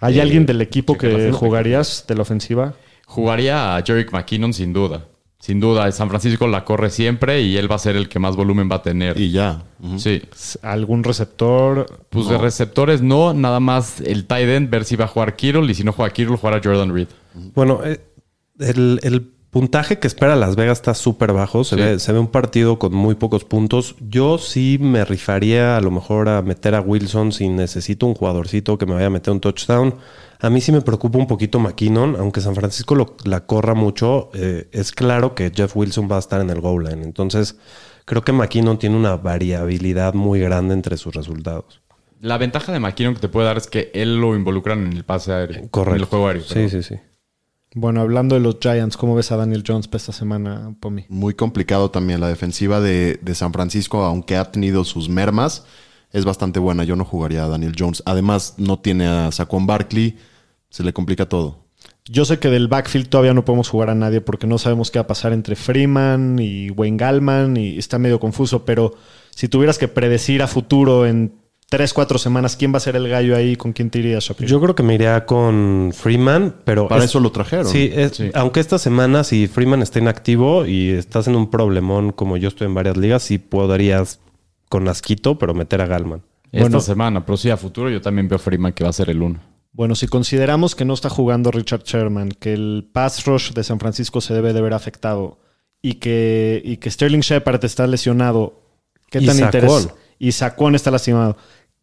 ¿Hay 0.00 0.18
eh, 0.18 0.22
alguien 0.22 0.46
del 0.46 0.60
equipo 0.60 0.96
que 0.96 1.32
jugarías 1.32 2.04
de 2.06 2.14
la 2.14 2.22
ofensiva? 2.22 2.74
Jugaría 3.06 3.76
a 3.76 3.82
Jerick 3.82 4.12
McKinnon 4.12 4.52
sin 4.52 4.72
duda. 4.72 5.06
Sin 5.38 5.60
duda, 5.60 5.90
San 5.92 6.08
Francisco 6.08 6.48
la 6.48 6.64
corre 6.64 6.90
siempre 6.90 7.42
y 7.42 7.56
él 7.56 7.70
va 7.70 7.76
a 7.76 7.78
ser 7.78 7.94
el 7.94 8.08
que 8.08 8.18
más 8.18 8.34
volumen 8.34 8.68
va 8.70 8.76
a 8.76 8.82
tener. 8.82 9.20
Y 9.20 9.30
ya. 9.30 9.62
Sí. 9.98 10.22
¿Algún 10.62 11.04
receptor? 11.04 11.86
Pues 12.10 12.28
de 12.28 12.38
receptores 12.38 13.02
no, 13.02 13.32
nada 13.32 13.60
más 13.60 14.00
el 14.00 14.26
tight 14.26 14.48
end, 14.48 14.70
ver 14.70 14.84
si 14.84 14.96
va 14.96 15.04
a 15.04 15.08
jugar 15.08 15.36
Kittle 15.36 15.70
y 15.70 15.74
si 15.74 15.84
no 15.84 15.92
juega 15.92 16.12
Kittle, 16.12 16.36
jugar 16.36 16.54
a 16.54 16.60
Jordan 16.64 16.92
Reed. 16.92 17.08
Bueno, 17.54 17.80
eh, 17.84 18.00
el, 18.58 18.98
el 19.02 19.35
puntaje 19.56 19.98
que 19.98 20.06
espera 20.06 20.36
Las 20.36 20.54
Vegas 20.54 20.76
está 20.76 20.92
súper 20.92 21.32
bajo. 21.32 21.64
Se, 21.64 21.76
Sí. 21.76 21.80
ve, 21.80 21.98
se 21.98 22.12
ve 22.12 22.18
un 22.18 22.26
partido 22.26 22.78
con 22.78 22.92
muy 22.94 23.14
pocos 23.14 23.44
puntos. 23.44 23.96
Yo 24.06 24.36
sí 24.36 24.76
me 24.78 25.02
rifaría 25.06 25.78
a 25.78 25.80
lo 25.80 25.90
mejor 25.90 26.28
a 26.28 26.42
meter 26.42 26.74
a 26.74 26.82
Wilson 26.82 27.32
si 27.32 27.48
necesito 27.48 28.04
un 28.04 28.12
jugadorcito 28.14 28.76
que 28.76 28.84
me 28.84 28.92
vaya 28.92 29.06
a 29.06 29.10
meter 29.10 29.32
un 29.32 29.40
touchdown. 29.40 29.94
A 30.40 30.50
mí 30.50 30.60
sí 30.60 30.72
me 30.72 30.82
preocupa 30.82 31.16
un 31.16 31.26
poquito 31.26 31.58
McKinnon, 31.58 32.16
aunque 32.16 32.42
San 32.42 32.54
Francisco 32.54 32.94
lo- 32.94 33.16
la 33.24 33.46
corra 33.46 33.72
mucho. 33.72 34.28
eh, 34.34 34.68
es 34.72 34.92
claro 34.92 35.34
que 35.34 35.50
Jeff 35.54 35.74
Wilson 35.74 36.06
va 36.12 36.16
a 36.16 36.18
estar 36.18 36.42
en 36.42 36.50
el 36.50 36.60
goal 36.60 36.84
line. 36.84 37.02
Entonces, 37.02 37.56
creo 38.04 38.22
que 38.22 38.32
McKinnon 38.32 38.78
tiene 38.78 38.94
una 38.96 39.16
variabilidad 39.16 40.12
muy 40.12 40.38
grande 40.38 40.74
entre 40.74 40.98
sus 40.98 41.14
resultados. 41.14 41.80
La 42.20 42.36
ventaja 42.36 42.72
de 42.72 42.80
McKinnon 42.80 43.14
que 43.14 43.20
te 43.20 43.28
puede 43.28 43.46
dar 43.46 43.56
es 43.56 43.68
que 43.68 43.90
él 43.94 44.20
lo 44.20 44.36
involucran 44.36 44.86
en 44.86 44.92
el 44.92 45.04
pase 45.04 45.32
aéreo. 45.32 45.66
Correcto. 45.70 45.94
En 45.96 46.00
el 46.02 46.06
juego 46.06 46.26
aéreo. 46.28 46.42
Sí, 46.42 46.68
sí, 46.68 46.82
sí. 46.82 46.96
Bueno, 47.74 48.00
hablando 48.00 48.34
de 48.34 48.40
los 48.40 48.56
Giants, 48.60 48.96
¿cómo 48.96 49.14
ves 49.14 49.32
a 49.32 49.36
Daniel 49.36 49.64
Jones 49.66 49.86
para 49.86 49.98
esta 49.98 50.12
semana, 50.12 50.74
Pomi? 50.80 51.04
Muy 51.08 51.34
complicado 51.34 51.90
también. 51.90 52.20
La 52.20 52.28
defensiva 52.28 52.80
de, 52.80 53.18
de 53.20 53.34
San 53.34 53.52
Francisco, 53.52 54.02
aunque 54.02 54.36
ha 54.36 54.50
tenido 54.50 54.84
sus 54.84 55.08
mermas, 55.08 55.66
es 56.12 56.24
bastante 56.24 56.58
buena. 56.58 56.84
Yo 56.84 56.96
no 56.96 57.04
jugaría 57.04 57.44
a 57.44 57.48
Daniel 57.48 57.74
Jones. 57.78 58.02
Además, 58.06 58.54
no 58.56 58.78
tiene 58.78 59.06
a 59.06 59.30
Saquon 59.30 59.66
Barkley. 59.66 60.16
Se 60.70 60.82
le 60.84 60.92
complica 60.92 61.28
todo. 61.28 61.66
Yo 62.08 62.24
sé 62.24 62.38
que 62.38 62.48
del 62.48 62.68
backfield 62.68 63.08
todavía 63.08 63.34
no 63.34 63.44
podemos 63.44 63.68
jugar 63.68 63.90
a 63.90 63.94
nadie 63.94 64.20
porque 64.20 64.46
no 64.46 64.58
sabemos 64.58 64.90
qué 64.90 64.98
va 64.98 65.04
a 65.04 65.08
pasar 65.08 65.32
entre 65.32 65.56
Freeman 65.56 66.38
y 66.38 66.70
Wayne 66.70 66.96
Gallman 66.96 67.56
y 67.56 67.78
está 67.78 67.98
medio 67.98 68.20
confuso, 68.20 68.64
pero 68.64 68.94
si 69.30 69.48
tuvieras 69.48 69.76
que 69.76 69.88
predecir 69.88 70.40
a 70.42 70.46
futuro 70.46 71.04
en 71.04 71.34
tres, 71.68 71.92
cuatro 71.92 72.18
semanas, 72.18 72.56
¿quién 72.56 72.72
va 72.72 72.76
a 72.76 72.80
ser 72.80 72.96
el 72.96 73.08
gallo 73.08 73.36
ahí? 73.36 73.56
¿Con 73.56 73.72
quién 73.72 73.90
te 73.90 73.98
irías, 73.98 74.24
Shapiro? 74.24 74.48
Yo 74.48 74.60
creo 74.60 74.74
que 74.74 74.82
me 74.82 74.94
iría 74.94 75.26
con 75.26 75.92
Freeman, 75.94 76.54
pero... 76.64 76.88
Para 76.88 77.02
es- 77.04 77.10
eso 77.10 77.20
lo 77.20 77.32
trajeron. 77.32 77.66
Sí, 77.66 77.90
es- 77.94 78.22
aunque 78.34 78.60
esta 78.60 78.78
semana 78.78 79.24
si 79.24 79.46
Freeman 79.48 79.82
está 79.82 79.98
inactivo 79.98 80.64
y 80.66 80.90
estás 80.90 81.26
en 81.28 81.34
un 81.36 81.50
problemón 81.50 82.12
como 82.12 82.36
yo 82.36 82.48
estoy 82.48 82.66
en 82.66 82.74
varias 82.74 82.96
ligas, 82.96 83.22
sí 83.24 83.38
podrías 83.38 84.20
con 84.68 84.88
asquito, 84.88 85.38
pero 85.38 85.54
meter 85.54 85.80
a 85.80 85.86
Galman. 85.86 86.22
Esta 86.52 86.60
Bueno. 86.60 86.80
semana, 86.80 87.26
pero 87.26 87.36
sí 87.36 87.50
a 87.50 87.56
futuro 87.56 87.90
yo 87.90 88.00
también 88.00 88.28
veo 88.28 88.36
a 88.36 88.38
Freeman 88.38 88.72
que 88.72 88.84
va 88.84 88.90
a 88.90 88.92
ser 88.92 89.10
el 89.10 89.20
uno. 89.20 89.40
Bueno, 89.72 89.94
si 89.94 90.06
consideramos 90.06 90.74
que 90.74 90.84
no 90.86 90.94
está 90.94 91.10
jugando 91.10 91.50
Richard 91.50 91.82
Sherman, 91.84 92.30
que 92.30 92.54
el 92.54 92.88
pass 92.92 93.26
rush 93.26 93.52
de 93.52 93.62
San 93.62 93.78
Francisco 93.78 94.20
se 94.22 94.32
debe 94.32 94.52
de 94.54 94.62
ver 94.62 94.72
afectado 94.72 95.38
y 95.82 95.94
que, 95.94 96.62
y 96.64 96.78
que 96.78 96.90
Sterling 96.90 97.20
Shepard 97.20 97.62
está 97.64 97.86
lesionado, 97.86 98.62
¿qué 99.10 99.18
Y 99.18 99.26
tan 99.26 99.38
interesante? 99.38 99.92
Y 100.18 100.32
Saquon 100.32 100.74
está 100.74 100.90
lastimado. 100.90 101.36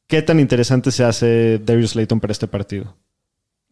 ¿Qué 0.08 0.22
tan 0.22 0.40
interesante 0.40 0.92
se 0.92 1.04
hace 1.04 1.60
Darius 1.60 1.96
Layton 1.96 2.20
para 2.20 2.32
este 2.32 2.48
partido? 2.48 2.96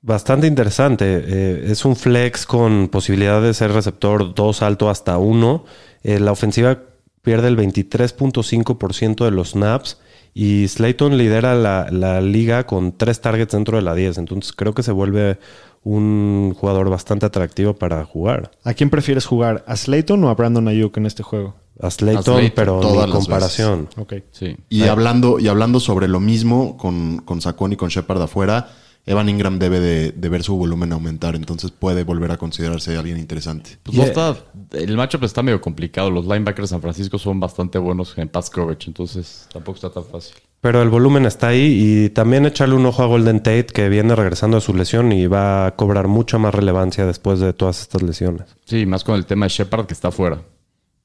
Bastante 0.02 0.48
interesante. 0.48 1.06
Eh, 1.24 1.72
es 1.72 1.86
un 1.86 1.96
flex 1.96 2.46
con 2.46 2.88
posibilidad 2.90 3.42
de 3.42 3.54
ser 3.54 3.72
receptor 3.72 4.34
2 4.34 4.62
alto 4.62 4.90
hasta 4.90 5.18
1. 5.18 5.66
la 6.04 6.32
ofensiva 6.32 6.80
pierde 7.22 7.48
el 7.48 7.58
23.5% 7.58 9.26
de 9.26 9.32
los 9.32 9.52
snaps 9.52 10.00
y 10.34 10.68
Slayton 10.68 11.18
lidera 11.18 11.56
la, 11.56 11.88
la 11.92 12.22
liga 12.22 12.66
con 12.66 12.98
tres 12.98 13.22
targets 13.22 13.52
dentro 13.52 13.78
de 13.78 13.84
la 13.84 13.94
10. 13.94 14.18
Entonces 14.18 14.54
creo 14.54 14.74
que 14.74 14.84
se 14.84 14.92
vuelve 14.92 15.38
un 15.84 16.54
jugador 16.58 16.90
bastante 16.90 17.26
atractivo 17.26 17.76
para 17.76 18.04
jugar. 18.06 18.52
¿A 18.64 18.74
quién 18.74 18.90
prefieres 18.90 19.26
jugar? 19.26 19.64
¿A 19.68 19.76
Slayton 19.76 20.24
o 20.24 20.30
a 20.30 20.36
Brandon 20.36 20.68
Ayuk 20.68 20.98
en 20.98 21.06
este 21.06 21.24
juego? 21.24 21.56
A 21.82 21.90
Slayton, 21.90 22.24
Slayton, 22.24 22.54
pero 22.56 22.80
todas 22.80 23.08
ni 23.08 23.12
comparación. 23.12 23.90
Ok. 23.98 24.14
Sí. 24.32 24.56
Y 24.70 24.84
hablando, 24.84 25.40
y 25.40 25.48
hablando 25.48 25.80
sobre 25.80 26.08
lo 26.08 26.20
mismo 26.20 26.78
con, 26.78 27.20
con 27.26 27.42
Saquon 27.42 27.74
y 27.74 27.76
con 27.76 27.90
Shepard 27.90 28.22
afuera, 28.22 28.70
Evan 29.06 29.30
Ingram 29.30 29.58
debe 29.58 29.80
de, 29.80 30.12
de 30.12 30.30
ver 30.30 30.44
su 30.44 30.56
volumen 30.56 30.94
aumentar, 30.94 31.36
entonces 31.36 31.72
puede 31.72 32.04
volver 32.04 32.32
a 32.32 32.38
considerarse 32.38 32.96
alguien 32.98 33.18
interesante. 33.18 33.80
Pues 33.82 33.98
no 33.98 34.04
está, 34.04 34.36
el 34.74 34.96
matchup 34.96 35.24
está 35.24 35.42
medio 35.42 35.60
complicado. 35.60 36.12
Los 36.12 36.26
linebackers 36.26 36.70
de 36.70 36.74
San 36.76 36.82
Francisco 36.82 37.18
son 37.18 37.40
bastante 37.40 37.80
buenos 37.80 38.16
en 38.18 38.30
pass 38.30 38.50
coverage, 38.52 38.88
entonces 38.88 39.48
tampoco 39.52 39.76
está 39.76 39.90
tan 39.90 40.06
fácil. 40.06 40.36
Pero 40.62 40.84
el 40.84 40.90
volumen 40.90 41.26
está 41.26 41.48
ahí 41.48 42.06
y 42.06 42.10
también 42.12 42.46
echarle 42.46 42.76
un 42.76 42.86
ojo 42.86 43.02
a 43.02 43.08
Golden 43.08 43.40
Tate 43.40 43.66
que 43.74 43.90
viene 43.90 44.16
regresando 44.16 44.58
de 44.58 44.62
su 44.62 44.76
lesión 44.76 45.12
y 45.12 45.26
va 45.26 45.66
a 45.66 45.76
cobrar 45.76 46.08
mucha 46.08 46.38
más 46.38 46.54
relevancia 46.54 47.04
después 47.08 47.40
de 47.40 47.54
todas 47.54 47.82
estas 47.82 48.04
lesiones. 48.04 48.56
Sí, 48.66 48.86
más 48.86 49.04
con 49.04 49.16
el 49.16 49.26
tema 49.26 49.48
de 49.48 49.50
Shepard 49.50 49.88
que 49.88 49.96
está 49.96 50.10
afuera. 50.10 50.44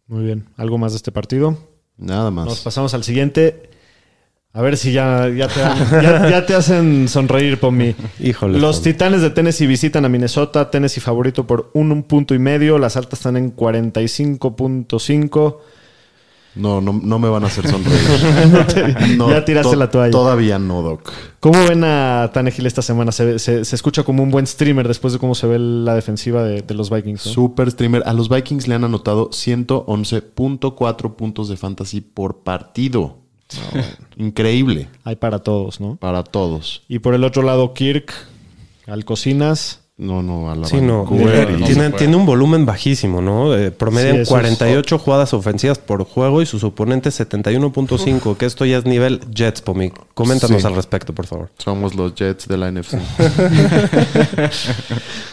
Muy 0.09 0.25
bien. 0.25 0.47
¿Algo 0.57 0.79
más 0.79 0.93
de 0.93 0.97
este 0.97 1.13
partido? 1.13 1.57
Nada 1.97 2.31
Nos 2.31 2.47
más. 2.47 2.61
pasamos 2.61 2.95
al 2.95 3.05
siguiente. 3.05 3.71
A 4.53 4.63
ver 4.63 4.77
si 4.79 4.93
ya, 4.93 5.29
ya, 5.29 5.49
te, 5.49 5.61
ya- 5.61 6.31
ya 6.31 6.47
te 6.47 6.55
hacen 6.55 7.09
sonreír, 7.09 7.59
Pomi. 7.61 7.95
Híjole. 8.21 8.59
Los. 8.59 8.83
Titanes 8.83 9.21
de 9.21 9.31
Tennessee 9.31 9.67
visitan 9.67 10.05
a 10.05 10.09
Minnesota. 10.09 10.71
Tennessee 10.71 11.01
favorito 11.01 11.47
por 11.47 11.71
un, 11.75 11.93
un 11.93 12.03
punto 12.05 12.35
y 12.35 12.39
medio. 12.39 12.79
Las 12.79 12.97
altas 12.97 13.19
están 13.19 13.37
en 13.37 13.55
45.5. 13.55 15.57
No, 16.57 16.81
no, 16.81 16.99
no 17.03 17.19
me 17.19 17.29
van 17.29 17.45
a 17.45 17.49
hacer 17.49 17.69
sonreír. 17.69 18.97
No, 19.17 19.31
ya 19.31 19.45
tiraste 19.45 19.73
to- 19.75 19.79
la 19.79 19.91
toalla. 19.91 20.11
Todavía 20.11 20.59
no, 20.59 20.81
Doc. 20.83 21.13
¿Cómo 21.39 21.65
ven 21.69 21.85
a 21.85 22.31
Tannehill 22.33 22.65
esta 22.67 22.81
semana? 22.83 23.13
Se, 23.13 23.39
se- 23.39 23.65
se 23.65 23.77
escucha 23.77 24.03
como 24.05 24.23
un 24.23 24.31
buen 24.31 24.47
streamer 24.47 24.89
después 24.89 25.13
de 25.13 25.19
cómo 25.19 25.35
se 25.35 25.47
ve 25.47 25.59
la 25.59 25.95
defensiva 25.95 26.43
de, 26.43 26.63
de 26.63 26.75
los 26.75 26.89
Vikings. 26.91 27.27
¿no? 27.27 27.33
Super 27.33 27.71
streamer. 27.71 28.03
A 28.07 28.13
los 28.15 28.29
Vikings 28.31 28.69
le 28.69 28.75
han 28.75 28.85
anotado 28.85 29.29
111.4 29.31 31.15
puntos 31.15 31.49
de 31.49 31.57
fantasy 31.57 32.01
por 32.01 32.39
partido. 32.39 33.19
Increíble 34.17 34.89
Hay 35.05 35.17
para 35.17 35.39
todos, 35.41 35.81
¿no? 35.81 35.97
para 35.97 36.25
todos. 36.25 36.83
Y 36.89 36.99
por 37.01 37.15
el 37.15 37.23
otro 37.25 37.43
lado, 37.43 37.75
Kirk, 37.75 38.13
al 38.87 39.05
cocinas. 39.05 39.83
No, 39.99 40.23
no, 40.23 40.51
a 40.51 40.55
la 40.55 40.67
Sí, 40.67 40.83
no. 40.83 41.05
Vancouver 41.07 41.57
y- 41.59 41.65
tiene, 41.65 41.89
tiene 41.91 42.17
un 42.17 42.27
volumen 42.27 42.67
bajísimo, 42.67 43.23
¿no? 43.23 43.57
Eh, 43.57 43.71
promedian 43.71 44.17
Sí, 44.17 44.23
eso 44.23 44.25
es- 44.25 44.29
48 44.29 44.99
jugadas 44.99 45.33
ofensivas 45.33 45.79
por 45.79 46.05
juego 46.05 46.43
y 46.43 46.47
sus 46.47 46.65
oponentes 46.65 47.15
71.5, 47.19 48.37
que 48.37 48.45
esto 48.45 48.67
ya 48.67 48.77
es 48.77 48.85
nivel 48.85 49.21
Jets, 49.35 49.63
Pomi. 49.63 49.91
Coméntanos 50.13 50.61
Sí. 50.61 50.67
al 50.67 50.75
respecto, 50.75 51.15
por 51.15 51.27
favor. 51.27 51.49
Somos 51.57 51.95
los 51.95 52.15
Jets 52.15 52.47
de 52.47 52.59
la 52.59 52.71
NFC. 52.71 52.99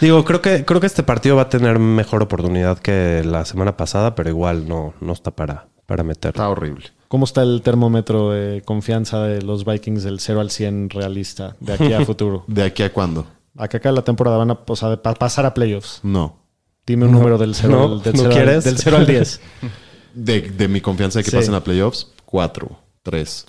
Digo, 0.02 0.24
creo 0.24 0.42
que, 0.42 0.66
creo 0.66 0.80
que 0.80 0.88
este 0.88 1.04
partido 1.04 1.36
va 1.36 1.44
a 1.44 1.50
tener 1.50 1.80
mejor 1.80 2.22
oportunidad 2.24 2.80
que 2.80 3.24
la 3.26 3.46
semana 3.46 3.78
pasada, 3.78 4.16
pero 4.16 4.30
igual 4.30 4.68
no, 4.68 4.94
no 5.02 5.14
está 5.14 5.32
para, 5.32 5.68
para 5.86 6.04
meter. 6.04 6.30
Está 6.30 6.50
horrible. 6.50 6.86
¿Cómo 7.08 7.26
está 7.26 7.44
el 7.44 7.62
termómetro 7.64 8.32
de 8.32 8.62
confianza 8.64 9.22
de 9.24 9.42
los 9.42 9.66
Vikings 9.66 10.04
del 10.04 10.20
0 10.20 10.42
al 10.42 10.50
100 10.52 10.90
realista 10.90 11.56
de 11.60 11.74
aquí 11.74 11.94
a 11.94 12.02
futuro? 12.06 12.44
¿De 12.48 12.64
aquí 12.64 12.84
a 12.84 12.92
cuándo? 12.92 13.26
A 13.58 13.68
que 13.68 13.78
acá 13.78 13.92
la 13.92 14.04
temporada 14.04 14.38
van 14.38 14.52
a 14.52 14.60
o 14.66 14.76
sea, 14.76 15.02
pa- 15.02 15.14
pasar 15.14 15.46
a 15.46 15.54
playoffs. 15.54 16.00
No. 16.04 16.38
Dime 16.86 17.06
un 17.06 17.12
número 17.14 17.38
del 17.38 17.56
0 17.56 17.70
No, 17.72 17.84
al, 17.94 18.04
del 18.04 18.14
¿no 18.14 18.20
cero 18.24 18.30
al- 18.32 18.36
quieres? 18.36 18.64
del 18.66 18.78
cero 18.78 18.98
al 18.98 19.08
10. 19.08 19.42
De, 20.16 20.42
de 20.42 20.68
mi 20.68 20.80
confianza 20.80 21.18
de 21.20 21.24
que 21.26 21.32
Sí. 21.32 21.38
pasen 21.38 21.56
a 21.56 21.64
playoffs, 21.64 22.08
cuatro, 22.26 22.78
tres. 23.02 23.46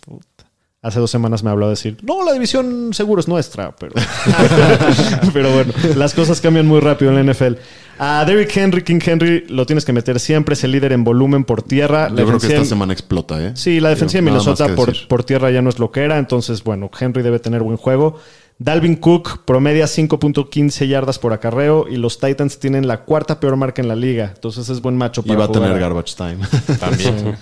Hace 0.80 0.98
dos 1.00 1.10
semanas 1.10 1.42
me 1.42 1.50
habló 1.50 1.66
a 1.66 1.70
decir, 1.70 1.98
no, 2.02 2.24
la 2.24 2.32
división 2.32 2.94
seguro 2.94 3.20
es 3.20 3.28
nuestra, 3.28 3.74
pero... 3.76 3.92
pero 5.32 5.52
bueno, 5.52 5.72
las 5.96 6.14
cosas 6.14 6.40
cambian 6.40 6.66
muy 6.66 6.80
rápido 6.80 7.10
en 7.10 7.26
la 7.26 7.32
NFL. 7.32 7.54
A 7.98 8.24
Derrick 8.26 8.54
Henry, 8.56 8.82
King 8.82 8.98
Henry, 9.04 9.46
lo 9.48 9.66
tienes 9.66 9.84
que 9.84 9.92
meter 9.92 10.18
siempre, 10.20 10.54
es 10.54 10.64
el 10.64 10.72
líder 10.72 10.92
en 10.92 11.04
volumen 11.04 11.44
por 11.44 11.62
tierra. 11.62 12.08
La 12.10 12.20
Yo 12.22 12.26
creo 12.26 12.38
que 12.40 12.46
esta 12.48 12.64
semana 12.64 12.92
explota, 12.92 13.42
¿eh? 13.42 13.52
Sí, 13.56 13.80
la 13.80 13.90
defensiva 13.90 14.18
de 14.22 14.30
Minnesota 14.30 14.74
por, 14.74 14.92
por 15.08 15.24
tierra 15.24 15.50
ya 15.50 15.62
no 15.62 15.68
es 15.70 15.78
lo 15.78 15.90
que 15.90 16.00
era, 16.02 16.18
entonces, 16.18 16.64
bueno, 16.64 16.90
Henry 16.98 17.22
debe 17.22 17.38
tener 17.38 17.62
buen 17.62 17.76
juego. 17.76 18.18
Dalvin 18.58 18.96
Cook 18.96 19.44
promedia 19.44 19.86
5.15 19.86 20.86
yardas 20.86 21.18
por 21.18 21.32
acarreo 21.32 21.86
y 21.88 21.96
los 21.96 22.18
Titans 22.18 22.58
tienen 22.58 22.86
la 22.86 23.04
cuarta 23.04 23.40
peor 23.40 23.56
marca 23.56 23.82
en 23.82 23.88
la 23.88 23.96
liga, 23.96 24.32
entonces 24.34 24.68
es 24.68 24.80
buen 24.80 24.96
macho 24.96 25.22
Y 25.24 25.28
para 25.28 25.40
va 25.40 25.44
a 25.46 25.52
tener 25.52 25.78
garbage 25.78 26.14
time. 26.14 26.38
También. 26.80 27.36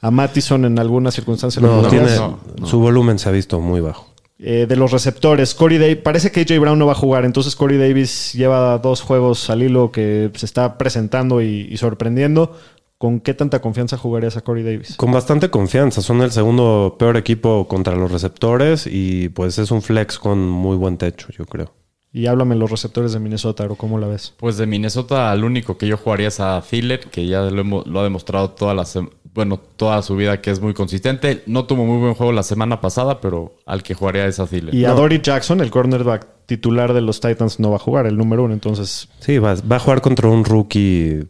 a 0.00 0.10
Mattison 0.10 0.64
en 0.64 0.78
algunas 0.78 1.14
circunstancias. 1.14 1.62
lo 1.62 1.76
No, 1.76 1.82
podrías. 1.82 2.22
tiene, 2.56 2.68
su 2.68 2.78
volumen 2.78 3.18
se 3.18 3.28
ha 3.28 3.32
visto 3.32 3.60
muy 3.60 3.80
bajo. 3.80 4.12
Eh, 4.38 4.66
de 4.68 4.74
los 4.74 4.90
receptores, 4.90 5.54
Corey 5.54 5.78
Davis, 5.78 5.98
parece 5.98 6.32
que 6.32 6.40
AJ 6.40 6.58
Brown 6.58 6.78
no 6.78 6.86
va 6.86 6.92
a 6.92 6.96
jugar, 6.96 7.24
entonces 7.24 7.54
Corey 7.54 7.78
Davis 7.78 8.32
lleva 8.32 8.78
dos 8.78 9.00
juegos 9.00 9.48
al 9.50 9.62
hilo 9.62 9.92
que 9.92 10.30
se 10.34 10.46
está 10.46 10.78
presentando 10.78 11.40
y, 11.42 11.68
y 11.70 11.76
sorprendiendo. 11.76 12.56
¿Con 13.02 13.18
qué 13.18 13.34
tanta 13.34 13.60
confianza 13.60 13.98
jugarías 13.98 14.36
a 14.36 14.42
Corey 14.42 14.62
Davis? 14.62 14.94
Con 14.96 15.10
bastante 15.10 15.50
confianza. 15.50 16.02
Son 16.02 16.22
el 16.22 16.30
segundo 16.30 16.94
peor 17.00 17.16
equipo 17.16 17.66
contra 17.66 17.96
los 17.96 18.12
receptores 18.12 18.86
y 18.86 19.28
pues 19.30 19.58
es 19.58 19.72
un 19.72 19.82
flex 19.82 20.20
con 20.20 20.48
muy 20.48 20.76
buen 20.76 20.98
techo, 20.98 21.26
yo 21.36 21.44
creo. 21.44 21.74
Y 22.12 22.26
háblame 22.26 22.54
los 22.54 22.70
receptores 22.70 23.12
de 23.12 23.18
Minnesota, 23.18 23.66
o 23.68 23.74
¿cómo 23.74 23.98
la 23.98 24.06
ves? 24.06 24.34
Pues 24.36 24.56
de 24.56 24.68
Minnesota, 24.68 25.32
al 25.32 25.42
único 25.42 25.76
que 25.78 25.88
yo 25.88 25.96
jugaría 25.96 26.28
es 26.28 26.38
a 26.38 26.62
Thielen, 26.62 27.00
que 27.10 27.26
ya 27.26 27.40
lo, 27.40 27.98
ha 27.98 28.04
demostrado 28.04 28.50
toda 28.50 28.72
la 28.72 28.86
bueno, 29.34 29.58
toda 29.58 30.00
su 30.02 30.14
vida 30.14 30.40
que 30.40 30.52
es 30.52 30.60
muy 30.60 30.72
consistente. 30.72 31.42
No 31.46 31.64
tuvo 31.64 31.84
muy 31.84 31.98
buen 31.98 32.14
juego 32.14 32.30
la 32.30 32.44
semana 32.44 32.80
pasada, 32.80 33.20
pero 33.20 33.56
al 33.66 33.82
que 33.82 33.94
jugaría 33.94 34.26
es 34.26 34.38
a 34.38 34.46
Thielen. 34.46 34.76
Y 34.76 34.84
a 34.84 34.92
Dory 34.92 35.20
Jackson, 35.20 35.60
el 35.60 35.72
cornerback 35.72 36.46
titular 36.46 36.92
de 36.92 37.00
los 37.00 37.18
Titans, 37.18 37.58
no 37.58 37.70
va 37.70 37.76
a 37.76 37.80
jugar, 37.80 38.06
el 38.06 38.16
número 38.16 38.44
uno. 38.44 38.54
Entonces, 38.54 39.08
Sí, 39.18 39.38
va, 39.38 39.56
va 39.56 39.74
a 39.74 39.80
jugar 39.80 40.02
contra 40.02 40.28
un 40.28 40.44
rookie 40.44 41.26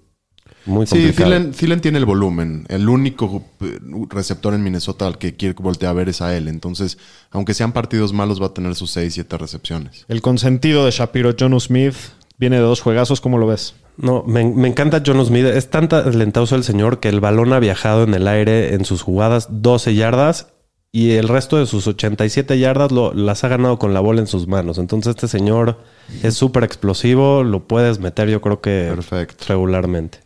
muy 0.67 0.87
Sí. 0.87 1.13
Thielen, 1.13 1.53
Thielen 1.53 1.81
tiene 1.81 1.99
el 1.99 2.05
volumen. 2.05 2.65
El 2.69 2.89
único 2.89 3.43
eh, 3.61 3.79
receptor 4.11 4.55
en 4.55 4.63
Minnesota 4.63 5.07
al 5.07 5.19
que 5.19 5.35
quiere 5.37 5.55
voltear 5.61 5.91
a 5.91 5.95
ver 5.95 6.09
es 6.09 6.21
a 6.23 6.37
él. 6.37 6.49
Entonces, 6.49 6.99
aunque 7.31 7.55
sean 7.55 7.73
partidos 7.73 8.13
malos, 8.13 8.41
va 8.41 8.47
a 8.47 8.55
tener 8.55 8.75
sus 8.75 8.91
6, 8.93 9.15
7 9.15 9.39
recepciones. 9.39 10.05
el 10.09 10.23
consentido 10.23 10.85
de 10.85 10.91
Shapiro, 10.91 11.35
John 11.39 11.59
Smith, 11.61 11.95
viene 12.39 12.57
de 12.57 12.63
dos 12.63 12.81
juegazos. 12.81 13.21
¿Cómo 13.21 13.39
lo 13.39 13.47
ves? 13.47 13.75
No, 13.99 14.25
me, 14.27 14.43
me 14.45 14.69
encanta 14.69 15.03
John 15.05 15.25
Smith. 15.25 15.45
Es 15.45 15.69
tan 15.71 15.89
talentoso 15.89 16.57
el 16.57 16.65
señor 16.65 16.99
que 17.01 17.09
el 17.11 17.21
balón 17.21 17.53
ha 17.53 17.59
viajado 17.59 18.05
en 18.05 18.15
el 18.15 18.27
aire 18.27 18.75
en 18.75 18.85
sus 18.85 19.03
jugadas 19.03 19.49
12 19.51 19.95
yardas 19.95 20.49
y 20.95 21.13
el 21.13 21.29
resto 21.29 21.57
de 21.59 21.67
sus 21.67 21.87
87 21.87 22.59
yardas 22.59 22.91
lo- 22.93 23.13
las 23.15 23.45
ha 23.45 23.49
ganado 23.49 23.79
con 23.79 23.93
la 23.95 24.01
bola 24.01 24.21
en 24.21 24.27
sus 24.27 24.47
manos. 24.47 24.79
Entonces 24.79 25.11
este 25.11 25.29
señor 25.29 25.79
es 26.23 26.35
súper 26.35 26.65
explosivo, 26.65 27.45
lo 27.45 27.67
puedes 27.67 27.99
meter 27.99 28.29
yo 28.31 28.41
creo 28.41 28.61
que 28.63 28.91
Perfecto. 28.95 29.45
regularmente. 29.49 30.19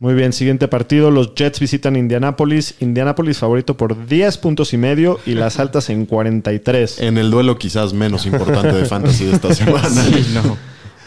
Muy 0.00 0.14
bien, 0.14 0.32
siguiente 0.32 0.66
partido. 0.66 1.10
Los 1.10 1.34
Jets 1.34 1.60
visitan 1.60 1.94
Indianapolis. 1.94 2.74
Indianapolis 2.80 3.36
favorito 3.36 3.76
por 3.76 4.06
10 4.06 4.38
puntos 4.38 4.72
y 4.72 4.78
medio 4.78 5.20
y 5.26 5.34
las 5.34 5.58
altas 5.60 5.90
en 5.90 6.06
43. 6.06 7.00
En 7.00 7.18
el 7.18 7.30
duelo 7.30 7.58
quizás 7.58 7.92
menos 7.92 8.24
importante 8.24 8.72
de 8.72 8.86
fantasy 8.86 9.26
de 9.26 9.32
esta 9.32 9.54
semana. 9.54 9.90
Sí, 9.90 10.30
no. 10.32 10.56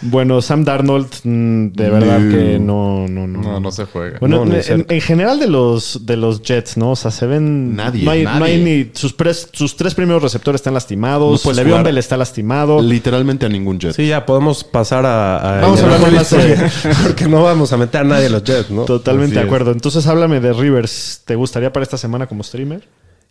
Bueno, 0.05 0.41
Sam 0.41 0.63
Darnold, 0.65 1.07
mm, 1.23 1.67
de 1.73 1.89
verdad 1.89 2.19
No. 2.19 2.35
que 2.35 2.59
no, 2.59 3.07
no, 3.07 3.27
no. 3.27 3.41
No, 3.41 3.59
no 3.59 3.71
se 3.71 3.85
juega. 3.85 4.19
Bueno, 4.19 4.43
No, 4.45 4.53
en, 4.55 5.01
general 5.01 5.39
de 5.39 5.47
los, 5.47 6.05
de 6.05 6.17
los 6.17 6.41
Jets, 6.41 6.77
¿no? 6.77 6.91
O 6.91 6.95
sea, 6.95 7.09
se 7.11 7.25
ven. 7.25 7.75
Nadie, 7.75 8.03
No 8.03 8.11
hay, 8.11 8.23
nadie. 8.23 8.39
no 8.39 8.45
hay 8.45 8.61
ni. 8.61 8.91
Sus, 8.93 9.15
pres- 9.17 9.49
sus 9.53 9.75
tres 9.77 9.93
primeros 9.95 10.21
receptores 10.21 10.59
están 10.59 10.73
No 10.73 10.77
lastimados. 10.77 11.41
puedes 11.43 11.57
Le'Veon. 11.57 11.83
Bell 11.83 11.97
está 11.97 12.17
lastimado. 12.17 12.81
Literalmente 12.81 13.45
a 13.45 13.49
ningún 13.49 13.79
jet. 13.79 13.93
Sí, 13.95 14.07
ya 14.07 14.25
podemos 14.25 14.63
pasar 14.63 15.05
a... 15.05 15.59
a 15.59 15.61
Vamos 15.61 15.81
a 15.81 15.83
hablar 15.85 16.11
más 16.11 16.29
porque, 16.29 16.45
de- 16.47 16.71
porque 17.03 17.27
no 17.27 17.43
vamos 17.43 17.71
a 17.73 17.77
meter 17.77 18.01
a 18.01 18.03
nadie 18.03 18.25
a 18.27 18.29
los 18.29 18.43
Jets, 18.43 18.69
¿no? 18.71 18.83
Totalmente 18.83 19.31
Así 19.31 19.35
de 19.35 19.41
es. 19.41 19.45
acuerdo. 19.47 19.71
Entonces, 19.71 20.05
háblame 20.07 20.39
de 20.39 20.53
Rivers. 20.53 21.21
¿Te 21.25 21.35
gustaría 21.35 21.71
para 21.71 21.83
esta 21.83 21.97
semana 21.97 22.27
como 22.27 22.43
streamer? 22.43 22.83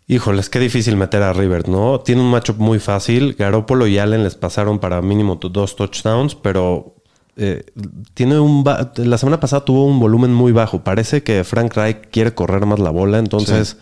Híjoles, 0.07 0.49
qué 0.49 0.59
difícil 0.59 0.97
meter 0.97 1.23
a 1.23 1.31
River, 1.33 1.69
¿no? 1.69 2.01
Tiene 2.01 2.21
un 2.21 2.29
matchup 2.29 2.57
muy 2.57 2.79
fácil. 2.79 3.35
Garoppolo 3.39 3.87
y 3.87 3.97
Allen 3.99 4.23
les 4.23 4.35
pasaron 4.35 4.79
para 4.79 5.01
mínimo 5.01 5.35
dos 5.41 5.75
touchdowns, 5.77 6.35
pero 6.35 6.95
eh, 7.37 7.63
tiene 8.13 8.37
un 8.39 8.63
ba- 8.65 8.91
la 8.97 9.17
semana 9.17 9.39
pasada 9.39 9.63
tuvo 9.63 9.85
un 9.85 9.99
volumen 9.99 10.33
muy 10.33 10.51
bajo. 10.51 10.83
Parece 10.83 11.23
que 11.23 11.43
Frank 11.45 11.73
Reich 11.75 12.09
quiere 12.11 12.33
correr 12.35 12.65
más 12.65 12.79
la 12.79 12.89
bola, 12.89 13.17
entonces, 13.17 13.77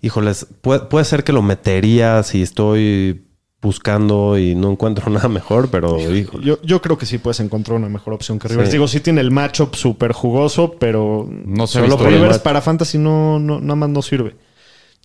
híjoles, 0.00 0.46
puede, 0.62 0.80
puede 0.80 1.04
ser 1.04 1.22
que 1.22 1.32
lo 1.34 1.42
metería 1.42 2.22
si 2.22 2.40
estoy 2.42 3.26
buscando 3.60 4.38
y 4.38 4.54
no 4.54 4.70
encuentro 4.72 5.10
nada 5.10 5.28
mejor, 5.28 5.68
pero 5.70 5.98
híjole. 6.16 6.44
Yo, 6.46 6.62
yo 6.62 6.80
creo 6.80 6.96
que 6.96 7.04
sí 7.06 7.18
puedes 7.18 7.40
encontrar 7.40 7.76
una 7.78 7.90
mejor 7.90 8.14
opción 8.14 8.38
que 8.38 8.48
Rivers. 8.48 8.70
Sí. 8.70 8.72
Digo, 8.72 8.88
sí 8.88 9.00
tiene 9.00 9.20
el 9.20 9.30
matchup 9.30 9.74
súper 9.76 10.12
jugoso, 10.12 10.76
pero 10.80 11.28
No 11.44 11.66
solo. 11.66 11.98
Rivers 11.98 12.38
para 12.38 12.62
Fantasy 12.62 12.96
no, 12.96 13.38
no, 13.38 13.60
nada 13.60 13.76
más 13.76 13.90
no 13.90 14.00
sirve. 14.00 14.34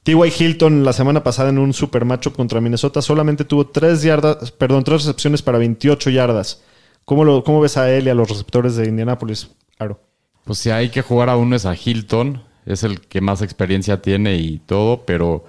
T.Y. 0.08 0.32
Hilton 0.40 0.86
la 0.86 0.94
semana 0.94 1.22
pasada 1.22 1.50
en 1.50 1.58
un 1.58 1.74
super 1.74 2.06
matchup 2.06 2.38
contra 2.38 2.62
Minnesota 2.62 3.02
solamente 3.02 3.44
tuvo 3.44 3.68
tres 3.68 4.04
yardas, 4.04 4.52
perdón, 4.52 4.86
tres 4.86 5.02
recepciones 5.02 5.42
para 5.42 5.58
28 5.58 6.12
yardas. 6.12 6.64
¿Cómo, 7.04 7.26
lo, 7.26 7.44
¿Cómo 7.44 7.60
ves 7.60 7.76
a 7.76 7.92
él 7.92 8.08
y 8.08 8.10
a 8.10 8.14
los 8.14 8.30
receptores 8.30 8.78
de 8.78 8.88
Indianapolis? 8.88 9.50
Claro. 9.78 10.00
Pues 10.46 10.60
si 10.60 10.70
hay 10.70 10.92
que 10.92 11.02
jugar 11.02 11.28
a 11.28 11.36
uno 11.36 11.58
es 11.58 11.66
a 11.66 11.76
Hilton. 11.76 12.42
Es 12.66 12.84
el 12.84 13.02
que 13.02 13.20
más 13.20 13.42
experiencia 13.42 14.02
tiene 14.02 14.38
y 14.38 14.60
todo, 14.60 15.04
pero 15.06 15.44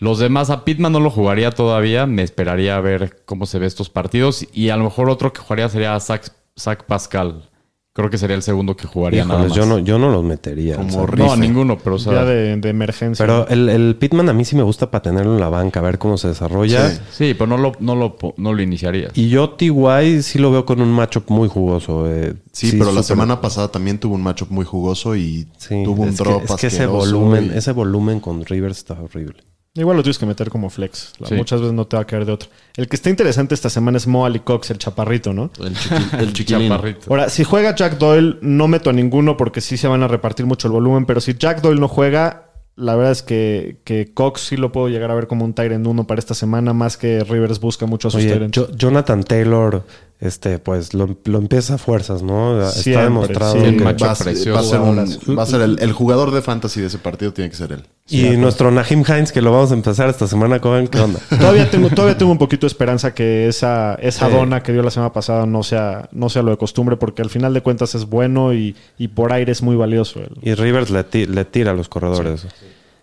los 0.00 0.18
demás 0.18 0.50
a 0.50 0.64
Pittman 0.64 0.90
no 0.90 0.98
lo 0.98 1.10
jugaría 1.10 1.52
todavía. 1.52 2.06
Me 2.06 2.24
esperaría 2.24 2.74
a 2.74 2.80
ver 2.80 3.22
cómo 3.26 3.46
se 3.46 3.60
ve 3.60 3.66
estos 3.66 3.90
partidos. 3.90 4.44
Y 4.52 4.70
a 4.70 4.76
lo 4.76 4.82
mejor 4.82 5.08
otro 5.08 5.32
que 5.32 5.40
jugaría 5.40 5.68
sería 5.68 5.94
a 5.94 6.00
Zach, 6.00 6.32
Zach 6.58 6.82
Pascal. 6.82 7.48
Creo 7.92 8.08
que 8.08 8.18
sería 8.18 8.36
el 8.36 8.42
segundo 8.42 8.76
que 8.76 8.86
jugaría 8.86 9.24
nada 9.24 9.42
más. 9.42 9.52
yo 9.52 9.66
no, 9.66 9.80
yo 9.80 9.98
no 9.98 10.10
los 10.10 10.22
metería. 10.22 10.76
Como 10.76 11.02
o 11.02 11.06
sea. 11.08 11.16
No, 11.16 11.36
ninguno, 11.36 11.76
pero 11.76 11.96
o 11.96 11.98
sea, 11.98 12.12
ya 12.12 12.24
de, 12.24 12.56
de 12.56 12.68
emergencia. 12.68 13.26
Pero 13.26 13.48
el, 13.48 13.68
el 13.68 13.96
Pitman 13.96 14.28
a 14.28 14.32
mí 14.32 14.44
sí 14.44 14.54
me 14.54 14.62
gusta 14.62 14.92
para 14.92 15.02
tenerlo 15.02 15.34
en 15.34 15.40
la 15.40 15.48
banca, 15.48 15.80
a 15.80 15.82
ver 15.82 15.98
cómo 15.98 16.16
se 16.16 16.28
desarrolla. 16.28 16.88
Sí. 16.88 17.00
sí, 17.10 17.34
pero 17.34 17.48
no 17.48 17.56
lo, 17.58 17.72
no 17.80 17.96
lo, 17.96 18.16
no 18.36 18.52
lo 18.52 18.62
iniciarías. 18.62 19.10
Y 19.16 19.28
yo 19.28 19.50
TY 19.50 20.22
sí 20.22 20.38
lo 20.38 20.52
veo 20.52 20.64
con 20.64 20.80
un 20.80 20.92
matchup 20.92 21.30
muy 21.30 21.48
jugoso. 21.48 22.06
eh. 22.08 22.34
Sí, 22.52 22.76
pero 22.78 22.92
la 22.92 23.02
semana 23.02 23.40
pasada 23.40 23.68
también 23.68 23.98
tuvo 23.98 24.14
un 24.14 24.22
matchup 24.22 24.50
muy 24.50 24.64
jugoso 24.64 25.16
y 25.16 25.48
Sí, 25.56 25.82
tuvo 25.84 26.02
un 26.04 26.10
es 26.10 26.18
que- 26.18 26.22
drop 26.24 26.42
es 26.44 26.54
que 26.56 26.66
ese 26.68 26.86
volumen, 26.86 27.50
y- 27.52 27.58
ese 27.58 27.72
volumen 27.72 28.20
con 28.20 28.44
Rivers 28.44 28.78
está 28.78 28.94
horrible. 28.94 29.42
Igual 29.74 29.96
lo 29.96 30.02
tienes 30.02 30.18
que 30.18 30.26
meter 30.26 30.50
como 30.50 30.68
flex. 30.68 31.12
La- 31.20 31.28
Sí. 31.28 31.34
Muchas 31.36 31.60
veces 31.60 31.72
no 31.74 31.86
te 31.86 31.96
va 31.96 32.02
a 32.02 32.06
caer 32.06 32.24
de 32.24 32.32
otro. 32.32 32.48
El 32.76 32.88
que 32.88 32.96
está 32.96 33.08
interesante 33.08 33.54
esta 33.54 33.70
semana 33.70 33.98
es 33.98 34.06
Mo 34.08 34.26
Ali 34.26 34.40
Cox, 34.40 34.70
el 34.72 34.78
chaparrito, 34.78 35.32
¿no? 35.32 35.50
El, 35.60 35.76
chiqui- 35.76 36.18
el 36.18 36.32
chiquilín. 36.32 36.72
Ahora, 37.08 37.28
si 37.28 37.44
juega 37.44 37.74
Jack 37.76 37.98
Doyle, 37.98 38.38
no 38.42 38.66
meto 38.66 38.90
a 38.90 38.92
ninguno 38.92 39.36
porque 39.36 39.60
sí 39.60 39.76
se 39.76 39.86
van 39.86 40.02
a 40.02 40.08
repartir 40.08 40.44
mucho 40.46 40.66
el 40.66 40.72
volumen, 40.72 41.06
pero 41.06 41.20
si 41.20 41.34
Jack 41.34 41.60
Doyle 41.60 41.78
no 41.80 41.86
juega, 41.86 42.50
la 42.74 42.96
verdad 42.96 43.12
es 43.12 43.22
que, 43.22 43.80
que 43.84 44.12
Cox 44.12 44.40
sí 44.40 44.56
lo 44.56 44.72
puedo 44.72 44.88
llegar 44.88 45.12
a 45.12 45.14
ver 45.14 45.28
como 45.28 45.44
un 45.44 45.54
Tyrant 45.54 45.86
1 45.86 46.04
para 46.06 46.18
esta 46.18 46.34
semana, 46.34 46.72
más 46.72 46.96
que 46.96 47.22
Rivers 47.22 47.60
busca 47.60 47.86
mucho 47.86 48.08
a 48.08 48.10
sus 48.10 48.22
Oye, 48.24 48.48
Jonathan 48.74 49.22
Taylor, 49.22 49.84
este, 50.20 50.58
pues 50.58 50.92
lo, 50.92 51.16
lo 51.24 51.38
empieza 51.38 51.74
a 51.74 51.78
fuerzas, 51.78 52.22
¿no? 52.22 52.62
Siempre, 52.70 52.90
está 52.92 53.04
demostrado 53.04 53.54
sí. 53.54 53.76
Que- 53.76 53.84
Va 53.84 53.90
a 54.10 54.14
ser, 54.14 54.24
precioso. 54.26 54.52
va 54.54 54.60
a 54.60 54.62
ser, 54.64 54.80
un- 54.80 54.88
Horas. 54.98 55.18
va 55.38 55.42
a 55.42 55.46
ser 55.46 55.60
el, 55.62 55.78
el 55.80 55.92
jugador 55.92 56.30
de 56.30 56.42
fantasy 56.42 56.80
de 56.82 56.88
ese 56.88 56.98
partido, 56.98 57.32
tiene 57.32 57.48
que 57.50 57.56
ser 57.56 57.72
él. 57.72 57.84
Y 58.08 58.36
nuestro 58.36 58.70
Nahim 58.70 59.02
Hines, 59.08 59.32
que 59.32 59.40
lo 59.40 59.50
vamos 59.52 59.70
a 59.70 59.74
empezar 59.74 60.08
esta 60.10 60.26
semana, 60.26 60.60
Cohen, 60.60 60.88
¿qué 60.88 60.98
onda? 61.00 61.20
Todavía 61.30 61.70
tengo, 61.70 61.88
todavía 61.88 62.18
tengo 62.18 62.32
un 62.32 62.38
poquito 62.38 62.66
de 62.66 62.68
esperanza 62.68 63.14
que 63.14 63.48
esa, 63.48 63.94
esa 63.94 64.26
Sí. 64.28 64.32
dona 64.34 64.62
que 64.62 64.72
dio 64.72 64.82
la 64.82 64.90
semana 64.90 65.12
pasada 65.12 65.46
no 65.46 65.62
sea, 65.62 66.08
no 66.12 66.28
sea 66.28 66.42
lo 66.42 66.50
de 66.50 66.56
costumbre, 66.58 66.96
porque 66.96 67.22
al 67.22 67.30
final 67.30 67.54
de 67.54 67.62
cuentas 67.62 67.94
es 67.94 68.04
bueno 68.06 68.52
y, 68.52 68.76
y 68.98 69.08
por 69.08 69.32
aire 69.32 69.52
es 69.52 69.62
muy 69.62 69.76
valioso. 69.76 70.20
El- 70.20 70.36
Y 70.42 70.54
Rivers 70.54 70.90
le, 70.90 71.04
le 71.28 71.44
tira 71.46 71.70
a 71.70 71.74
los 71.74 71.88
corredores. 71.88 72.46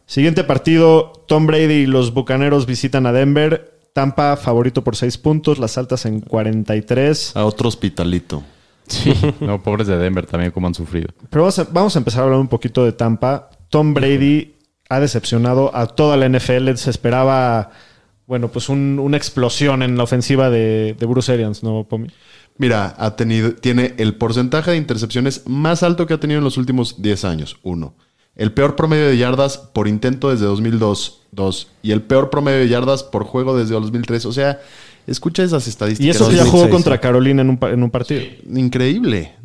Siguiente 0.05 0.43
partido, 0.43 1.11
Tom 1.27 1.47
Brady 1.47 1.73
y 1.73 1.85
los 1.85 2.13
Bucaneros 2.13 2.65
visitan 2.65 3.05
a 3.07 3.11
Denver. 3.11 3.76
Tampa 3.97 4.37
favorito 4.37 4.83
por 4.83 4.95
6 4.95 5.17
puntos, 5.17 5.57
las 5.57 5.75
altas 5.79 6.05
en 6.05 6.19
43. 6.19 7.35
A 7.35 7.45
otro 7.45 7.67
hospitalito. 7.67 8.43
Sí, 8.87 9.11
no, 9.39 9.63
pobres 9.63 9.87
de 9.87 9.97
Denver 9.97 10.27
también 10.27 10.51
como 10.51 10.67
han 10.67 10.75
sufrido. 10.75 11.09
Pero 11.31 11.41
vamos 11.41 11.57
a, 11.57 11.63
vamos 11.71 11.95
a 11.95 11.99
empezar 11.99 12.21
a 12.21 12.23
hablar 12.25 12.39
un 12.39 12.47
poquito 12.47 12.85
de 12.85 12.91
Tampa. 12.91 13.49
Tom 13.69 13.95
Brady 13.95 14.53
ha 14.87 14.99
decepcionado 14.99 15.75
a 15.75 15.87
toda 15.87 16.15
la 16.15 16.29
NFL. 16.29 16.75
Se 16.75 16.91
esperaba, 16.91 17.71
bueno, 18.27 18.49
pues 18.49 18.69
un- 18.69 18.99
una 18.99 19.17
explosión 19.17 19.81
en 19.81 19.97
la 19.97 20.03
ofensiva 20.03 20.51
de, 20.51 20.95
de 20.99 21.05
Bruce 21.07 21.31
Arians, 21.31 21.63
¿no, 21.63 21.83
Pomi? 21.89 22.09
Mira, 22.59 22.93
ha 22.99 23.15
tenido, 23.15 23.53
tiene 23.55 23.95
el 23.97 24.13
porcentaje 24.15 24.69
de 24.71 24.77
intercepciones 24.77 25.41
más 25.47 25.81
alto 25.81 26.05
que 26.05 26.13
ha 26.13 26.19
tenido 26.19 26.37
en 26.37 26.43
los 26.43 26.57
últimos 26.57 27.01
10 27.01 27.25
años. 27.25 27.57
Uno. 27.63 27.95
El 28.37 28.53
peor 28.53 28.75
promedio 28.77 29.07
de 29.07 29.17
yardas 29.17 29.57
por 29.57 29.87
intento 29.89 30.29
desde 30.29 30.45
2002. 30.45 31.23
Dos. 31.31 31.67
Y 31.81 31.91
el 31.91 32.01
peor 32.03 32.29
promedio 32.29 32.59
de 32.59 32.69
yardas 32.69 33.03
por 33.03 33.25
juego 33.25 33.57
desde 33.57 33.73
2003. 33.73 34.25
O 34.25 34.31
sea, 34.31 34.59
Escucha 35.07 35.41
esas 35.41 35.65
Y 35.65 35.69
estadísticas. 35.69 36.15
eso 36.17 36.29
que 36.29 36.35
ya 36.35 36.41
2006, 36.43 36.51
jugó 36.51 36.69
contra 36.69 36.99
Carolina 36.99 37.41
en 37.41 37.49
un, 37.49 37.59
en 37.61 37.81
un 37.81 37.89
partido. 37.89 38.21
Increíble. 38.53 39.35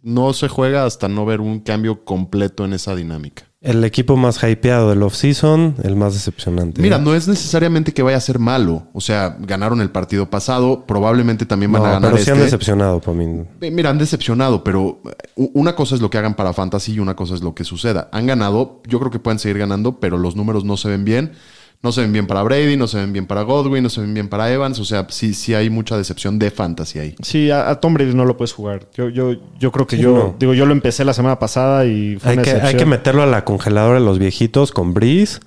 No 0.00 0.32
se 0.32 0.46
juega 0.48 0.84
hasta 0.84 1.08
no 1.08 1.26
ver 1.26 1.40
un 1.40 1.58
cambio 1.58 2.04
completo 2.04 2.64
en 2.64 2.72
esa 2.72 2.94
dinámica. 2.94 3.47
El 3.60 3.82
equipo 3.82 4.16
más 4.16 4.40
hypeado 4.44 4.88
del 4.90 5.02
offseason, 5.02 5.74
el 5.82 5.96
más 5.96 6.14
decepcionante. 6.14 6.80
Mira, 6.80 6.98
no 6.98 7.12
es 7.12 7.26
necesariamente 7.26 7.92
que 7.92 8.02
vaya 8.04 8.16
a 8.16 8.20
ser 8.20 8.38
malo. 8.38 8.86
O 8.92 9.00
sea, 9.00 9.36
ganaron 9.40 9.80
el 9.80 9.90
partido 9.90 10.30
pasado, 10.30 10.86
probablemente 10.86 11.44
también 11.44 11.72
van 11.72 11.82
No, 11.82 11.88
a 11.88 11.92
ganar 11.94 12.12
pero 12.12 12.22
sí 12.22 12.30
han 12.30 12.36
este. 12.36 12.44
decepcionado, 12.44 13.00
para 13.00 13.16
mí. 13.16 13.42
Eh, 13.60 13.70
Mira, 13.72 13.90
han 13.90 13.98
decepcionado, 13.98 14.62
pero 14.62 15.00
eh, 15.36 15.50
una 15.54 15.74
cosa 15.74 15.96
es 15.96 16.00
lo 16.00 16.08
que 16.08 16.18
hagan 16.18 16.34
para 16.36 16.52
Fantasy 16.52 16.92
y 16.92 16.98
una 17.00 17.16
cosa 17.16 17.34
es 17.34 17.42
lo 17.42 17.52
que 17.56 17.64
suceda. 17.64 18.08
Han 18.12 18.26
ganado, 18.26 18.80
yo 18.86 19.00
creo 19.00 19.10
que 19.10 19.18
pueden 19.18 19.40
seguir 19.40 19.58
ganando, 19.58 19.98
pero 19.98 20.18
los 20.18 20.36
números 20.36 20.64
no 20.64 20.76
se 20.76 20.88
ven 20.88 21.04
bien. 21.04 21.32
No 21.80 21.92
se 21.92 22.00
ven 22.00 22.12
bien 22.12 22.26
para 22.26 22.42
Brady, 22.42 22.76
no 22.76 22.88
se 22.88 22.96
ven 22.98 23.12
bien 23.12 23.26
para 23.26 23.42
Godwin, 23.42 23.84
no 23.84 23.88
se 23.88 24.00
ven 24.00 24.12
bien 24.12 24.28
para 24.28 24.52
Evans. 24.52 24.80
O 24.80 24.84
sea, 24.84 25.06
sí, 25.10 25.32
sí 25.32 25.54
hay 25.54 25.70
mucha 25.70 25.96
decepción 25.96 26.36
de 26.38 26.50
Fantasy 26.50 26.98
ahí. 26.98 27.14
Sí, 27.22 27.52
a, 27.52 27.70
a 27.70 27.78
Tom 27.80 27.94
Brady 27.94 28.14
no 28.14 28.24
lo 28.24 28.36
puedes 28.36 28.52
jugar. 28.52 28.88
Yo, 28.94 29.08
yo, 29.08 29.34
yo 29.60 29.70
creo 29.70 29.86
que 29.86 29.94
Sí, 29.96 30.02
yo, 30.02 30.12
no. 30.12 30.36
digo, 30.40 30.54
yo 30.54 30.66
lo 30.66 30.72
empecé 30.72 31.04
la 31.04 31.14
semana 31.14 31.38
pasada 31.38 31.86
y 31.86 32.16
fue 32.16 32.32
Hay 32.32 32.36
una 32.38 32.42
que, 32.42 32.50
hay 32.50 32.74
que 32.76 32.84
meterlo 32.84 33.22
a 33.22 33.26
la 33.26 33.44
congeladora 33.44 34.00
de 34.00 34.04
los 34.04 34.18
viejitos 34.18 34.72
con 34.72 34.92
Breeze 34.92 35.38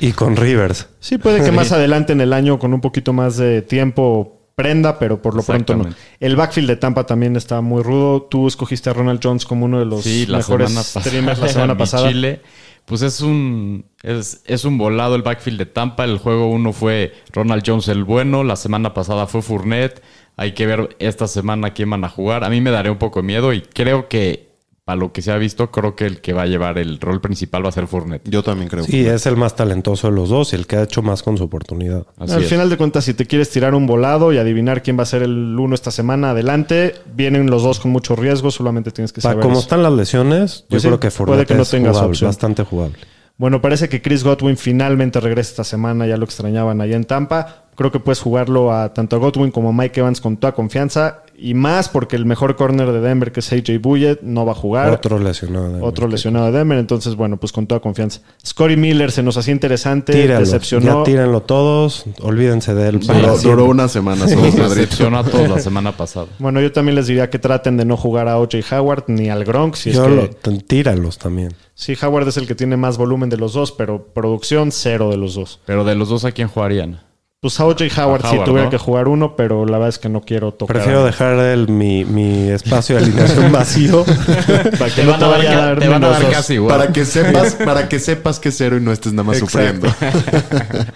y 0.00 0.12
con 0.12 0.36
Rivers. 0.36 0.86
Sí, 1.00 1.18
puede 1.18 1.42
que 1.44 1.50
más 1.50 1.72
adelante 1.72 2.12
en 2.12 2.20
el 2.20 2.32
año 2.32 2.60
con 2.60 2.72
un 2.72 2.80
poquito 2.80 3.12
más 3.12 3.36
de 3.36 3.62
tiempo 3.62 4.34
prenda, 4.54 4.98
pero 5.00 5.20
por 5.20 5.34
lo 5.34 5.42
pronto 5.42 5.74
no. 5.76 5.86
El 6.20 6.34
backfield 6.36 6.68
de 6.68 6.76
Tampa 6.76 7.04
también 7.04 7.34
está 7.36 7.60
muy 7.60 7.82
rudo. 7.82 8.22
Tú 8.22 8.46
escogiste 8.48 8.88
a 8.88 8.92
Ronald 8.94 9.20
Jones 9.22 9.44
como 9.44 9.64
uno 9.66 9.80
de 9.80 9.84
los 9.84 10.04
Sí, 10.04 10.24
la 10.26 10.38
mejores 10.38 10.68
semana 10.70 10.82
pasada. 10.84 11.04
streamers 11.04 11.38
la 11.40 11.48
semana 11.52 11.76
pasada. 11.76 12.08
Chile, 12.08 12.40
pues 12.86 13.02
es 13.02 13.20
un, 13.20 13.84
es, 14.02 14.42
es 14.46 14.64
un 14.64 14.78
volado 14.78 15.16
el 15.16 15.22
backfield 15.22 15.58
de 15.58 15.66
Tampa. 15.66 16.04
El 16.04 16.18
juego 16.18 16.48
uno 16.48 16.72
fue 16.72 17.12
Ronald 17.32 17.64
Jones 17.66 17.88
el 17.88 18.04
bueno. 18.04 18.44
La 18.44 18.56
semana 18.56 18.94
pasada 18.94 19.26
fue 19.26 19.42
Fournette. 19.42 20.02
Hay 20.36 20.52
que 20.52 20.66
ver 20.66 20.96
esta 21.00 21.26
semana 21.26 21.74
quién 21.74 21.90
van 21.90 22.04
a 22.04 22.08
jugar. 22.08 22.44
A 22.44 22.48
mí 22.48 22.60
me 22.60 22.70
daré 22.70 22.90
un 22.90 22.98
poco 22.98 23.20
de 23.20 23.26
miedo 23.26 23.52
y 23.52 23.60
creo 23.60 24.08
que, 24.08 24.55
para 24.86 25.00
lo 25.00 25.10
que 25.10 25.20
se 25.20 25.32
ha 25.32 25.36
visto, 25.36 25.72
creo 25.72 25.96
que 25.96 26.06
el 26.06 26.20
que 26.20 26.32
va 26.32 26.42
a 26.42 26.46
llevar 26.46 26.78
el 26.78 27.00
rol 27.00 27.20
principal 27.20 27.64
va 27.64 27.70
a 27.70 27.72
ser 27.72 27.88
Fournette. 27.88 28.30
Yo 28.30 28.44
también 28.44 28.68
creo. 28.68 28.84
Sí, 28.84 29.04
es 29.04 29.26
el 29.26 29.36
más 29.36 29.56
talentoso 29.56 30.06
de 30.08 30.12
los 30.14 30.28
dos 30.28 30.52
y 30.52 30.56
el 30.56 30.68
que 30.68 30.76
ha 30.76 30.84
hecho 30.84 31.02
más 31.02 31.24
con 31.24 31.36
su 31.36 31.42
oportunidad. 31.42 32.06
Así 32.16 32.34
Al 32.34 32.44
es. 32.44 32.48
final 32.48 32.70
de 32.70 32.76
cuentas, 32.76 33.04
si 33.04 33.12
te 33.12 33.26
quieres 33.26 33.50
tirar 33.50 33.74
un 33.74 33.84
volado 33.88 34.32
y 34.32 34.38
adivinar 34.38 34.84
quién 34.84 34.96
va 34.96 35.02
a 35.02 35.06
ser 35.06 35.24
el 35.24 35.58
uno 35.58 35.74
esta 35.74 35.90
semana, 35.90 36.30
adelante. 36.30 36.94
Vienen 37.16 37.50
los 37.50 37.64
dos 37.64 37.80
con 37.80 37.90
mucho 37.90 38.14
riesgo, 38.14 38.52
solamente 38.52 38.92
tienes 38.92 39.12
que 39.12 39.20
Para 39.20 39.32
saber. 39.32 39.42
cómo 39.42 39.54
eso. 39.54 39.62
están 39.62 39.82
las 39.82 39.92
lesiones, 39.92 40.64
Pues 40.68 40.84
yo 40.84 40.86
sí, 40.86 40.86
creo 40.96 41.00
que 41.00 41.08
puede 41.10 41.16
Fournette 41.30 41.48
que 41.48 41.54
no 41.56 41.62
es 41.62 41.70
tengas 41.70 41.90
jugable, 41.94 42.10
opción. 42.10 42.28
bastante 42.28 42.62
jugable. 42.62 42.96
Bueno, 43.38 43.60
parece 43.60 43.88
que 43.88 44.00
Chris 44.00 44.22
Godwin 44.22 44.56
finalmente 44.56 45.18
regresa 45.18 45.50
esta 45.50 45.64
semana, 45.64 46.06
ya 46.06 46.16
lo 46.16 46.24
extrañaban 46.24 46.80
allá 46.80 46.94
en 46.94 47.04
Tampa. 47.06 47.64
Creo 47.74 47.90
que 47.90 47.98
puedes 47.98 48.20
jugarlo 48.20 48.72
a 48.72 48.94
tanto 48.94 49.16
a 49.16 49.18
Godwin 49.18 49.50
como 49.50 49.70
a 49.70 49.72
Mike 49.72 49.98
Evans 49.98 50.20
con 50.20 50.36
toda 50.36 50.52
confianza 50.54 51.24
y 51.38 51.54
más 51.54 51.88
porque 51.88 52.16
el 52.16 52.24
mejor 52.26 52.56
corner 52.56 52.92
de 52.92 53.00
Denver, 53.00 53.32
que 53.32 53.40
es 53.40 53.52
AJ 53.52 53.80
Bouye, 53.80 54.18
no 54.22 54.46
va 54.46 54.52
a 54.52 54.54
jugar. 54.54 54.90
Otro 54.90 55.18
lesionado. 55.18 55.68
de 55.68 55.82
Otro 55.82 56.02
Denver. 56.02 56.10
lesionado 56.12 56.46
de 56.46 56.52
Denver, 56.58 56.78
entonces 56.78 57.14
bueno, 57.14 57.36
pues 57.36 57.52
con 57.52 57.66
toda 57.66 57.80
confianza. 57.80 58.20
Scotty 58.44 58.76
Miller 58.76 59.12
se 59.12 59.22
nos 59.22 59.36
hacía 59.36 59.52
interesante, 59.52 60.12
Tíralo. 60.12 60.40
decepcionó. 60.40 60.98
Ya 60.98 61.04
tírenlo 61.04 61.42
todos. 61.42 62.04
Olvídense 62.22 62.74
de 62.74 62.88
él. 62.88 63.00
para 63.06 63.32
Duró, 63.36 63.66
una 63.66 63.88
semana 63.88 64.26
solo. 64.28 64.42
Decepcionó 64.68 65.18
a 65.18 65.24
todos 65.24 65.48
la 65.48 65.58
semana 65.60 65.92
pasada. 65.96 66.26
Bueno, 66.38 66.60
yo 66.60 66.72
también 66.72 66.94
les 66.96 67.06
diría 67.06 67.28
que 67.30 67.38
traten 67.38 67.76
de 67.76 67.84
no 67.84 67.96
jugar 67.96 68.28
a 68.28 68.38
OJ 68.38 68.72
Howard 68.72 69.04
ni 69.08 69.28
al 69.28 69.44
Gronk. 69.44 69.74
Si 69.74 69.90
es 69.90 69.96
Yo 69.96 70.04
que, 70.04 70.10
lo- 70.50 70.58
tíralos 70.60 71.18
también. 71.18 71.52
Sí, 71.74 71.94
Howard 72.00 72.28
es 72.28 72.36
el 72.38 72.46
que 72.46 72.54
tiene 72.54 72.76
más 72.76 72.96
volumen 72.98 73.28
de 73.28 73.36
los 73.36 73.52
dos, 73.52 73.72
pero 73.72 74.06
producción 74.14 74.72
cero 74.72 75.10
de 75.10 75.16
los 75.18 75.34
dos. 75.34 75.60
Pero 75.66 75.84
de 75.84 75.94
los 75.94 76.08
dos, 76.08 76.24
¿a 76.24 76.32
quién 76.32 76.48
jugarían? 76.48 77.00
Pues 77.46 77.60
a 77.60 77.64
OJ 77.64 77.82
Howard, 77.96 78.26
A 78.26 78.30
si 78.30 78.34
Howard, 78.34 78.44
tuviera 78.44 78.64
¿no? 78.64 78.70
que 78.70 78.78
jugar 78.78 79.06
uno, 79.06 79.36
pero 79.36 79.66
la 79.66 79.78
verdad 79.78 79.90
es 79.90 80.00
que 80.00 80.08
no 80.08 80.20
quiero 80.22 80.52
tocar. 80.52 80.78
Prefiero 80.78 81.04
dejar 81.04 81.38
el, 81.38 81.68
mi, 81.68 82.04
mi 82.04 82.48
espacio 82.50 82.96
de 82.96 83.02
alineación 83.04 83.52
vacío. 83.52 84.04
para 84.78 84.92
que 84.92 85.04
no 85.04 85.16
te 85.16 85.24
vaya 85.24 85.52
a 85.52 85.66
dar 85.66 85.78
te 85.78 85.86
van 85.86 86.02
a 86.02 86.08
dar 86.08 86.28
casi 86.28 86.54
igual. 86.54 86.76
Para 86.76 86.92
que 86.92 87.04
sepas, 87.04 87.54
para 87.54 87.88
que 87.88 88.00
sepas 88.00 88.40
que 88.40 88.48
es 88.48 88.56
cero 88.56 88.78
y 88.78 88.80
no 88.80 88.90
estés 88.90 89.12
nada 89.12 89.22
más 89.22 89.40
Exacto. 89.40 89.88
sufriendo. 89.90 90.92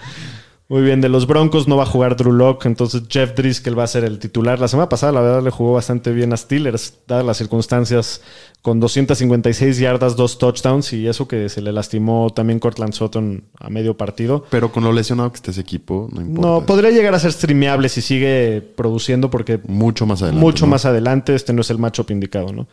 Muy 0.71 0.83
bien, 0.83 1.01
de 1.01 1.09
los 1.09 1.27
Broncos 1.27 1.67
no 1.67 1.77
va 1.77 1.83
a 1.83 1.87
jugar 1.87 2.15
Drew 2.15 2.31
Lock, 2.31 2.65
entonces 2.65 3.03
Jeff 3.09 3.35
Driscoll 3.35 3.77
va 3.77 3.83
a 3.83 3.89
ser 3.89 4.05
el 4.05 4.21
titular. 4.21 4.61
La 4.61 4.69
semana 4.69 4.89
pasada, 4.89 5.11
la 5.11 5.21
verdad, 5.21 5.43
le 5.43 5.51
jugó 5.51 5.73
bastante 5.73 6.13
bien 6.13 6.33
a 6.33 6.37
Steelers, 6.37 6.95
dadas 7.09 7.27
las 7.27 7.39
circunstancias, 7.39 8.23
con 8.63 8.79
256 8.79 9.79
yardas, 9.79 10.15
dos 10.15 10.39
touchdowns 10.39 10.93
y 10.93 11.09
eso 11.09 11.27
que 11.27 11.49
se 11.49 11.61
le 11.61 11.73
lastimó 11.73 12.31
también 12.31 12.61
Cortland 12.61 12.93
Sutton 12.93 13.43
a 13.59 13.69
medio 13.69 13.97
partido. 13.97 14.45
Pero 14.49 14.71
con 14.71 14.85
lo 14.85 14.93
lesionado 14.93 15.33
que 15.33 15.37
esté 15.37 15.51
ese 15.51 15.61
equipo, 15.61 16.09
no 16.13 16.21
importa. 16.21 16.49
No, 16.49 16.65
podría 16.65 16.93
llegar 16.93 17.17
a 17.17 17.19
ser 17.19 17.33
streameable 17.33 17.89
si 17.89 18.01
sigue 18.01 18.63
produciendo 18.77 19.29
porque 19.29 19.59
Mucho 19.67 20.07
más 20.07 20.23
adelante. 20.23 20.41
mucho 20.41 20.67
¿no? 20.67 20.71
más 20.71 20.85
adelante 20.85 21.35
este 21.35 21.53
no 21.53 21.63
es 21.63 21.71
el 21.71 21.79
matchup 21.79 22.13
indicado, 22.13 22.53
¿no? 22.53 22.69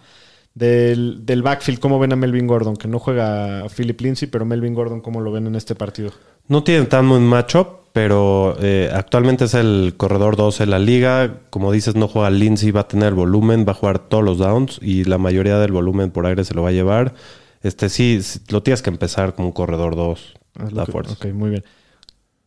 Del, 0.58 1.24
del 1.24 1.44
backfield, 1.44 1.80
¿cómo 1.80 2.00
ven 2.00 2.14
a 2.14 2.16
Melvin 2.16 2.48
Gordon? 2.48 2.76
Que 2.76 2.88
no 2.88 2.98
juega 2.98 3.64
a 3.64 3.70
Philip 3.70 4.02
Lindsay, 4.02 4.28
pero 4.28 4.44
Melvin 4.44 4.74
Gordon, 4.74 5.02
¿cómo 5.02 5.22
lo 5.22 5.32
ven 5.32 5.46
en 5.46 5.56
este 5.56 5.76
partido? 5.76 6.10
No 6.48 6.64
tienen 6.64 6.88
tan 6.90 7.08
buen 7.08 7.24
matchup, 7.28 7.68
pero 7.94 8.56
eh, 8.60 8.90
actualmente 8.92 9.46
es 9.46 9.54
el 9.54 9.94
corredor 9.98 10.36
12 10.36 10.64
de 10.64 10.72
la 10.72 10.80
liga. 10.80 11.42
Como 11.52 11.72
dices, 11.72 11.96
no 11.96 12.08
juega 12.08 12.32
Lindsay, 12.32 12.72
va 12.72 12.82
a 12.82 12.88
tener 12.88 13.14
volumen, 13.14 13.66
va 13.68 13.74
a 13.74 13.76
jugar 13.76 14.00
todos 14.00 14.24
los 14.24 14.40
downs 14.40 14.80
y 14.82 15.04
la 15.04 15.20
mayoría 15.20 15.60
del 15.60 15.74
volumen 15.74 16.10
por 16.10 16.26
aire 16.26 16.44
se 16.44 16.56
lo 16.56 16.64
va 16.64 16.70
a 16.70 16.72
llevar. 16.72 17.14
Este 17.62 17.88
sí, 17.90 18.20
lo 18.50 18.64
tienes 18.64 18.82
que 18.82 18.90
empezar 18.90 19.36
como 19.36 19.50
un 19.50 19.54
corredor 19.54 19.96
2. 19.96 20.34
Ah, 20.60 20.86
que- 20.86 20.92
fuerza. 20.92 21.14
Ok, 21.14 21.28
muy 21.36 21.52
bien. 21.52 21.64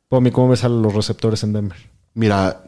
Pomi, 0.09 0.33
¿cómo 0.33 0.49
ves 0.49 0.65
a 0.65 0.69
los 0.69 0.93
receptores 0.93 1.45
en 1.45 1.53
Denver? 1.53 1.79
Mira, 2.15 2.65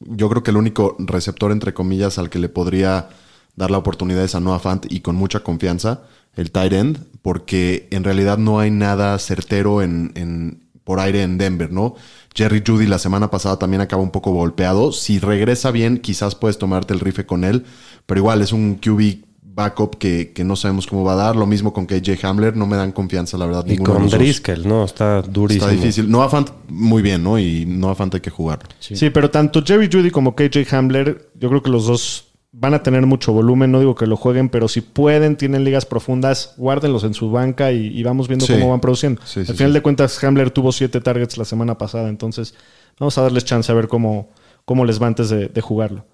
yo 0.00 0.30
creo 0.30 0.42
que 0.42 0.50
el 0.50 0.56
único 0.56 0.96
receptor, 0.98 1.52
entre 1.52 1.74
comillas, 1.74 2.16
al 2.18 2.30
que 2.30 2.38
le 2.38 2.48
podría 2.48 3.10
dar 3.58 3.70
la 3.70 3.78
oportunidad 3.78 4.22
es 4.24 4.34
a 4.34 4.40
Noah 4.40 4.58
Fant 4.60 4.86
y 4.90 5.00
con 5.00 5.16
mucha 5.16 5.40
confianza, 5.40 6.02
el 6.36 6.50
tight 6.52 6.72
end, 6.72 6.98
porque 7.22 7.88
en 7.90 8.04
realidad 8.04 8.38
no 8.38 8.60
hay 8.60 8.70
nada 8.70 9.18
certero 9.18 9.82
en, 9.82 10.12
en- 10.14 10.64
por 10.84 11.00
aire 11.00 11.22
en 11.22 11.36
Denver, 11.36 11.70
¿no? 11.70 11.96
Jerry 12.34 12.62
Judy 12.66 12.86
la 12.86 12.98
semana 12.98 13.30
pasada 13.30 13.58
también 13.58 13.82
acaba 13.82 14.00
un 14.02 14.10
poco 14.10 14.30
golpeado. 14.32 14.90
Si 14.92 15.18
regresa 15.18 15.70
bien, 15.70 15.98
quizás 15.98 16.34
puedes 16.34 16.56
tomarte 16.56 16.94
el 16.94 17.00
rife 17.00 17.26
con 17.26 17.44
él, 17.44 17.64
pero 18.06 18.20
igual 18.20 18.40
es 18.40 18.52
un 18.52 18.76
QB 18.76 19.26
backup 19.42 19.98
que, 19.98 20.32
que 20.32 20.44
no 20.44 20.54
sabemos 20.56 20.86
cómo 20.86 21.02
va 21.04 21.12
a 21.14 21.16
dar. 21.16 21.36
Lo 21.36 21.46
mismo 21.46 21.72
con 21.74 21.84
KJ 21.86 22.24
Hamler, 22.24 22.56
no 22.56 22.66
me 22.66 22.76
dan 22.76 22.92
confianza, 22.92 23.36
la 23.36 23.44
verdad. 23.46 23.64
Y 23.66 23.70
ninguno 23.72 23.94
con. 23.98 24.08
Driscoll, 24.08 24.66
¿no? 24.68 24.84
Está 24.84 25.20
durísimo. 25.20 25.66
Está 25.66 25.76
difícil. 25.78 26.08
Noah 26.08 26.28
Fant, 26.30 26.48
muy 26.68 27.02
bien, 27.02 27.22
¿no? 27.24 27.38
Y 27.38 27.66
Noah 27.66 27.96
Fant 27.96 28.14
hay 28.14 28.20
que 28.20 28.30
jugarlo. 28.30 28.68
Sí. 28.78 29.10
pero 29.10 29.30
tanto 29.30 29.62
Jerry 29.62 29.90
Judy 29.92 30.10
como 30.12 30.34
KJ 30.36 30.72
Hamler, 30.74 31.28
yo 31.38 31.48
creo 31.50 31.62
que 31.62 31.70
los 31.70 31.86
dos 31.86 32.27
van 32.60 32.74
a 32.74 32.82
tener 32.82 33.06
mucho 33.06 33.32
volumen. 33.32 33.70
No 33.70 33.78
digo 33.80 33.94
que 33.94 34.06
lo 34.06 34.16
jueguen, 34.16 34.48
pero 34.48 34.66
si 34.68 34.80
pueden, 34.80 35.36
tienen 35.36 35.62
ligas 35.64 35.86
profundas, 35.86 36.54
guárdenlos 36.56 37.04
en 37.04 37.14
su 37.14 37.30
banca 37.30 37.70
y, 37.72 37.86
y 37.96 38.02
vamos 38.02 38.26
viendo 38.28 38.46
Sí. 38.46 38.54
cómo 38.54 38.70
van 38.70 38.80
produciendo. 38.80 39.20
Sí, 39.24 39.44
sí, 39.44 39.50
Al 39.52 39.56
final 39.56 39.70
sí. 39.72 39.74
de 39.74 39.82
cuentas, 39.82 40.24
Hamler 40.24 40.50
tuvo 40.50 40.72
siete 40.72 41.00
targets 41.00 41.38
la 41.38 41.44
semana 41.44 41.78
pasada, 41.78 42.08
entonces 42.08 42.54
vamos 42.98 43.16
a 43.18 43.22
darles 43.22 43.44
chance 43.44 43.70
a 43.70 43.74
ver 43.74 43.86
cómo, 43.88 44.30
cómo 44.64 44.84
les 44.84 45.00
va 45.00 45.06
antes 45.06 45.28
de, 45.30 45.46
de 45.48 45.60
jugarlo. 45.60 46.04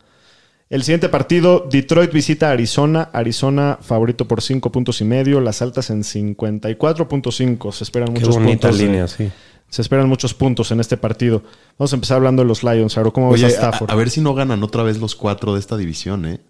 El 0.71 0.83
siguiente 0.83 1.09
partido, 1.11 1.67
Detroit 1.71 2.11
visita 2.13 2.49
a 2.49 2.53
Arizona. 2.53 3.11
Arizona 3.13 3.79
favorito 3.81 4.27
por 4.27 4.41
5 4.43 4.73
puntos 4.73 5.01
y 5.03 5.05
medio. 5.05 5.41
Las 5.41 5.61
altas 5.63 5.91
en 5.91 6.03
54.5. 6.03 7.73
Se 7.73 7.85
esperan 7.85 8.09
Qué 8.15 8.21
muchos 8.21 8.37
puntos. 8.39 8.79
de- 8.79 8.85
línea, 8.87 9.07
sí. 9.09 9.31
Se 9.75 9.83
esperan 9.83 10.09
muchos 10.09 10.35
puntos 10.35 10.71
en 10.71 10.79
este 10.79 10.97
partido. 10.97 11.43
Vamos 11.77 11.93
a 11.93 11.97
empezar 11.97 12.19
hablando 12.19 12.43
de 12.43 12.49
los 12.49 12.63
Lions. 12.63 12.97
Ahora, 12.97 13.11
¿cómo 13.11 13.31
Oye, 13.31 13.47
ves 13.47 13.55
a 13.55 13.71
Stafford? 13.71 13.91
a 13.91 13.97
ver 13.97 14.09
si 14.09 14.21
no 14.21 14.33
ganan 14.33 14.63
otra 14.63 14.85
vez 14.85 15.01
los 15.01 15.17
cuatro 15.17 15.53
de 15.55 15.59
esta 15.59 15.77
división, 15.77 16.27
¿eh? 16.27 16.41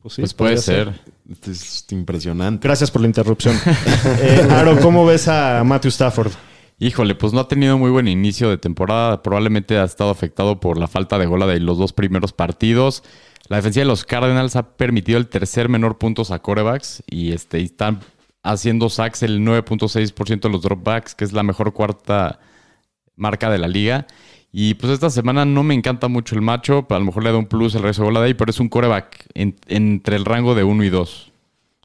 Pues, 0.00 0.14
sí, 0.14 0.22
Pues 0.22 0.32
puede 0.32 0.56
ser. 0.56 0.98
Es 1.46 1.84
impresionante. 1.90 2.66
Gracias 2.66 2.90
por 2.90 3.02
la 3.02 3.08
interrupción. 3.08 3.54
eh, 4.22 4.48
Aaron, 4.50 4.78
¿cómo 4.78 5.04
ves 5.04 5.28
a 5.28 5.62
Matthew 5.62 5.90
Stafford? 5.90 6.32
Híjole, 6.78 7.14
pues 7.14 7.34
no 7.34 7.40
ha 7.40 7.48
tenido 7.48 7.76
muy 7.76 7.90
buen 7.90 8.08
inicio 8.08 8.48
de 8.48 8.56
temporada. 8.56 9.22
Probablemente 9.22 9.76
ha 9.76 9.84
estado 9.84 10.08
afectado 10.08 10.58
por 10.58 10.78
la 10.78 10.88
falta 10.88 11.18
de 11.18 11.26
gola 11.26 11.46
de 11.46 11.60
los 11.60 11.76
dos 11.76 11.92
primeros 11.92 12.32
partidos. 12.32 13.02
La 13.48 13.56
defensiva 13.56 13.82
de 13.82 13.88
los 13.88 14.06
Cardinals 14.06 14.56
ha 14.56 14.74
permitido 14.78 15.18
el 15.18 15.28
tercer 15.28 15.68
menor 15.68 15.98
puntos 15.98 16.30
a 16.30 16.38
corebacks 16.38 17.02
y 17.06 17.32
este, 17.32 17.60
y 17.60 17.64
están 17.64 18.00
haciendo 18.42 18.88
sacks 18.88 19.22
el 19.22 19.40
9.6% 19.40 20.40
de 20.40 20.48
los 20.48 20.62
dropbacks, 20.62 21.14
que 21.14 21.26
es 21.26 21.34
la 21.34 21.42
mejor 21.42 21.74
cuarta 21.74 22.40
marca 23.16 23.50
de 23.50 23.58
la 23.58 23.68
liga. 23.68 24.06
Y 24.52 24.74
pues 24.74 24.92
esta 24.92 25.10
semana 25.10 25.44
no 25.44 25.62
me 25.62 25.74
encanta 25.74 26.08
mucho 26.08 26.34
el 26.34 26.40
macho, 26.42 26.86
a 26.90 26.98
lo 26.98 27.04
mejor 27.04 27.22
le 27.22 27.30
da 27.30 27.38
un 27.38 27.46
plus 27.46 27.74
el 27.76 27.82
resto 27.82 28.02
de 28.02 28.06
gola 28.08 28.20
de 28.20 28.26
ahí, 28.26 28.34
pero 28.34 28.50
es 28.50 28.58
un 28.58 28.68
coreback 28.68 29.26
en- 29.34 29.56
entre 29.68 30.16
el 30.16 30.24
rango 30.24 30.54
de 30.56 30.64
1 30.64 30.82
y 30.84 30.88
2. 30.90 31.30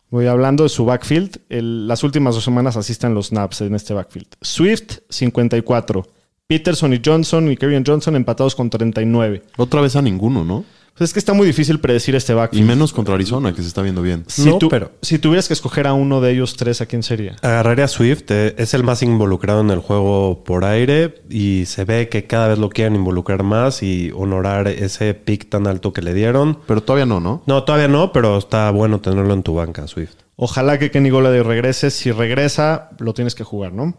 Voy 0.09 0.27
hablando 0.27 0.63
de 0.63 0.69
su 0.69 0.85
backfield. 0.85 1.41
El- 1.49 1.87
las 1.87 2.03
últimas 2.03 2.33
dos 2.35 2.43
semanas 2.43 2.77
asistan 2.77 3.13
los 3.13 3.27
snaps 3.27 3.61
en 3.61 3.75
este 3.75 3.93
backfield. 3.93 4.27
Swift, 4.41 4.99
54. 5.09 6.07
Peterson 6.47 6.93
y 6.93 7.01
Johnson 7.03 7.51
y 7.51 7.57
Kevin 7.57 7.83
Johnson 7.85 8.15
empatados 8.15 8.55
con 8.55 8.69
39. 8.69 9.43
Otra 9.57 9.81
vez 9.81 9.95
a 9.95 10.01
ninguno, 10.01 10.43
¿no? 10.43 10.63
Pues 10.97 11.09
es 11.09 11.13
que 11.13 11.19
está 11.19 11.33
muy 11.33 11.45
difícil 11.45 11.79
predecir 11.81 12.15
este 12.15 12.31
Y 12.31 12.35
backfield. 12.35 12.65
menos 12.67 12.93
contra 12.93 13.15
Arizona, 13.15 13.53
que 13.53 13.61
se 13.61 13.67
está 13.67 13.81
viendo 13.81 14.01
bien. 14.01 14.23
Si, 14.27 14.45
No, 14.49 14.57
tú- 14.59 14.69
pero- 14.69 14.91
si 15.01 15.19
tuvieras 15.19 15.47
que 15.49 15.53
escoger 15.53 15.87
a 15.87 15.93
uno 15.93 16.21
de 16.21 16.31
ellos 16.31 16.55
tres, 16.55 16.79
¿a 16.79 16.85
quién 16.85 17.03
sería? 17.03 17.35
Agarraría 17.41 17.83
a 17.85 17.87
Swift, 17.89 18.23
eh, 18.29 18.55
es 18.57 18.73
el 18.73 18.83
más 18.83 19.03
involucrado 19.03 19.59
en 19.59 19.71
el 19.71 19.79
juego 19.79 20.43
por 20.45 20.63
aire 20.63 21.15
y 21.29 21.65
se 21.65 21.83
ve 21.83 22.07
que 22.07 22.27
cada 22.27 22.47
vez 22.47 22.59
lo 22.59 22.69
quieren 22.69 22.95
involucrar 22.95 23.43
más 23.43 23.83
y 23.83 24.11
honorar 24.15 24.69
ese 24.69 25.13
pick 25.13 25.49
tan 25.49 25.67
alto 25.67 25.91
que 25.91 26.01
le 26.01 26.13
dieron. 26.13 26.59
Pero 26.65 26.81
todavía 26.81 27.05
no, 27.05 27.19
¿no? 27.19 27.43
No, 27.45 27.63
todavía 27.65 27.89
no, 27.89 28.13
pero 28.13 28.37
está 28.37 28.71
bueno 28.71 29.01
tenerlo 29.01 29.33
en 29.33 29.43
tu 29.43 29.53
banca, 29.53 29.87
Swift. 29.87 30.13
Ojalá 30.37 30.79
que 30.79 30.91
Kenny 30.91 31.09
Golladay 31.09 31.41
regrese. 31.41 31.91
Si 31.91 32.11
regresa, 32.13 32.89
lo 32.99 33.13
tienes 33.13 33.35
que 33.35 33.43
jugar, 33.43 33.73
¿no? 33.73 33.95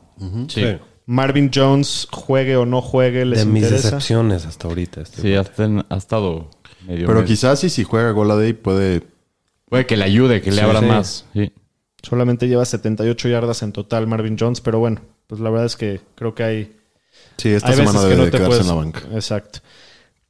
Sí. 0.48 0.62
Marvin 1.08 1.50
Jones, 1.54 2.08
juegue 2.10 2.56
o 2.56 2.66
no 2.66 2.82
juegue, 2.82 3.24
les 3.24 3.38
De 3.40 3.44
mis 3.46 3.62
interesa. 3.62 3.90
decepciones 3.90 4.44
hasta 4.44 4.66
ahorita. 4.66 5.02
este 5.02 5.22
Sí, 5.22 5.34
ha 5.34 5.96
estado 5.96 6.50
medio. 6.86 7.06
Pero 7.06 7.20
medio. 7.20 7.26
quizás 7.26 7.58
sí, 7.60 7.70
si 7.70 7.84
juega 7.84 8.10
Goladay 8.12 8.52
puede... 8.52 9.02
Puede 9.68 9.86
que 9.86 9.96
le 9.96 10.04
ayude, 10.04 10.40
que 10.42 10.50
le 10.50 10.58
Sí, 10.58 10.62
abra 10.62 10.80
sí. 10.80 10.86
más. 10.86 11.26
Sí. 11.34 11.52
Solamente 12.02 12.46
lleva 12.48 12.64
78 12.64 13.28
yardas 13.28 13.62
en 13.62 13.72
total 13.72 14.06
Marvin 14.06 14.36
Jones, 14.38 14.60
pero 14.60 14.78
bueno, 14.78 15.00
pues 15.26 15.40
la 15.40 15.50
verdad 15.50 15.66
es 15.66 15.74
que 15.76 16.00
creo 16.14 16.34
que 16.36 16.44
hay, 16.44 16.76
Sí, 17.36 17.48
esta 17.50 17.68
hay 17.70 17.74
semana 17.76 17.92
veces 17.98 18.02
que 18.04 18.08
debe 18.10 18.18
no 18.18 18.24
de 18.26 18.30
te 18.30 18.36
quedarse 18.38 18.48
puedes... 18.58 18.68
en 18.70 18.76
la 18.76 18.82
banca. 18.82 19.00
Exacto. 19.12 19.58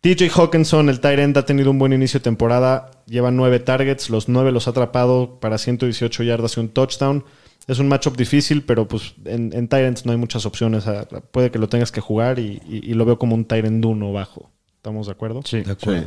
TJ 0.01 0.31
Hawkinson, 0.35 0.89
el 0.89 1.01
tight 1.01 1.19
end, 1.19 1.37
ha 1.37 1.45
tenido 1.45 1.71
un 1.71 1.79
buen 1.79 1.93
inicio 1.93 2.21
de 2.21 2.25
temporada. 2.25 2.91
Lleva 3.07 3.31
nueve 3.31 3.59
targets, 3.59 4.09
los 4.09 4.29
nueve 4.29 4.53
los 4.53 4.69
ha 4.69 4.71
atrapado 4.71 5.39
para 5.41 5.59
118 5.59 6.23
yardas 6.23 6.57
y 6.57 6.61
un 6.61 6.69
touchdown. 6.69 7.25
Es 7.67 7.79
un 7.81 7.89
matchup 7.89 8.17
difícil, 8.17 8.63
pero 8.63 8.87
pues 8.87 9.15
en, 9.25 9.53
en 9.53 9.67
tight 9.69 9.85
ends 9.87 10.07
no 10.07 10.13
hay 10.13 10.19
muchas 10.19 10.47
opciones. 10.47 10.85
Puede 11.33 11.51
que 11.51 11.59
lo 11.59 11.69
tengas 11.69 11.91
que 11.91 12.01
jugar 12.01 12.39
y, 12.39 12.63
y- 12.69 12.91
y 12.91 12.95
lo 12.95 13.05
veo 13.05 13.19
como 13.19 13.35
un 13.35 13.45
tight 13.45 13.65
end 13.65 13.85
uno 13.85 14.13
bajo. 14.13 14.51
¿Estamos 14.77 15.07
de 15.07 15.13
acuerdo? 15.13 15.43
Sí. 15.45 15.63
De 15.63 15.73
acuerdo. 15.73 16.07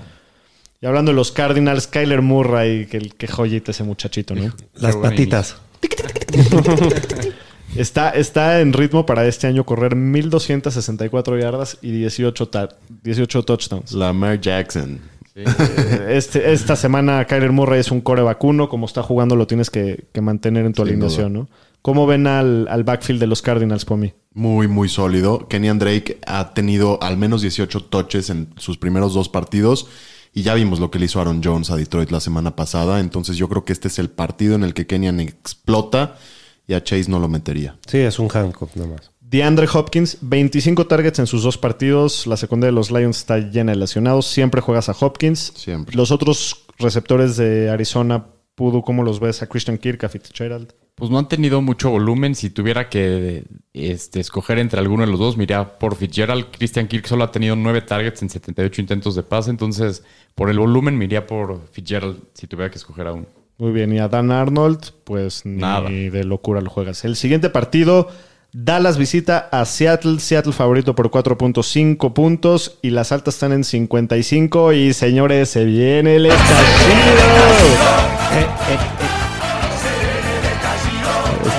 Y 0.81 0.85
hablando 0.85 1.11
de 1.11 1.15
los 1.15 1.31
Cardinals, 1.31 1.87
Kyler 1.87 2.21
Murray, 2.21 2.85
que, 2.85 2.99
que 2.99 3.27
joyita 3.27 3.71
ese 3.71 3.83
muchachito, 3.83 4.33
¿no? 4.35 4.53
Las 4.75 4.95
patitas. 4.95 5.57
Está, 7.75 8.09
está 8.09 8.61
en 8.61 8.73
ritmo 8.73 9.05
para 9.05 9.27
este 9.27 9.45
año 9.45 9.63
correr 9.63 9.95
1264 9.95 11.37
yardas 11.37 11.77
y 11.83 11.91
18, 11.91 12.47
ta- 12.47 12.69
18 13.03 13.43
touchdowns. 13.43 13.91
Lamar 13.91 14.41
Jackson. 14.41 14.99
Eh, 15.35 15.45
Este, 16.09 16.51
esta 16.51 16.75
semana 16.75 17.25
Kyler 17.25 17.51
Murray 17.51 17.79
es 17.81 17.91
un 17.91 18.01
core 18.01 18.23
vacuno. 18.23 18.69
Como 18.69 18.87
está 18.87 19.03
jugando, 19.03 19.35
lo 19.35 19.45
tienes 19.45 19.69
que, 19.69 20.05
que 20.11 20.19
mantener 20.21 20.65
en 20.65 20.73
tu 20.73 20.81
Sin 20.81 20.93
alineación, 20.93 21.31
¿no? 21.33 21.49
¿Cómo 21.83 22.07
ven 22.07 22.25
al, 22.25 22.67
al 22.69 22.83
backfield 22.83 23.19
de 23.19 23.27
los 23.27 23.43
Cardinals, 23.43 23.85
Pomi? 23.85 24.13
Muy, 24.33 24.67
muy 24.67 24.89
sólido. 24.89 25.47
Kenyan 25.47 25.77
Drake 25.77 26.17
ha 26.25 26.55
tenido 26.55 26.97
al 27.03 27.17
menos 27.17 27.43
18 27.43 27.81
touches 27.85 28.31
en 28.31 28.49
sus 28.57 28.77
primeros 28.79 29.13
dos 29.13 29.29
partidos. 29.29 29.87
Y 30.33 30.43
ya 30.43 30.53
vimos 30.53 30.79
lo 30.79 30.91
que 30.91 30.99
le 30.99 31.05
hizo 31.05 31.19
Aaron 31.19 31.41
Jones 31.43 31.71
a 31.71 31.75
Detroit 31.75 32.11
la 32.11 32.19
semana 32.19 32.55
pasada. 32.55 32.99
Entonces 32.99 33.37
yo 33.37 33.49
creo 33.49 33.65
que 33.65 33.73
este 33.73 33.87
es 33.87 33.99
el 33.99 34.09
partido 34.09 34.55
en 34.55 34.63
el 34.63 34.73
que 34.73 34.87
Kenyan 34.87 35.19
explota 35.19 36.17
y 36.67 36.73
a 36.73 36.83
Chase 36.83 37.09
no 37.09 37.19
lo 37.19 37.27
metería. 37.27 37.77
Sí, 37.87 37.97
es 37.97 38.19
un 38.19 38.29
handcuff 38.31 38.75
nada 38.75 38.89
más. 38.89 39.11
DeAndre 39.21 39.67
Hopkins, 39.71 40.17
25 40.21 40.87
targets 40.87 41.19
en 41.19 41.27
sus 41.27 41.43
dos 41.43 41.57
partidos. 41.57 42.25
La 42.25 42.37
secundaria 42.37 42.71
de 42.71 42.75
los 42.75 42.89
Lions 42.89 43.17
está 43.17 43.37
llena 43.37 43.71
de 43.71 43.77
lesionados. 43.77 44.27
Siempre 44.27 44.61
juegas 44.61 44.89
a 44.89 44.95
Hopkins. 44.99 45.53
Siempre. 45.55 45.95
Los 45.95 46.11
otros 46.11 46.65
receptores 46.79 47.37
de 47.37 47.69
Arizona, 47.69 48.27
Pudu, 48.55 48.81
¿cómo 48.81 49.03
los 49.03 49.19
ves? 49.19 49.41
A 49.41 49.47
Christian 49.47 49.77
Kirk, 49.77 50.03
a 50.03 50.09
Fitzgerald. 50.09 50.73
Pues 50.99 51.09
no 51.09 51.17
han 51.17 51.27
tenido 51.27 51.61
mucho 51.61 51.89
volumen. 51.89 52.35
Si 52.35 52.49
tuviera 52.49 52.89
que 52.89 53.45
este, 53.73 54.19
escoger 54.19 54.59
entre 54.59 54.79
alguno 54.79 55.05
de 55.05 55.11
los 55.11 55.19
dos, 55.19 55.37
miraría 55.37 55.79
por 55.79 55.95
Fitzgerald. 55.95 56.47
Christian 56.51 56.87
Kirk 56.87 57.07
solo 57.07 57.23
ha 57.23 57.31
tenido 57.31 57.55
nueve 57.55 57.81
targets 57.81 58.21
en 58.21 58.29
78 58.29 58.81
intentos 58.81 59.15
de 59.15 59.23
pase. 59.23 59.49
Entonces, 59.49 60.03
por 60.35 60.49
el 60.49 60.59
volumen, 60.59 60.97
miraría 60.97 61.25
por 61.25 61.61
Fitzgerald 61.71 62.19
si 62.33 62.47
tuviera 62.47 62.69
que 62.69 62.77
escoger 62.77 63.07
a 63.07 63.13
uno. 63.13 63.25
Muy 63.57 63.71
bien, 63.71 63.91
y 63.93 63.99
a 63.99 64.07
Dan 64.07 64.31
Arnold, 64.31 64.91
pues 65.03 65.45
ni 65.45 65.59
Nada. 65.59 65.89
de 65.89 66.23
locura 66.23 66.61
lo 66.61 66.69
juegas. 66.69 67.03
El 67.03 67.17
siguiente 67.17 67.49
partido, 67.49 68.07
Dallas 68.53 68.97
visita 68.97 69.49
a 69.51 69.65
Seattle, 69.65 70.19
Seattle 70.19 70.53
favorito 70.53 70.95
por 70.95 71.11
4.5 71.11 72.13
puntos 72.13 72.79
y 72.81 72.91
las 72.91 73.11
altas 73.11 73.35
están 73.35 73.51
en 73.51 73.65
55 73.65 74.71
y 74.73 74.93
señores, 74.93 75.49
se 75.49 75.65
viene 75.65 76.15
el 76.15 76.27
estallido. 76.27 76.59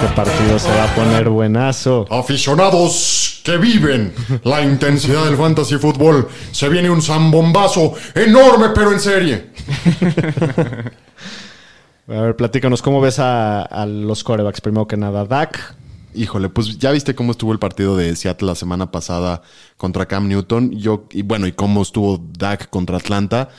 Este 0.01 0.15
partido 0.15 0.59
se 0.59 0.71
va 0.71 0.85
a 0.85 0.95
poner 0.95 1.29
buenazo. 1.29 2.07
Aficionados 2.09 3.43
que 3.45 3.59
viven 3.59 4.15
la 4.45 4.63
intensidad 4.63 5.27
del 5.27 5.37
fantasy 5.37 5.77
fútbol, 5.77 6.27
se 6.53 6.71
viene 6.71 6.89
un 6.89 7.03
zambombazo 7.03 7.93
enorme 8.15 8.71
pero 8.75 8.93
en 8.93 9.01
serie. 9.01 9.51
A 12.09 12.23
ver, 12.23 12.35
platícanos, 12.35 12.81
¿cómo 12.81 13.03
ves 13.03 13.19
a, 13.19 13.61
a 13.61 13.85
los 13.85 14.25
corebacks? 14.25 14.63
Primero 14.63 14.89
que 14.89 14.97
nada, 14.97 15.27
Dak. 15.27 15.77
Híjole, 16.15 16.49
pues 16.49 16.79
ya 16.79 16.93
viste 16.93 17.15
cómo 17.15 17.33
estuvo 17.33 17.53
el 17.53 17.59
partido 17.59 17.95
de 17.95 18.17
Seattle 18.17 18.49
la 18.49 18.55
semana 18.55 18.91
pasada 18.91 19.43
contra 19.77 20.07
Cam 20.07 20.29
Newton. 20.29 20.71
Yo, 20.73 21.05
y 21.13 21.23
bueno, 21.23 21.47
y 21.47 21.53
cómo 21.53 21.83
estuvo 21.83 22.19
Dak 22.39 22.71
contra 22.71 22.97
Atlanta. 22.97 23.51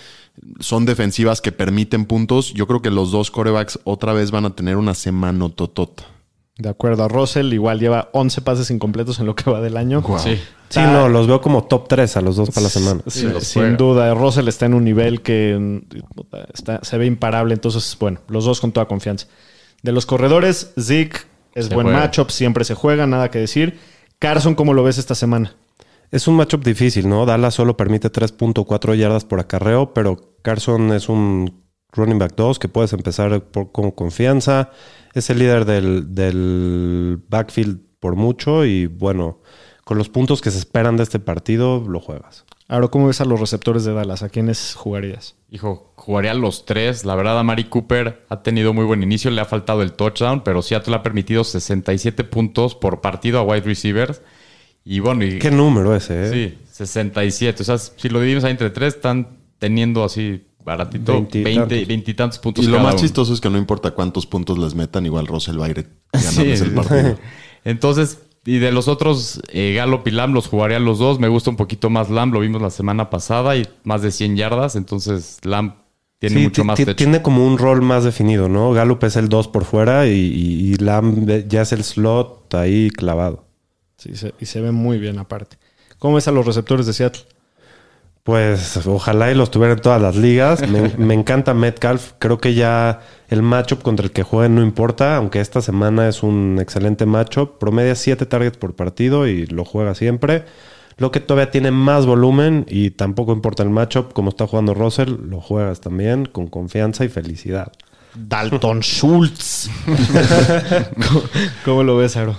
Son 0.59 0.85
defensivas 0.85 1.39
que 1.39 1.51
permiten 1.51 2.05
puntos. 2.05 2.51
Yo 2.53 2.65
creo 2.65 2.81
que 2.81 2.89
los 2.89 3.11
dos 3.11 3.29
corebacks 3.29 3.79
otra 3.83 4.11
vez 4.11 4.31
van 4.31 4.45
a 4.45 4.55
tener 4.55 4.75
una 4.77 4.95
semana 4.95 5.47
totota. 5.47 6.10
De 6.61 6.69
acuerdo 6.69 7.03
a 7.03 7.07
Russell, 7.07 7.51
igual 7.53 7.79
lleva 7.79 8.09
11 8.13 8.41
pases 8.41 8.69
incompletos 8.71 9.19
en 9.19 9.25
lo 9.25 9.35
que 9.35 9.49
va 9.49 9.61
del 9.61 9.77
año. 9.77 10.03
Sí. 10.19 10.39
Sí, 10.69 10.79
no, 10.79 11.09
los 11.09 11.27
veo 11.27 11.41
como 11.41 11.63
top 11.65 11.87
3 11.89 12.15
a 12.17 12.21
los 12.21 12.37
dos 12.37 12.49
para 12.49 12.61
la 12.65 12.69
semana. 12.69 13.01
Sí, 13.07 13.27
sin 13.41 13.61
juega. 13.63 13.75
duda, 13.77 14.13
Russell 14.13 14.47
está 14.47 14.67
en 14.67 14.73
un 14.73 14.85
nivel 14.85 15.21
que 15.21 15.57
mm, 15.59 16.35
está- 16.53 16.79
se 16.83 16.97
ve 16.97 17.07
imparable. 17.07 17.53
Entonces, 17.53 17.97
bueno, 17.99 18.19
los 18.29 18.45
dos 18.45 18.61
con 18.61 18.71
toda 18.71 18.85
confianza. 18.87 19.27
De 19.83 19.91
los 19.91 20.05
corredores, 20.05 20.71
Zeke 20.79 21.17
es 21.55 21.65
Se 21.65 21.73
buen 21.73 21.87
juega. 21.87 21.99
matchup, 22.01 22.29
siempre 22.29 22.63
se 22.63 22.73
juega, 22.75 23.05
nada 23.07 23.29
que 23.31 23.39
decir. 23.39 23.79
Carson, 24.19 24.55
¿cómo 24.55 24.73
lo 24.73 24.83
ves 24.83 24.97
esta 24.97 25.15
semana? 25.15 25.55
Es 26.11 26.27
un 26.27 26.35
matchup 26.35 26.63
difícil, 26.63 27.09
¿no? 27.09 27.25
Dallas 27.25 27.53
solo 27.55 27.75
permite 27.75 28.09
3.4 28.11 28.95
yardas 28.95 29.25
por 29.25 29.39
acarreo, 29.39 29.93
pero 29.93 30.35
Carson 30.41 30.93
es 30.93 31.09
un 31.09 31.60
running 31.93 32.19
back 32.19 32.33
2 32.35 32.59
que 32.59 32.67
puedes 32.67 32.93
empezar 32.93 33.43
por- 33.45 33.71
con 33.71 33.91
confianza. 33.91 34.71
Es 35.13 35.29
el 35.29 35.39
líder 35.39 35.65
del, 35.65 36.13
del 36.15 37.19
backfield 37.29 37.79
por 37.99 38.15
mucho 38.15 38.65
y 38.65 38.87
bueno, 38.87 39.39
con 39.83 39.97
los 39.97 40.09
puntos 40.09 40.41
que 40.41 40.51
se 40.51 40.57
esperan 40.57 40.97
de 40.97 41.03
este 41.03 41.19
partido, 41.19 41.83
lo 41.87 41.99
juegas. 41.99 42.45
Ahora, 42.67 42.87
¿cómo 42.87 43.07
ves 43.07 43.19
a 43.19 43.25
los 43.25 43.37
receptores 43.41 43.83
de 43.83 43.91
Dallas? 43.93 44.23
¿A 44.23 44.29
quiénes 44.29 44.75
jugarías? 44.75 45.35
Hijo, 45.49 45.91
jugaría 45.97 46.33
los 46.33 46.65
tres. 46.65 47.03
La 47.03 47.15
verdad, 47.15 47.37
a 47.37 47.43
Mari 47.43 47.65
Cooper 47.65 48.23
ha 48.29 48.43
tenido 48.43 48.73
muy 48.73 48.85
buen 48.85 49.03
inicio. 49.03 49.29
Le 49.29 49.41
ha 49.41 49.45
faltado 49.45 49.81
el 49.81 49.91
touchdown, 49.91 50.41
pero 50.45 50.61
Seattle 50.61 50.95
ha 50.95 51.03
permitido 51.03 51.43
67 51.43 52.23
puntos 52.23 52.73
por 52.75 53.01
partido 53.01 53.39
a 53.39 53.43
wide 53.43 53.63
receivers. 53.65 54.21
Y 54.85 55.01
bueno, 55.01 55.25
y, 55.25 55.37
Qué 55.39 55.51
número 55.51 55.93
ese, 55.93 56.23
¿eh? 56.27 56.31
sí, 56.31 56.57
67. 56.71 57.61
O 57.61 57.65
sea, 57.65 57.77
si 57.77 58.07
lo 58.07 58.19
dividimos 58.21 58.45
ahí 58.45 58.51
entre 58.51 58.69
tres, 58.69 58.95
están 58.95 59.37
teniendo 59.59 60.05
así 60.05 60.47
baratito 60.65 61.13
Veintitantos. 61.13 61.69
20, 61.69 61.85
20 61.85 62.11
y 62.11 62.13
tantos 62.13 62.39
puntos. 62.39 62.63
Y 62.63 62.67
lo 62.67 62.73
cada 62.77 62.83
más 62.85 62.93
uno. 62.95 63.01
chistoso 63.03 63.33
es 63.33 63.41
que 63.41 63.49
no 63.49 63.57
importa 63.57 63.91
cuántos 63.91 64.25
puntos 64.25 64.57
les 64.57 64.75
metan, 64.75 65.05
igual 65.05 65.27
Russell 65.27 65.59
va 65.59 65.65
a 65.65 65.69
ir 65.69 65.89
Sí. 66.13 66.23
ganarles 66.23 66.61
el 66.61 66.71
partido. 66.73 67.17
Entonces, 67.63 68.19
y 68.45 68.57
de 68.57 68.71
los 68.71 68.87
otros, 68.87 69.41
eh, 69.49 69.73
Gallup 69.75 70.07
y 70.07 70.11
Lamb 70.11 70.33
los 70.33 70.47
jugaría 70.47 70.79
los 70.79 70.97
dos. 70.99 71.19
Me 71.19 71.27
gusta 71.27 71.49
un 71.51 71.57
poquito 71.57 71.89
más 71.89 72.09
Lamb, 72.09 72.33
lo 72.33 72.39
vimos 72.39 72.61
la 72.61 72.69
semana 72.71 73.09
pasada 73.09 73.55
y 73.55 73.67
más 73.83 74.01
de 74.01 74.11
100 74.11 74.35
yardas. 74.35 74.75
Entonces, 74.75 75.37
Lamb 75.43 75.73
tiene 76.19 76.37
Sí, 76.37 76.43
mucho 76.43 76.63
más 76.63 76.77
techo. 76.77 76.95
Tiene 76.95 77.21
como 77.21 77.45
un 77.45 77.57
rol 77.57 77.81
más 77.81 78.03
definido, 78.03 78.49
¿no? 78.49 78.71
Gallup 78.73 79.03
es 79.03 79.15
el 79.15 79.29
2 79.29 79.47
por 79.49 79.65
fuera 79.65 80.07
y, 80.07 80.11
y, 80.11 80.71
y 80.71 80.75
Lamb 80.75 81.47
ya 81.47 81.61
es 81.61 81.71
el 81.71 81.83
slot 81.83 82.53
ahí 82.55 82.89
clavado. 82.89 83.45
Sí, 83.97 84.15
se- 84.15 84.33
y 84.39 84.45
se 84.47 84.59
ve 84.61 84.71
muy 84.71 84.97
bien 84.97 85.19
aparte. 85.19 85.57
¿Cómo 85.99 86.15
ves 86.15 86.27
a 86.27 86.31
los 86.31 86.43
receptores 86.45 86.87
de 86.87 86.93
Seattle? 86.93 87.21
Pues 88.23 88.85
ojalá 88.85 89.31
y 89.31 89.35
los 89.35 89.49
tuviera 89.49 89.73
en 89.73 89.79
todas 89.79 90.01
las 90.01 90.15
ligas. 90.15 90.67
Me, 90.67 90.89
me 90.97 91.13
encanta 91.13 91.53
Metcalf. 91.53 92.13
Creo 92.19 92.37
que 92.39 92.53
ya 92.53 93.01
el 93.29 93.41
matchup 93.41 93.81
contra 93.81 94.05
el 94.05 94.11
que 94.11 94.23
jueguen 94.23 94.55
no 94.55 94.61
importa, 94.61 95.15
aunque 95.15 95.39
esta 95.39 95.61
semana 95.61 96.07
es 96.07 96.21
un 96.21 96.59
excelente 96.61 97.05
matchup. 97.05 97.57
Promedia 97.57 97.95
7 97.95 98.25
targets 98.27 98.57
por 98.57 98.75
partido 98.75 99.27
y 99.27 99.47
lo 99.47 99.65
juega 99.65 99.95
siempre. 99.95 100.45
Lo 100.97 101.11
que 101.11 101.19
todavía 101.19 101.49
tiene 101.49 101.71
más 101.71 102.05
volumen 102.05 102.65
y 102.69 102.91
tampoco 102.91 103.33
importa 103.33 103.63
el 103.63 103.71
matchup, 103.71 104.13
como 104.13 104.29
está 104.29 104.45
jugando 104.45 104.75
Russell, 104.75 105.15
lo 105.27 105.41
juegas 105.41 105.81
también 105.81 106.27
con 106.27 106.47
confianza 106.47 107.03
y 107.03 107.09
felicidad. 107.09 107.71
Dalton 108.13 108.81
Schultz. 108.81 109.69
¿Cómo, 111.07 111.21
cómo 111.65 111.83
lo 111.83 111.97
ves, 111.97 112.17
Aro? 112.17 112.35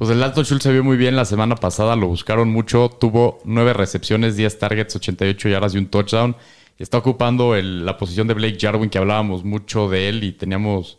Pues 0.00 0.08
el 0.08 0.18
Dalton 0.18 0.44
Schultz 0.46 0.62
se 0.62 0.72
vio 0.72 0.82
muy 0.82 0.96
bien 0.96 1.14
la 1.14 1.26
semana 1.26 1.56
pasada, 1.56 1.94
lo 1.94 2.06
buscaron 2.06 2.48
mucho, 2.48 2.88
tuvo 2.88 3.38
nueve 3.44 3.74
recepciones, 3.74 4.34
10 4.34 4.58
targets, 4.58 4.96
88 4.96 5.50
yardas 5.50 5.74
y 5.74 5.76
un 5.76 5.88
touchdown. 5.88 6.36
Está 6.78 6.96
ocupando 6.96 7.54
la 7.54 7.98
posición 7.98 8.26
de 8.26 8.32
Blake 8.32 8.56
Jarwin, 8.58 8.88
que 8.88 8.96
hablábamos 8.96 9.44
mucho 9.44 9.90
de 9.90 10.08
él 10.08 10.24
y 10.24 10.32
teníamos, 10.32 10.96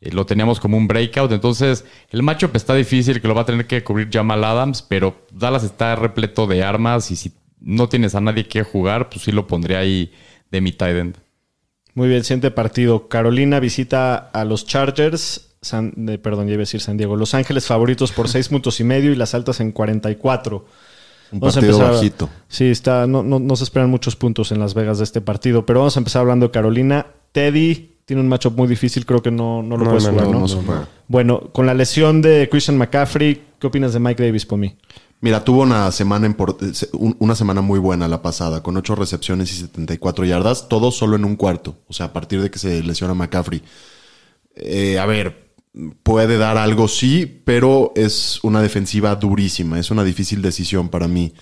eh, 0.00 0.12
lo 0.12 0.24
teníamos 0.24 0.60
como 0.60 0.78
un 0.78 0.88
breakout. 0.88 1.30
Entonces, 1.30 1.84
el 2.08 2.22
matchup 2.22 2.56
está 2.56 2.74
difícil, 2.74 3.20
que 3.20 3.28
lo 3.28 3.34
va 3.34 3.42
a 3.42 3.44
tener 3.44 3.66
que 3.66 3.84
cubrir 3.84 4.08
Jamal 4.10 4.42
Adams, 4.44 4.80
pero 4.80 5.26
Dallas 5.30 5.64
está 5.64 5.94
repleto 5.94 6.46
de 6.46 6.64
armas 6.64 7.10
y 7.10 7.16
si 7.16 7.34
no 7.60 7.90
tienes 7.90 8.14
a 8.14 8.22
nadie 8.22 8.48
que 8.48 8.62
jugar, 8.62 9.10
pues 9.10 9.24
sí 9.24 9.32
lo 9.32 9.46
pondría 9.46 9.80
ahí 9.80 10.10
de 10.50 10.62
mi 10.62 10.72
tight 10.72 10.96
end. 10.96 11.18
Muy 11.92 12.08
bien, 12.08 12.24
siguiente 12.24 12.50
partido. 12.50 13.08
Carolina 13.08 13.60
visita 13.60 14.16
a 14.16 14.46
los 14.46 14.64
Chargers. 14.64 15.51
San- 15.62 15.92
de- 15.96 16.18
perdón, 16.18 16.46
ya 16.48 16.54
iba 16.54 16.60
a 16.60 16.66
decir 16.66 16.80
San 16.80 16.96
Diego. 16.96 17.16
Los 17.16 17.34
Ángeles 17.34 17.66
favoritos 17.66 18.12
por 18.12 18.28
6 18.28 18.48
puntos 18.50 18.80
y 18.80 18.84
medio 18.84 19.12
y 19.12 19.16
las 19.16 19.34
altas 19.34 19.60
en 19.60 19.72
44. 19.72 20.66
Un 21.32 21.40
Vamos 21.40 21.56
a 21.56 21.60
partido 21.60 21.78
empezar- 21.78 21.94
bajito. 21.94 22.28
Sí, 22.48 22.64
está, 22.66 23.06
no, 23.06 23.22
no, 23.22 23.38
no 23.38 23.56
se 23.56 23.64
esperan 23.64 23.88
muchos 23.88 24.16
puntos 24.16 24.52
en 24.52 24.58
Las 24.58 24.74
Vegas 24.74 24.98
de 24.98 25.04
este 25.04 25.20
partido, 25.22 25.64
pero 25.64 25.78
vamos 25.80 25.96
a 25.96 26.00
empezar 26.00 26.20
hablando 26.20 26.46
de 26.46 26.52
Carolina. 26.52 27.06
Teddy 27.32 27.90
tiene 28.04 28.20
un 28.20 28.28
matchup 28.28 28.54
muy 28.56 28.68
difícil, 28.68 29.06
creo 29.06 29.22
que 29.22 29.30
no, 29.30 29.62
no 29.62 29.76
lo 29.78 29.84
No, 29.84 29.90
puedes 29.92 30.04
no, 30.04 30.10
jugar, 30.10 30.26
no, 30.26 30.32
¿no? 30.32 30.40
no 30.40 30.48
se 30.48 30.56
juega. 30.56 30.88
Bueno, 31.08 31.40
con 31.52 31.64
la 31.64 31.72
lesión 31.74 32.20
de 32.20 32.48
Christian 32.50 32.76
McCaffrey, 32.76 33.40
¿qué 33.58 33.66
opinas 33.68 33.92
de 33.94 34.00
Mike 34.00 34.22
Davis 34.22 34.44
por 34.44 34.58
mí? 34.58 34.76
Mira, 35.22 35.42
tuvo 35.44 35.62
una 35.62 35.90
semana, 35.92 36.26
en 36.26 36.34
por- 36.34 36.58
una 37.20 37.34
semana 37.36 37.60
muy 37.62 37.78
buena 37.78 38.08
la 38.08 38.20
pasada, 38.20 38.62
con 38.62 38.76
8 38.76 38.96
recepciones 38.96 39.52
y 39.52 39.56
74 39.60 40.24
yardas, 40.24 40.68
todo 40.68 40.90
solo 40.90 41.14
en 41.16 41.24
un 41.24 41.36
cuarto. 41.36 41.76
O 41.88 41.92
sea, 41.92 42.06
a 42.06 42.12
partir 42.12 42.42
de 42.42 42.50
que 42.50 42.58
se 42.58 42.82
lesiona 42.82 43.14
McCaffrey. 43.14 43.62
Eh, 44.56 44.98
a 44.98 45.06
ver, 45.06 45.41
puede 46.02 46.36
dar 46.38 46.58
algo, 46.58 46.88
sí, 46.88 47.40
pero 47.44 47.92
es 47.96 48.38
una 48.42 48.60
defensiva 48.60 49.14
durísima. 49.16 49.78
Es 49.78 49.90
una 49.90 50.04
difícil 50.04 50.42
decisión 50.42 50.88
para 50.88 51.08
mí. 51.08 51.32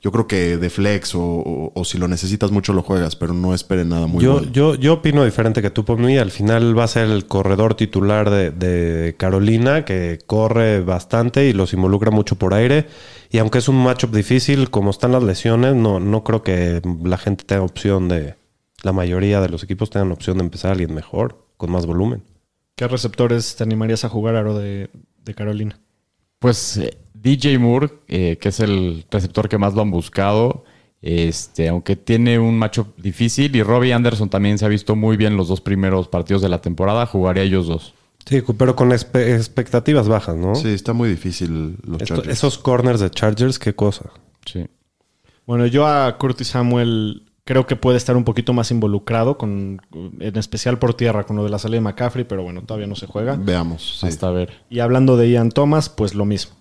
Yo 0.00 0.12
creo 0.12 0.28
que 0.28 0.56
de 0.58 0.70
flex 0.70 1.16
o, 1.16 1.20
o- 1.20 1.72
o 1.74 1.84
si 1.84 1.98
lo 1.98 2.06
necesitas 2.06 2.52
mucho 2.52 2.72
lo 2.72 2.82
juegas, 2.82 3.16
pero 3.16 3.32
no 3.34 3.52
esperen 3.52 3.88
nada 3.88 4.06
muy 4.06 4.22
yo, 4.22 4.34
bueno. 4.34 4.52
yo, 4.52 4.74
yo 4.76 4.92
opino 4.94 5.24
diferente 5.24 5.60
que 5.60 5.70
tú 5.70 5.84
por 5.84 5.98
mí. 5.98 6.16
Al 6.18 6.30
final 6.30 6.78
va 6.78 6.84
a 6.84 6.88
ser 6.88 7.08
el 7.10 7.26
corredor 7.26 7.74
titular 7.74 8.30
de, 8.30 8.52
de 8.52 9.16
Carolina, 9.16 9.84
que 9.84 10.18
corre 10.24 10.80
bastante 10.82 11.46
y 11.48 11.52
los 11.52 11.72
involucra 11.72 12.12
mucho 12.12 12.36
por 12.36 12.54
aire. 12.54 12.86
Y 13.30 13.38
aunque 13.38 13.58
es 13.58 13.68
un 13.68 13.82
matchup 13.82 14.14
difícil, 14.14 14.70
como 14.70 14.90
están 14.90 15.10
las 15.12 15.24
lesiones, 15.24 15.74
no, 15.74 15.98
no 15.98 16.22
creo 16.22 16.44
que 16.44 16.80
la 17.02 17.18
gente 17.18 17.42
tenga 17.44 17.62
opción 17.62 18.08
de. 18.08 18.34
La 18.84 18.92
mayoría 18.92 19.40
de 19.40 19.48
los 19.48 19.64
equipos 19.64 19.90
tengan 19.90 20.12
opción 20.12 20.38
de 20.38 20.44
empezar 20.44 20.68
a 20.68 20.72
alguien 20.74 20.94
mejor, 20.94 21.44
con 21.56 21.72
más 21.72 21.86
volumen. 21.86 22.22
¿Qué 22.78 22.86
receptores 22.86 23.56
te 23.56 23.64
animarías 23.64 24.04
a 24.04 24.08
jugar, 24.08 24.36
Aro, 24.36 24.56
de, 24.56 24.88
de 25.24 25.34
Carolina? 25.34 25.80
Pues 26.38 26.76
eh, 26.76 26.96
DJ 27.12 27.58
Moore, 27.58 27.88
eh, 28.06 28.38
que 28.40 28.50
es 28.50 28.60
el 28.60 29.04
receptor 29.10 29.48
que 29.48 29.58
más 29.58 29.74
lo 29.74 29.82
han 29.82 29.90
buscado, 29.90 30.62
este, 31.02 31.68
aunque 31.68 31.96
tiene 31.96 32.38
un 32.38 32.56
matchup 32.56 32.96
difícil, 32.96 33.56
y 33.56 33.64
Robbie 33.64 33.92
Anderson 33.92 34.30
también 34.30 34.58
se 34.58 34.64
ha 34.64 34.68
visto 34.68 34.94
muy 34.94 35.16
bien 35.16 35.36
los 35.36 35.48
dos 35.48 35.60
primeros 35.60 36.06
partidos 36.06 36.40
de 36.40 36.48
la 36.48 36.60
temporada, 36.60 37.04
jugaría 37.06 37.42
ellos 37.42 37.66
dos. 37.66 37.94
Sí, 38.24 38.42
pero 38.56 38.76
con 38.76 38.90
espe- 38.90 39.34
expectativas 39.34 40.06
bajas, 40.06 40.36
¿no? 40.36 40.54
Sí, 40.54 40.68
está 40.68 40.92
muy 40.92 41.08
difícil 41.08 41.78
los 41.84 42.00
Esto- 42.02 42.14
Chargers. 42.14 42.28
esos 42.38 42.58
corners 42.58 43.00
de 43.00 43.10
Chargers, 43.10 43.58
qué 43.58 43.74
cosa. 43.74 44.10
Sí. 44.46 44.66
Bueno, 45.46 45.66
yo 45.66 45.84
a 45.84 46.16
Curtis 46.16 46.46
Samuel 46.48 47.24
creo 47.48 47.66
que 47.66 47.76
puede 47.76 47.96
estar 47.96 48.14
un 48.14 48.24
poquito 48.24 48.52
más 48.52 48.70
involucrado, 48.70 49.38
con, 49.38 49.80
en 50.20 50.36
especial 50.36 50.78
por 50.78 50.92
tierra, 50.92 51.24
con 51.24 51.34
lo 51.36 51.44
de 51.44 51.48
la 51.48 51.58
salida 51.58 51.78
de 51.78 51.80
McCaffrey, 51.80 52.26
pero 52.26 52.42
bueno, 52.42 52.60
todavía 52.60 52.86
no 52.86 52.94
se 52.94 53.06
juega. 53.06 53.36
Veamos. 53.36 54.00
sí. 54.00 54.06
Hasta 54.06 54.30
ver. 54.30 54.52
Y 54.68 54.80
hablando 54.80 55.16
de 55.16 55.30
Ian 55.30 55.48
Thomas, 55.50 55.88
pues 55.88 56.14
lo 56.14 56.26
mismo. 56.26 56.56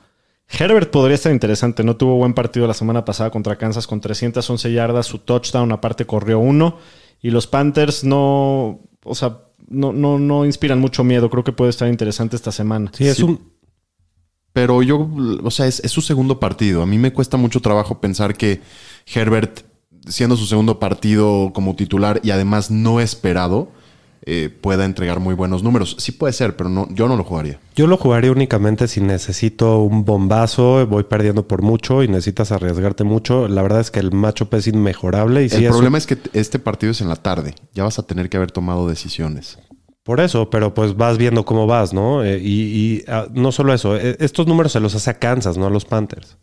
Herbert 0.48 0.90
podría 0.90 1.16
estar 1.16 1.34
interesante. 1.34 1.84
No 1.84 1.98
tuvo 1.98 2.16
buen 2.16 2.34
partido 2.34 2.68
la 2.68 2.74
semana 2.74 3.04
pasada 3.04 3.32
contra 3.32 3.58
Kansas 3.58 3.86
con 3.86 4.00
311 4.00 4.72
yardas. 4.72 5.06
Su 5.06 5.20
touchdown 5.20 5.74
aparte 5.74 6.06
corrió 6.06 6.40
uno. 6.40 6.78
Y 7.22 7.32
los 7.32 7.48
Panthers 7.48 8.06
no, 8.06 8.80
o 9.04 9.14
sea, 9.16 9.40
no, 9.68 9.92
no, 9.92 10.18
no 10.20 10.46
inspiran 10.46 10.80
mucho 10.80 11.04
miedo. 11.04 11.30
Creo 11.30 11.44
que 11.44 11.52
puede 11.52 11.72
estar 11.72 11.90
interesante 11.90 12.38
esta 12.38 12.54
semana. 12.54 12.92
Sí, 12.94 13.06
es 13.08 13.18
Sí. 13.18 13.24
un. 13.24 13.52
Pero 14.54 14.82
yo, 14.84 15.10
o 15.44 15.52
sea, 15.52 15.68
es, 15.68 15.82
es 15.82 15.92
su 15.92 16.00
segundo 16.00 16.40
partido. 16.40 16.82
A 16.82 16.86
mí 16.86 16.98
me 16.98 17.12
cuesta 17.12 17.36
mucho 17.36 17.60
trabajo 17.60 18.00
pensar 18.00 18.38
que 18.38 18.62
Herbert, 19.14 19.66
siendo 20.08 20.38
su 20.38 20.46
segundo 20.46 20.80
partido 20.80 21.52
como 21.54 21.76
titular 21.76 22.20
y 22.24 22.32
además 22.32 22.72
no 22.72 23.00
esperado, 23.00 23.70
eh, 24.30 24.50
pueda 24.50 24.84
entregar 24.84 25.22
muy 25.22 25.36
buenos 25.36 25.64
números. 25.64 25.96
Sí 26.00 26.12
puede 26.12 26.34
ser, 26.34 26.58
pero 26.58 26.70
no, 26.70 26.90
yo 26.92 27.08
no 27.08 27.16
lo 27.16 27.24
jugaría. 27.24 27.62
Yo 27.76 27.88
lo 27.88 27.96
jugaría 27.96 28.30
únicamente 28.30 28.90
si 28.90 29.00
necesito 29.00 29.80
un 29.80 30.04
bombazo, 30.04 30.86
voy 30.86 31.04
perdiendo 31.04 31.48
por 31.48 31.62
mucho 31.62 32.04
y 32.04 32.10
necesitas 32.10 32.52
arriesgarte 32.52 33.06
mucho. 33.06 33.48
La 33.48 33.62
verdad 33.62 33.80
es 33.80 33.90
que 33.90 34.02
el 34.02 34.12
matchup 34.12 34.54
es 34.56 34.68
inmejorable 34.68 35.46
y 35.46 35.56
El 35.56 35.70
problema 35.70 35.98
es 35.98 36.08
que 36.08 36.18
este 36.34 36.60
partido 36.60 36.92
es 36.92 37.00
en 37.00 37.08
la 37.08 37.16
tarde. 37.16 37.56
Ya 37.74 37.86
vas 37.86 38.00
a 38.00 38.04
tener 38.04 38.30
que 38.30 38.36
haber 38.36 38.52
tomado 38.52 38.90
decisiones. 38.90 39.60
por 40.04 40.20
eso, 40.20 40.50
pero 40.50 40.74
pues 40.74 40.98
vas 40.98 41.18
viendo 41.18 41.46
cómo 41.46 41.66
vas, 41.66 41.94
¿no? 41.94 42.24
Eh, 42.24 42.40
y 42.42 42.64
y, 42.64 43.04
ah, 43.08 43.28
no 43.34 43.54
solo 43.54 43.74
eso, 43.74 43.96
eh, 43.96 44.18
estos 44.20 44.46
números 44.46 44.74
se 44.74 44.82
los 44.82 44.94
hace 44.94 45.10
a 45.10 45.20
Kansas, 45.20 45.58
no 45.58 45.68
a 45.68 45.70
los 45.70 45.86
Panthers. 45.86 46.38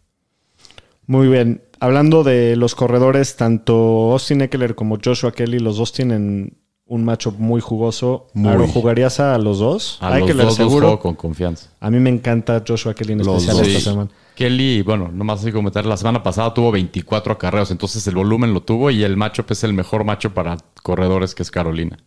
Muy 1.06 1.28
bien. 1.28 1.62
Hablando 1.80 2.24
de 2.24 2.56
los 2.56 2.74
corredores, 2.74 3.36
tanto 3.36 4.12
Austin 4.12 4.40
Eckler 4.42 4.74
como 4.74 4.98
Joshua 5.04 5.32
Kelly, 5.32 5.58
los 5.58 5.76
dos 5.76 5.92
tienen 5.92 6.56
un 6.86 7.04
matchup 7.04 7.38
muy 7.38 7.60
jugoso. 7.60 8.28
Muy. 8.34 8.50
Aro, 8.52 8.66
¿jugarías 8.68 9.20
a 9.20 9.36
los 9.38 9.58
dos? 9.58 9.98
A 10.00 10.18
los 10.18 10.28
Eckler 10.30 10.46
dos 10.46 10.54
seguro. 10.56 10.86
juego 10.86 11.00
con 11.00 11.14
confianza. 11.14 11.70
A 11.80 11.90
mí 11.90 11.98
me 11.98 12.10
encanta 12.10 12.62
Joshua 12.66 12.94
Kelly 12.94 13.12
en 13.12 13.18
Los 13.18 13.42
especial 13.42 13.56
dos. 13.58 13.66
esta 13.68 13.78
Sí. 13.80 13.84
semana. 13.84 14.10
Kelly, 14.34 14.82
bueno, 14.82 15.10
nomás 15.12 15.40
así 15.40 15.52
comentar, 15.52 15.86
la 15.86 15.96
semana 15.96 16.22
pasada 16.22 16.52
tuvo 16.52 16.72
24 16.72 17.34
acarreos, 17.34 17.70
entonces 17.70 18.04
el 18.08 18.16
volumen 18.16 18.52
lo 18.52 18.62
tuvo 18.62 18.90
y 18.90 19.04
el 19.04 19.16
matchup 19.16 19.50
es 19.52 19.62
el 19.62 19.72
mejor 19.74 20.04
matchup 20.04 20.32
para 20.32 20.56
corredores 20.82 21.34
que 21.36 21.42
es 21.44 21.50
Carolina. 21.52 21.98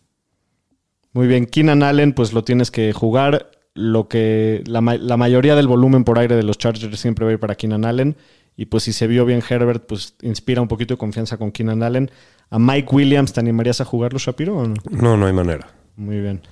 Muy 1.12 1.26
bien, 1.26 1.46
Keenan 1.46 1.82
Allen, 1.82 2.12
pues 2.12 2.32
lo 2.32 2.44
tienes 2.44 2.70
que 2.70 2.92
jugar. 2.92 3.50
Lo 3.74 4.08
que 4.08 4.62
la, 4.66 4.80
la 4.80 5.16
mayoría 5.16 5.54
del 5.54 5.68
volumen 5.68 6.04
por 6.04 6.18
aire 6.18 6.34
de 6.36 6.42
los 6.42 6.58
Chargers 6.58 6.98
siempre 7.00 7.24
va 7.24 7.30
a 7.30 7.34
ir 7.34 7.40
para 7.40 7.54
Keenan 7.54 7.84
Allen. 7.84 8.16
Y 8.58 8.66
pues 8.66 8.82
si 8.82 8.92
se 8.92 9.06
vio 9.06 9.24
bien 9.24 9.40
Herbert, 9.48 9.86
pues 9.86 10.16
inspira 10.20 10.60
un 10.60 10.66
poquito 10.66 10.94
de 10.94 10.98
confianza 10.98 11.36
con 11.36 11.52
Keenan 11.52 11.84
Allen. 11.84 12.10
A 12.50 12.58
Mike 12.58 12.88
Williams, 12.90 13.32
¿te 13.32 13.38
animarías 13.38 13.80
a 13.80 13.84
jugarlo, 13.84 14.18
Shapiro? 14.18 14.56
o 14.56 14.66
no? 14.66 14.74
No, 14.90 15.16
no 15.16 15.26
hay 15.26 15.32
manera. 15.32 15.68
Muy 15.94 16.20
bien. 16.20 16.42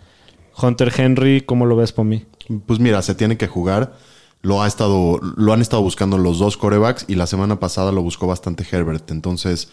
Hunter 0.56 0.92
Henry, 0.96 1.40
¿cómo 1.40 1.66
lo 1.66 1.74
ves 1.74 1.90
por 1.90 2.04
mí? 2.04 2.24
Pues 2.64 2.78
mira, 2.78 3.02
se 3.02 3.16
tiene 3.16 3.36
que 3.36 3.48
jugar. 3.48 3.96
Lo, 4.40 4.62
ha 4.62 4.68
estado, 4.68 5.18
lo 5.36 5.52
han 5.52 5.60
estado 5.60 5.82
buscando 5.82 6.16
los 6.16 6.38
dos 6.38 6.56
corebacks 6.56 7.06
y 7.08 7.16
la 7.16 7.26
semana 7.26 7.58
pasada 7.58 7.90
lo 7.90 8.02
buscó 8.02 8.28
bastante 8.28 8.64
Herbert. 8.70 9.10
Entonces, 9.10 9.68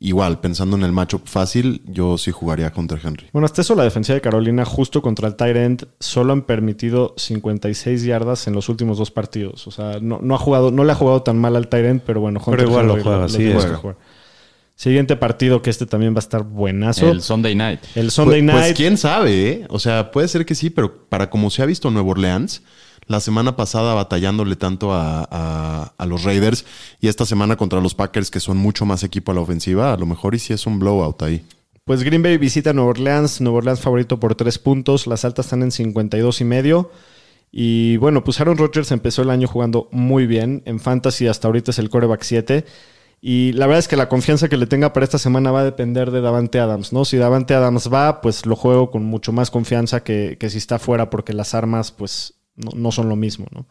igual, 0.00 0.40
pensando 0.40 0.76
en 0.76 0.84
el 0.84 0.92
matchup 0.92 1.26
fácil, 1.26 1.82
yo 1.86 2.18
sí 2.18 2.30
jugaría 2.30 2.68
a 2.68 2.72
Hunter 2.74 3.00
Henry. 3.02 3.26
Bueno, 3.32 3.46
hasta 3.46 3.62
eso 3.62 3.74
la 3.74 3.84
defensiva 3.84 4.14
de 4.14 4.20
Carolina, 4.20 4.64
justo 4.64 5.02
contra 5.02 5.28
el 5.28 5.36
tight 5.36 5.56
end, 5.56 5.86
solo 6.00 6.32
han 6.32 6.42
permitido 6.42 7.14
56 7.16 8.04
yardas 8.04 8.46
en 8.46 8.54
los 8.54 8.68
últimos 8.68 8.98
dos 8.98 9.10
partidos. 9.10 9.66
O 9.66 9.70
sea, 9.70 9.98
no, 10.00 10.20
no 10.22 10.34
ha 10.34 10.38
jugado, 10.38 10.70
no 10.70 10.84
le 10.84 10.92
ha 10.92 10.94
jugado 10.94 11.22
tan 11.22 11.38
mal 11.38 11.56
al 11.56 11.68
tight 11.68 11.86
end, 11.86 12.02
pero 12.04 12.20
bueno, 12.20 12.40
Pero 12.44 12.62
igual 12.62 12.86
lo 12.86 13.02
juega, 13.02 13.18
lo 13.18 13.28
sí, 13.28 13.38
tienes 13.38 13.64
es. 13.64 13.70
que 13.70 13.76
jugar. 13.76 13.96
Siguiente 14.78 15.16
partido, 15.16 15.60
que 15.60 15.70
este 15.70 15.86
también 15.86 16.14
va 16.14 16.18
a 16.18 16.20
estar 16.20 16.44
buenazo. 16.44 17.10
El 17.10 17.20
Sunday 17.20 17.56
Night. 17.56 17.80
El 17.96 18.12
Sunday 18.12 18.42
pues, 18.42 18.54
Night. 18.54 18.66
Pues 18.66 18.76
quién 18.76 18.96
sabe, 18.96 19.48
¿eh? 19.48 19.66
O 19.70 19.80
sea, 19.80 20.12
puede 20.12 20.28
ser 20.28 20.46
que 20.46 20.54
sí, 20.54 20.70
pero 20.70 21.08
para 21.08 21.30
como 21.30 21.50
se 21.50 21.62
ha 21.62 21.66
visto 21.66 21.90
Nuevo 21.90 22.12
Orleans, 22.12 22.62
la 23.08 23.20
semana 23.20 23.56
pasada 23.56 23.94
batallándole 23.94 24.54
tanto 24.56 24.92
a, 24.92 25.26
a- 25.98 26.06
los 26.06 26.22
Raiders 26.24 26.64
y 27.00 27.08
esta 27.08 27.26
semana 27.26 27.56
contra 27.56 27.80
los 27.80 27.94
Packers, 27.94 28.30
que 28.30 28.40
son 28.40 28.56
mucho 28.56 28.86
más 28.86 29.02
equipo 29.02 29.32
a 29.32 29.34
la 29.34 29.40
ofensiva, 29.40 29.92
a 29.92 29.96
lo 29.96 30.06
mejor 30.06 30.34
y 30.34 30.38
sí 30.38 30.52
es 30.52 30.66
un 30.66 30.78
blowout 30.78 31.20
ahí. 31.22 31.44
Pues 31.84 32.02
Green 32.02 32.22
Bay 32.22 32.36
visita 32.38 32.72
Nueva 32.72 32.90
Orleans. 32.90 33.40
Nueva 33.40 33.58
Orleans 33.58 33.80
favorito 33.80 34.20
por 34.20 34.34
tres 34.34 34.58
puntos. 34.58 35.06
Las 35.06 35.24
altas 35.24 35.46
están 35.46 35.62
en 35.62 35.72
52 35.72 36.40
y 36.42 36.44
medio. 36.44 36.90
Y 37.50 37.96
bueno, 37.96 38.22
pues 38.24 38.40
Aaron 38.40 38.58
Rodgers 38.58 38.90
empezó 38.92 39.22
el 39.22 39.30
año 39.30 39.48
jugando 39.48 39.88
muy 39.90 40.26
bien. 40.26 40.62
En 40.66 40.80
Fantasy 40.80 41.26
hasta 41.28 41.48
ahorita 41.48 41.70
es 41.70 41.78
el 41.78 41.88
coreback 41.88 42.22
7. 42.22 42.64
Y 43.22 43.52
la 43.52 43.66
verdad 43.66 43.80
es 43.80 43.88
que 43.88 43.96
la 43.96 44.08
confianza 44.08 44.48
que 44.48 44.58
le 44.58 44.66
tenga 44.66 44.92
para 44.92 45.04
esta 45.04 45.18
semana 45.18 45.50
va 45.50 45.60
a 45.60 45.64
depender 45.64 46.10
de 46.10 46.20
Davante 46.20 46.60
Adams, 46.60 46.92
¿no? 46.92 47.04
Si 47.06 47.16
Davante 47.16 47.54
Adams 47.54 47.90
va, 47.92 48.20
pues 48.20 48.44
lo 48.46 48.54
juego 48.54 48.90
con 48.90 49.02
mucho 49.04 49.32
más 49.32 49.50
confianza 49.50 50.04
que, 50.04 50.36
que 50.38 50.50
si 50.50 50.58
está 50.58 50.78
fuera, 50.78 51.10
porque 51.10 51.32
las 51.32 51.54
armas, 51.54 51.90
pues, 51.90 52.34
no, 52.58 52.70
no 52.74 52.92
son 52.92 53.08
lo 53.08 53.16
mismo, 53.16 53.46
¿no? 53.52 53.66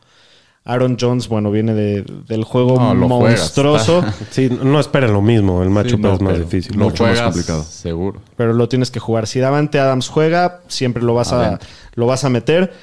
Aaron 0.66 0.98
Jones, 1.00 1.30
bueno, 1.30 1.50
viene 1.50 1.74
de- 1.74 2.04
del 2.28 2.44
juego 2.44 2.76
No, 2.78 2.94
lo 2.94 3.08
juegas, 3.08 3.40
monstruoso, 3.40 4.04
Sí, 4.32 4.50
no 4.50 4.80
esperen 4.82 5.14
lo 5.14 5.22
mismo, 5.22 5.64
el 5.64 5.70
matchup 5.70 5.92
Sí, 5.98 6.02
no, 6.02 6.14
es 6.16 6.22
más 6.22 6.40
difícil. 6.40 6.76
Lo 6.78 6.86
mucho 6.86 7.04
más 7.06 7.22
complicado. 7.22 7.64
seguro. 7.64 8.22
pero 8.36 8.52
lo 8.52 8.68
tienes 8.68 8.92
que 8.92 9.00
jugar. 9.00 9.28
Si 9.28 9.40
Davante 9.40 9.80
Adams 9.80 10.10
juega, 10.10 10.62
siempre 10.68 11.04
lo 11.04 11.14
vas 11.14 11.32
a, 11.32 11.60
lo 11.96 12.06
vas 12.06 12.26
a 12.26 12.30
meter. 12.30 12.74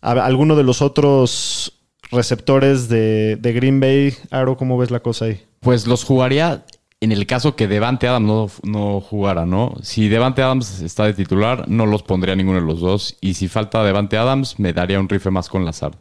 A- 0.00 0.12
alguno 0.12 0.56
de 0.56 0.62
los 0.62 0.80
otros 0.80 1.72
receptores 2.10 2.88
de, 2.88 3.36
de 3.36 3.52
Green 3.52 3.78
Bay, 3.80 4.14
Aro, 4.30 4.56
¿cómo 4.56 4.78
ves 4.78 4.90
la 4.90 5.00
cosa 5.00 5.26
ahí? 5.26 5.42
Pues 5.60 5.86
los 5.86 6.04
jugaría 6.04 6.64
en 7.00 7.12
el 7.12 7.26
caso 7.26 7.54
que 7.56 7.68
Devante 7.68 8.08
Adams 8.08 8.26
no, 8.26 8.50
no 8.62 9.00
jugara, 9.00 9.44
¿no? 9.46 9.74
Si 9.82 10.08
Devante 10.08 10.42
Adams 10.42 10.80
está 10.80 11.04
de 11.04 11.12
titular, 11.14 11.68
no 11.68 11.86
los 11.86 12.02
pondría 12.02 12.34
ninguno 12.34 12.60
de 12.60 12.66
los 12.66 12.80
dos. 12.80 13.16
Y 13.20 13.34
si 13.34 13.48
falta 13.48 13.82
Devante 13.84 14.16
Adams, 14.16 14.58
me 14.58 14.72
daría 14.72 14.98
un 15.00 15.08
rifle 15.08 15.30
más 15.30 15.48
con 15.48 15.64
Lazard. 15.64 15.94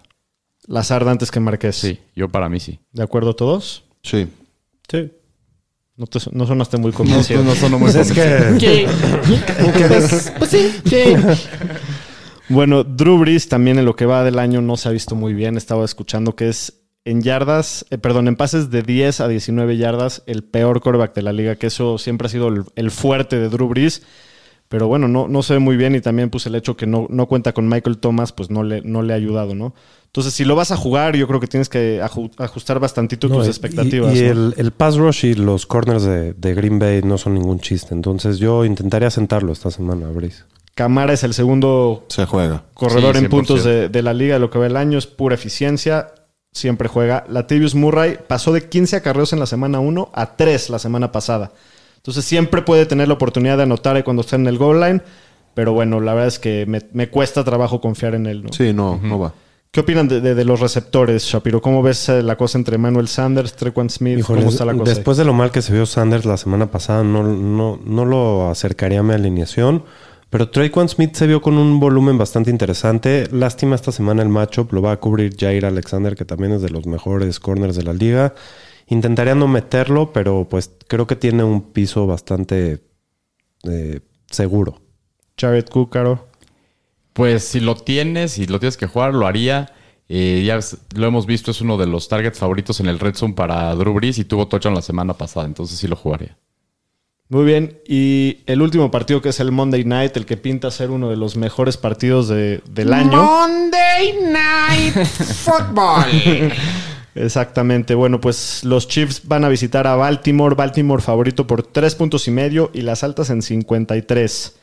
Lazard 0.66 1.08
antes 1.10 1.30
que 1.30 1.40
Marqués. 1.42 1.76
Sí, 1.76 2.00
yo 2.16 2.30
para 2.30 2.48
mí 2.48 2.60
sí. 2.60 2.80
¿De 2.94 3.04
acuerdo 3.04 3.36
todos? 3.36 3.84
Sí. 4.02 4.28
Sí. 4.90 5.12
No, 5.98 6.08
te- 6.08 6.20
no 6.32 6.48
sonaste 6.48 6.78
muy 6.78 6.92
convencido. 6.94 7.44
no 7.44 7.54
sonó 7.54 7.78
muy 7.78 7.92
Pues 7.92 8.12
es 8.12 8.12
que 10.84 11.26
Bueno, 12.50 12.84
Drew 12.84 13.18
Brees 13.20 13.48
también 13.50 13.80
en 13.80 13.86
lo 13.86 13.96
que 13.96 14.06
va 14.06 14.24
del 14.24 14.40
año 14.40 14.62
no 14.62 14.78
se 14.78 14.90
ha 14.90 14.92
visto 14.92 15.16
muy 15.16 15.34
bien. 15.34 15.58
Estaba 15.58 15.86
escuchando 15.86 16.36
que 16.36 16.50
es 16.50 16.82
en 17.06 17.22
yardas, 17.22 17.86
eh, 17.90 17.98
perdón, 17.98 18.28
en 18.28 18.36
pases 18.36 18.70
de 18.70 18.82
10 18.82 19.20
a 19.22 19.28
19 19.28 19.78
yardas, 19.78 20.24
el 20.26 20.44
peor 20.44 20.80
quarterback 20.82 21.14
de 21.16 21.22
la 21.22 21.34
liga, 21.34 21.56
que 21.58 21.68
eso 21.68 21.98
siempre 21.98 22.28
ha 22.28 22.30
sido 22.30 22.48
el, 22.48 22.64
el 22.76 22.92
fuerte 22.92 23.40
de 23.40 23.50
Drew 23.50 23.68
Brees. 23.68 24.04
Pero 24.70 24.88
bueno, 24.88 25.08
no, 25.08 25.28
no 25.28 25.44
se 25.44 25.54
ve 25.54 25.60
muy 25.60 25.76
bien 25.78 25.94
y 25.94 26.02
también 26.02 26.32
pues 26.32 26.48
el 26.48 26.56
hecho 26.56 26.76
que 26.76 26.88
no, 26.88 27.06
no 27.10 27.28
cuenta 27.28 27.54
con 27.54 27.68
Michael 27.68 28.00
Thomas, 28.00 28.32
pues 28.32 28.50
no 28.50 28.64
le, 28.64 28.82
no 28.82 29.04
le 29.04 29.14
ha 29.14 29.18
ayudado, 29.18 29.54
¿no? 29.54 29.76
Entonces, 30.08 30.34
si 30.34 30.46
lo 30.46 30.56
vas 30.56 30.72
a 30.72 30.78
jugar, 30.78 31.16
yo 31.16 31.28
creo 31.28 31.40
que 31.40 31.46
tienes 31.48 31.70
que 31.70 32.02
aju- 32.02 32.32
ajustar 32.38 32.80
bastantito 32.80 33.28
No, 33.28 33.38
tus 33.38 33.48
expectativas. 33.48 34.16
Y, 34.16 34.22
¿no? 34.24 34.32
el, 34.32 34.54
el 34.58 34.72
pass 34.72 34.96
rush 34.96 35.26
y 35.26 35.34
los 35.36 35.66
corners 35.68 36.04
de, 36.04 36.34
de 36.34 36.54
Green 36.56 36.80
Bay 36.80 37.02
no 37.04 37.18
son 37.20 37.36
ningún 37.36 37.60
chiste. 37.60 37.94
Entonces 37.94 38.40
yo 38.40 38.64
intentaría 38.66 39.12
sentarlo 39.12 39.52
esta 39.52 39.70
semana, 39.70 40.08
Brice. 40.08 40.44
Camara 40.76 41.14
es 41.14 41.24
el 41.24 41.36
segundo 41.36 42.06
Se 42.10 42.26
juega. 42.26 42.64
corredor 42.74 43.16
Sí, 43.18 43.26
en 43.26 43.30
puntos 43.30 43.62
100%. 43.62 43.64
de, 43.64 43.90
de 43.90 44.02
la 44.02 44.14
liga 44.14 44.36
de 44.36 44.40
lo 44.40 44.50
que 44.50 44.58
va 44.58 44.66
el 44.66 44.78
año, 44.78 44.98
es 44.98 45.06
pura 45.06 45.36
eficiencia, 45.36 46.08
siempre 46.54 46.88
juega. 46.88 47.26
Latavius 47.28 47.76
Murray 47.76 48.18
pasó 48.28 48.54
de 48.54 48.70
15 48.70 48.96
acarreos 48.96 49.34
en 49.34 49.40
la 49.40 49.46
semana 49.46 49.80
1 49.82 50.10
a 50.14 50.36
3 50.38 50.70
la 50.70 50.80
semana 50.80 51.12
pasada. 51.12 51.52
Entonces 51.98 52.24
siempre 52.26 52.62
puede 52.62 52.86
tener 52.86 53.08
la 53.10 53.14
oportunidad 53.16 53.58
de 53.58 53.64
anotar 53.64 53.96
ahí 53.98 54.04
cuando 54.04 54.22
está 54.22 54.36
en 54.38 54.48
el 54.48 54.58
goal 54.58 54.80
line, 54.80 55.02
pero 55.54 55.74
bueno, 55.74 56.00
la 56.00 56.14
verdad 56.14 56.28
es 56.30 56.40
que 56.40 56.66
me, 56.66 56.82
me 56.94 57.10
cuesta 57.10 57.44
trabajo 57.44 57.82
confiar 57.82 58.16
en 58.16 58.26
él. 58.28 58.44
¿no? 58.44 58.54
Sí, 58.54 58.72
no, 58.74 59.00
no 59.04 59.20
va. 59.20 59.34
¿Qué 59.72 59.80
opinan 59.80 60.08
de, 60.08 60.22
de- 60.22 60.36
de 60.36 60.46
los 60.46 60.60
receptores, 60.60 61.24
Shapiro? 61.24 61.60
¿Cómo 61.60 61.82
ves 61.82 62.08
eh, 62.10 62.22
la 62.22 62.36
cosa 62.36 62.60
entre 62.60 62.78
Manuel 62.78 63.08
Sanders, 63.08 63.56
Trequan 63.56 63.90
Smith? 63.90 64.20
Híjole, 64.20 64.42
¿Cómo 64.42 64.52
está 64.52 64.66
la 64.66 64.74
cosa? 64.74 64.84
ahí? 64.92 64.96
después 64.96 65.18
de 65.18 65.26
lo 65.26 65.34
mal 65.34 65.50
que 65.50 65.64
se 65.64 65.74
vio 65.74 65.88
Sanders 65.88 66.26
la 66.26 66.38
semana 66.38 66.70
pasada, 66.70 67.04
no, 67.04 67.24
no, 67.24 67.80
no 67.84 68.06
lo 68.06 68.50
acercaría 68.52 69.00
a 69.00 69.04
mi 69.04 69.14
alineación. 69.16 69.84
Pero 70.34 70.50
Traquan 70.50 70.90
Smith 70.90 71.14
se 71.14 71.28
vio 71.28 71.44
con 71.44 71.60
un 71.60 71.80
volumen 71.80 72.18
bastante 72.18 72.50
interesante. 72.50 73.28
Lástima 73.32 73.76
esta 73.76 73.92
semana 73.92 74.24
el 74.24 74.30
matchup. 74.30 74.74
Lo 74.74 74.82
va 74.82 74.94
a 74.94 75.00
cubrir 75.00 75.36
Jair 75.38 75.64
Alexander, 75.64 76.16
que 76.16 76.26
también 76.26 76.54
es 76.54 76.64
de 76.64 76.72
los 76.72 76.88
mejores 76.88 77.40
corners 77.40 77.76
de 77.76 77.84
la 77.84 77.94
liga. 77.94 78.34
Intentaría 78.88 79.36
no 79.36 79.48
meterlo, 79.48 80.12
pero 80.12 80.48
pues 80.50 80.72
creo 80.88 81.06
que 81.06 81.16
tiene 81.16 81.44
un 81.44 81.72
piso 81.72 82.08
bastante 82.08 82.82
eh, 83.70 84.00
seguro. 84.26 84.82
Jared 85.38 85.68
Cook, 85.68 85.92
Caro. 85.92 86.28
Pues 87.14 87.44
si 87.44 87.60
lo 87.60 87.76
tienes 87.76 88.40
y 88.40 88.48
lo 88.48 88.60
tienes 88.60 88.76
que 88.76 88.88
jugar, 88.88 89.14
lo 89.14 89.28
haría. 89.28 89.72
Eh, 90.10 90.42
ya 90.44 90.60
lo 90.96 91.06
hemos 91.06 91.28
visto, 91.28 91.52
es 91.52 91.62
uno 91.62 91.78
de 91.78 91.86
los 91.86 92.08
targets 92.08 92.40
favoritos 92.40 92.80
en 92.80 92.88
el 92.88 92.98
Red 92.98 93.18
Zone 93.18 93.36
para 93.36 93.76
Drew 93.76 93.94
Brees 93.94 94.18
y 94.18 94.26
tuvo 94.26 94.48
touchdown 94.48 94.74
la 94.74 94.82
semana 94.82 95.14
pasada, 95.14 95.46
entonces 95.46 95.78
sí 95.78 95.88
lo 95.88 95.96
jugaría. 95.96 96.40
Muy 97.30 97.46
bien. 97.46 97.80
Y 97.88 98.40
el 98.46 98.62
último 98.62 98.92
partido 98.92 99.22
que 99.22 99.30
es 99.30 99.40
el 99.40 99.52
Monday 99.52 99.86
Night, 99.86 100.16
el 100.18 100.26
que 100.26 100.38
pinta 100.38 100.70
ser 100.72 100.92
uno 100.92 101.10
de 101.10 101.16
los 101.18 101.36
mejores 101.36 101.78
partidos 101.78 102.28
de- 102.28 102.62
del 102.70 102.94
año. 102.94 103.24
Monday 103.24 104.16
Night 104.32 105.06
Football. 105.08 106.52
Exactamente. 107.16 107.96
Bueno, 107.96 108.20
pues 108.20 108.64
los 108.64 108.88
Chiefs 108.88 109.22
van 109.26 109.46
a 109.46 109.50
visitar 109.50 109.88
a 109.88 109.96
Baltimore. 109.96 110.56
Baltimore 110.56 111.02
favorito 111.02 111.46
por 111.48 111.64
tres 111.64 111.96
puntos 111.96 112.28
y 112.28 112.32
medio 112.32 112.72
y 112.74 112.82
las 112.82 113.04
altas 113.04 113.30
en 113.30 113.42
53. 113.42 114.56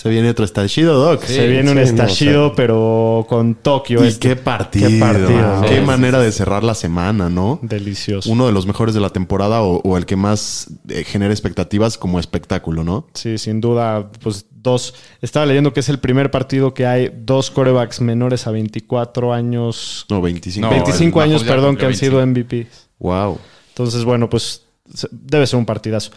Se 0.00 0.08
viene 0.08 0.30
otro 0.30 0.44
estallido, 0.44 0.96
Doc. 0.96 1.24
Se 1.24 1.48
viene 1.48 1.72
un 1.72 1.76
sí, 1.84 1.92
no, 1.92 2.04
estallido, 2.04 2.44
o 2.44 2.48
sea, 2.50 2.56
pero 2.56 3.26
con 3.28 3.56
Tokio. 3.56 4.04
Y 4.04 4.06
este. 4.06 4.28
qué 4.28 4.36
partido. 4.36 4.88
Qué 4.88 5.00
partido, 5.00 5.62
Qué 5.66 5.80
¿no? 5.80 5.86
manera 5.86 6.20
de 6.20 6.30
cerrar 6.30 6.62
la 6.62 6.76
semana, 6.76 7.28
¿no? 7.28 7.58
Delicioso. 7.62 8.30
Uno 8.30 8.46
de 8.46 8.52
los 8.52 8.64
mejores 8.64 8.94
de 8.94 9.00
la 9.00 9.10
temporada 9.10 9.60
o, 9.62 9.80
o 9.82 9.98
el 9.98 10.06
que 10.06 10.14
más 10.14 10.68
eh, 10.88 11.02
genera 11.02 11.32
expectativas 11.32 11.98
como 11.98 12.20
espectáculo, 12.20 12.84
¿no? 12.84 13.08
Sí, 13.14 13.38
sin 13.38 13.60
duda, 13.60 14.08
pues 14.22 14.46
dos. 14.52 14.94
Estaba 15.20 15.46
leyendo 15.46 15.72
que 15.72 15.80
es 15.80 15.88
el 15.88 15.98
primer 15.98 16.30
partido 16.30 16.74
que 16.74 16.86
hay 16.86 17.10
dos 17.12 17.50
corebacks 17.50 18.00
menores 18.00 18.46
a 18.46 18.52
24 18.52 19.32
años. 19.32 20.06
No, 20.08 20.22
25. 20.22 20.64
No, 20.64 20.70
25 20.70 21.22
el 21.22 21.30
años, 21.30 21.42
perdón, 21.42 21.76
que 21.76 21.86
han 21.86 21.96
sido 21.96 22.24
MVP. 22.24 22.68
Wow. 23.00 23.40
Entonces, 23.70 24.04
bueno, 24.04 24.30
pues 24.30 24.62
debe 25.10 25.44
ser 25.48 25.58
un 25.58 25.66
partidazo. 25.66 26.12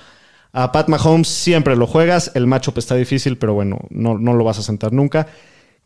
A 0.53 0.71
Pat 0.71 0.89
Mahomes 0.89 1.27
siempre 1.27 1.75
lo 1.75 1.87
juegas. 1.87 2.31
El 2.35 2.47
matchup 2.47 2.77
está 2.77 2.95
difícil, 2.95 3.37
pero 3.37 3.53
bueno, 3.53 3.79
no, 3.89 4.17
no 4.17 4.33
lo 4.33 4.43
vas 4.43 4.59
a 4.59 4.63
sentar 4.63 4.91
nunca. 4.91 5.27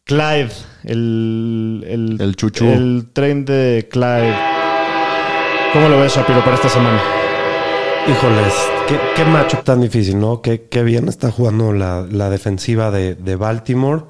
Clyde, 0.04 0.52
el, 0.84 1.86
el, 1.88 2.18
El 2.20 2.36
chuchú. 2.36 2.66
El 2.66 3.10
tren 3.14 3.46
de 3.46 3.88
Clyde. 3.92 4.36
¿Cómo 5.74 5.90
lo 5.90 6.00
ves, 6.00 6.16
Shapiro, 6.16 6.44
para 6.44 6.56
esta 6.56 6.70
semana? 6.70 7.02
Híjoles, 8.08 8.54
qué, 8.88 9.00
qué 9.16 9.26
matchup 9.26 9.64
tan 9.64 9.82
difícil, 9.82 10.20
¿no? 10.20 10.42
Qué, 10.42 10.68
qué 10.70 10.84
bien 10.84 11.10
está 11.10 11.32
jugando 11.32 11.74
la, 11.74 12.06
la 12.10 12.30
defensiva 12.30 12.92
de, 12.92 13.16
de 13.16 13.36
Baltimore. 13.36 14.04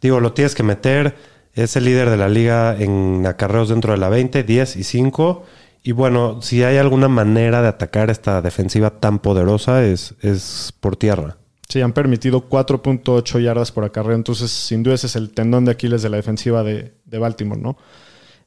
Digo, 0.00 0.20
lo 0.20 0.32
tienes 0.32 0.54
que 0.54 0.62
meter. 0.62 1.14
Es 1.54 1.76
el 1.76 1.84
líder 1.84 2.10
de 2.10 2.16
la 2.16 2.28
liga 2.28 2.74
en 2.76 3.24
acarreos 3.26 3.68
dentro 3.68 3.92
de 3.92 3.98
la 3.98 4.08
20, 4.08 4.42
10 4.42 4.76
y 4.76 4.82
5. 4.82 5.44
Y 5.84 5.92
bueno, 5.92 6.40
si 6.40 6.64
hay 6.64 6.78
alguna 6.78 7.08
manera 7.08 7.60
de 7.62 7.68
atacar 7.68 8.10
esta 8.10 8.40
defensiva 8.40 8.90
tan 8.98 9.18
poderosa, 9.18 9.84
es, 9.84 10.14
es 10.22 10.72
por 10.80 10.96
tierra. 10.96 11.36
Sí, 11.68 11.80
han 11.82 11.92
permitido 11.92 12.48
4.8 12.48 13.40
yardas 13.42 13.70
por 13.70 13.84
acarreo. 13.84 14.14
Entonces, 14.16 14.50
sin 14.50 14.82
duda, 14.82 14.94
ese 14.94 15.08
es 15.08 15.16
el 15.16 15.30
tendón 15.30 15.66
de 15.66 15.72
Aquiles 15.72 16.02
de 16.02 16.08
la 16.08 16.16
defensiva 16.16 16.62
de, 16.62 16.94
de 17.04 17.18
Baltimore, 17.18 17.60
¿no? 17.60 17.76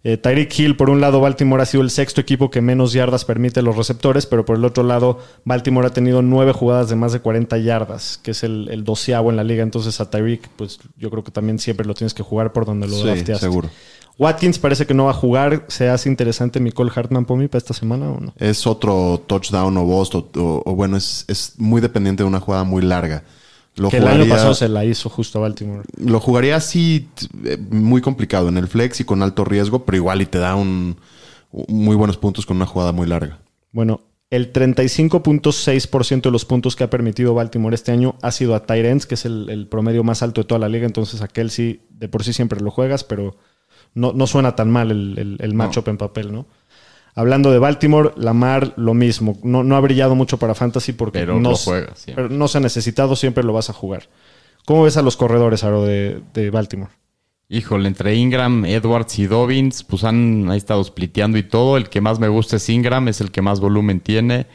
Eh, 0.03 0.15
Tyreek 0.17 0.57
Hill, 0.57 0.77
por 0.77 0.89
un 0.89 1.01
lado, 1.01 1.19
Baltimore 1.19 1.61
ha 1.61 1.65
sido 1.65 1.83
el 1.83 1.89
sexto 1.89 2.21
equipo 2.21 2.49
que 2.49 2.61
menos 2.61 2.93
yardas 2.93 3.25
permite 3.25 3.59
a 3.59 3.63
los 3.63 3.75
receptores, 3.75 4.25
pero 4.25 4.45
por 4.45 4.55
el 4.55 4.63
otro 4.63 4.83
lado, 4.83 5.19
Baltimore 5.43 5.87
ha 5.87 5.89
tenido 5.89 6.21
nueve 6.21 6.53
jugadas 6.53 6.89
de 6.89 6.95
más 6.95 7.11
de 7.13 7.19
40 7.19 7.57
yardas, 7.57 8.19
que 8.23 8.31
es 8.31 8.43
el, 8.43 8.67
el 8.71 8.83
doceavo 8.83 9.29
en 9.31 9.35
la 9.35 9.43
liga. 9.43 9.63
Entonces, 9.63 9.99
a 9.99 10.09
Tyreek, 10.09 10.49
pues 10.55 10.79
yo 10.97 11.09
creo 11.11 11.23
que 11.23 11.31
también 11.31 11.59
siempre 11.59 11.85
lo 11.85 11.93
tienes 11.93 12.13
que 12.13 12.23
jugar 12.23 12.53
por 12.53 12.65
donde 12.65 12.87
lo 12.87 12.95
Sí, 12.95 13.03
drafteaste. 13.03 13.45
seguro. 13.45 13.69
Watkins 14.19 14.57
parece 14.59 14.85
que 14.87 14.93
no 14.93 15.05
va 15.05 15.11
a 15.11 15.13
jugar. 15.15 15.65
¿Se 15.67 15.89
hace 15.89 16.09
interesante 16.09 16.59
Nicole 16.59 16.91
Hartman 16.95 17.25
por 17.25 17.37
mí 17.37 17.47
para 17.47 17.59
esta 17.59 17.73
semana 17.73 18.09
o 18.09 18.19
no? 18.19 18.33
Es 18.37 18.65
otro 18.65 19.23
touchdown 19.27 19.77
o 19.77 19.83
bust 19.85 20.15
o, 20.15 20.29
o- 20.35 20.63
o 20.65 20.75
bueno, 20.75 20.97
es, 20.97 21.25
es 21.27 21.53
muy 21.57 21.81
dependiente 21.81 22.23
de 22.23 22.27
una 22.29 22.39
jugada 22.39 22.63
muy 22.63 22.81
larga. 22.81 23.23
Lo 23.75 23.89
que 23.89 23.97
el 23.97 24.07
año 24.07 24.27
pasado 24.27 24.55
se 24.55 24.69
la 24.69 24.85
hizo 24.85 25.07
justo 25.07 25.37
a 25.37 25.41
Baltimore. 25.43 25.83
Lo 25.97 26.19
jugaría 26.19 26.55
así 26.55 27.09
eh, 27.43 27.57
muy 27.69 28.01
complicado 28.01 28.49
en 28.49 28.57
el 28.57 28.67
flex 28.67 28.99
y 29.01 29.03
con 29.03 29.21
alto 29.21 29.45
riesgo, 29.45 29.85
pero 29.85 29.97
igual 29.97 30.19
y 30.23 30.25
te 30.25 30.39
da 30.39 30.55
un, 30.55 30.97
muy 31.67 31.95
buenos 31.95 32.17
puntos 32.17 32.47
con 32.47 32.57
una 32.57 32.65
jugada 32.65 32.91
muy 32.91 33.05
larga. 33.05 33.37
Bueno, 33.71 34.01
el 34.31 34.51
35.6% 34.51 36.21
de 36.23 36.31
los 36.31 36.45
puntos 36.45 36.75
que 36.75 36.83
ha 36.83 36.89
permitido 36.89 37.33
Baltimore 37.35 37.75
este 37.75 37.91
año 37.91 38.15
ha 38.23 38.31
sido 38.31 38.55
a 38.55 38.65
Tyrants, 38.65 39.05
que 39.05 39.13
es 39.15 39.25
el, 39.25 39.47
el 39.49 39.67
promedio 39.67 40.03
más 40.03 40.23
alto 40.23 40.41
de 40.41 40.47
toda 40.47 40.59
la 40.59 40.69
liga. 40.69 40.87
Entonces, 40.87 41.21
aquel 41.21 41.51
sí, 41.51 41.81
de 41.91 42.09
por 42.09 42.23
sí 42.23 42.33
siempre 42.33 42.59
lo 42.61 42.71
juegas, 42.71 43.03
pero 43.03 43.37
no, 43.97 44.13
no 44.13 44.27
suena 44.27 44.55
tan 44.55 44.69
mal 44.71 44.91
el, 44.91 45.17
el- 45.17 45.37
el 45.39 45.53
matchup 45.53 45.87
en 45.89 45.97
papel, 45.97 46.31
¿no? 46.31 46.45
Hablando 47.15 47.51
de 47.51 47.57
Baltimore, 47.59 48.11
Lamar 48.15 48.73
lo 48.77 48.93
mismo. 48.93 49.37
No, 49.43 49.63
no 49.63 49.75
ha 49.75 49.79
brillado 49.79 50.13
mucho 50.15 50.37
para 50.37 50.53
Fantasy 50.53 50.93
porque 50.93 51.19
Pero 51.19 51.39
no, 51.39 51.55
juega 51.55 51.93
pero 52.15 52.29
no 52.29 52.47
se 52.47 52.59
ha 52.59 52.61
necesitado, 52.61 53.15
siempre 53.15 53.43
lo 53.43 53.53
vas 53.53 53.69
a 53.69 53.73
jugar. 53.73 54.07
¿Cómo 54.65 54.83
ves 54.83 54.97
a 54.97 55.01
los 55.01 55.17
corredores, 55.17 55.63
Aro, 55.63 55.83
de, 55.83 56.21
de 56.33 56.49
Baltimore? 56.51 56.91
Híjole, 57.49 57.87
entre 57.87 58.13
Ingram, 58.15 58.65
Edwards 58.65 59.17
y 59.19 59.25
Dobbins, 59.25 59.83
pues 59.83 60.03
han 60.03 60.49
ahí 60.51 60.57
estado 60.57 60.83
spliteando 60.83 61.37
y 61.37 61.43
todo. 61.43 61.77
El 61.77 61.89
que 61.89 62.01
más 62.01 62.19
me 62.19 62.27
gusta 62.27 62.57
es 62.57 62.69
Ingram, 62.69 63.07
es 63.07 63.21
el 63.21 63.31
que 63.31 63.41
más 63.41 63.59
volumen 63.61 63.99
tiene. 64.01 64.45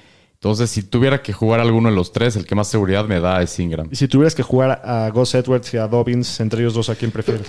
Entonces, 0.43 0.71
si 0.71 0.83
tuviera 0.83 1.23
que 1.23 1.33
jugar 1.33 1.61
alguno 1.61 1.89
de 1.89 1.95
los 1.95 2.11
tres, 2.11 2.35
el 2.35 2.47
que 2.47 2.57
más 2.57 2.67
seguridad 2.67 3.05
me 3.05 3.21
da 3.21 3.41
es 3.43 3.57
Ingram. 3.61 3.87
Y 3.93 3.95
si 3.95 4.09
tuvieras 4.09 4.35
que 4.35 4.43
jugar 4.43 4.83
a 4.85 5.09
Gus 5.15 5.37
Edwards 5.37 5.73
y 5.73 5.77
a 5.77 5.87
Dobbins, 5.87 6.41
entre 6.41 6.63
ellos 6.63 6.75
dos, 6.75 6.89
¿a 6.89 6.97
quién 6.97 7.13
prefieres? 7.13 7.47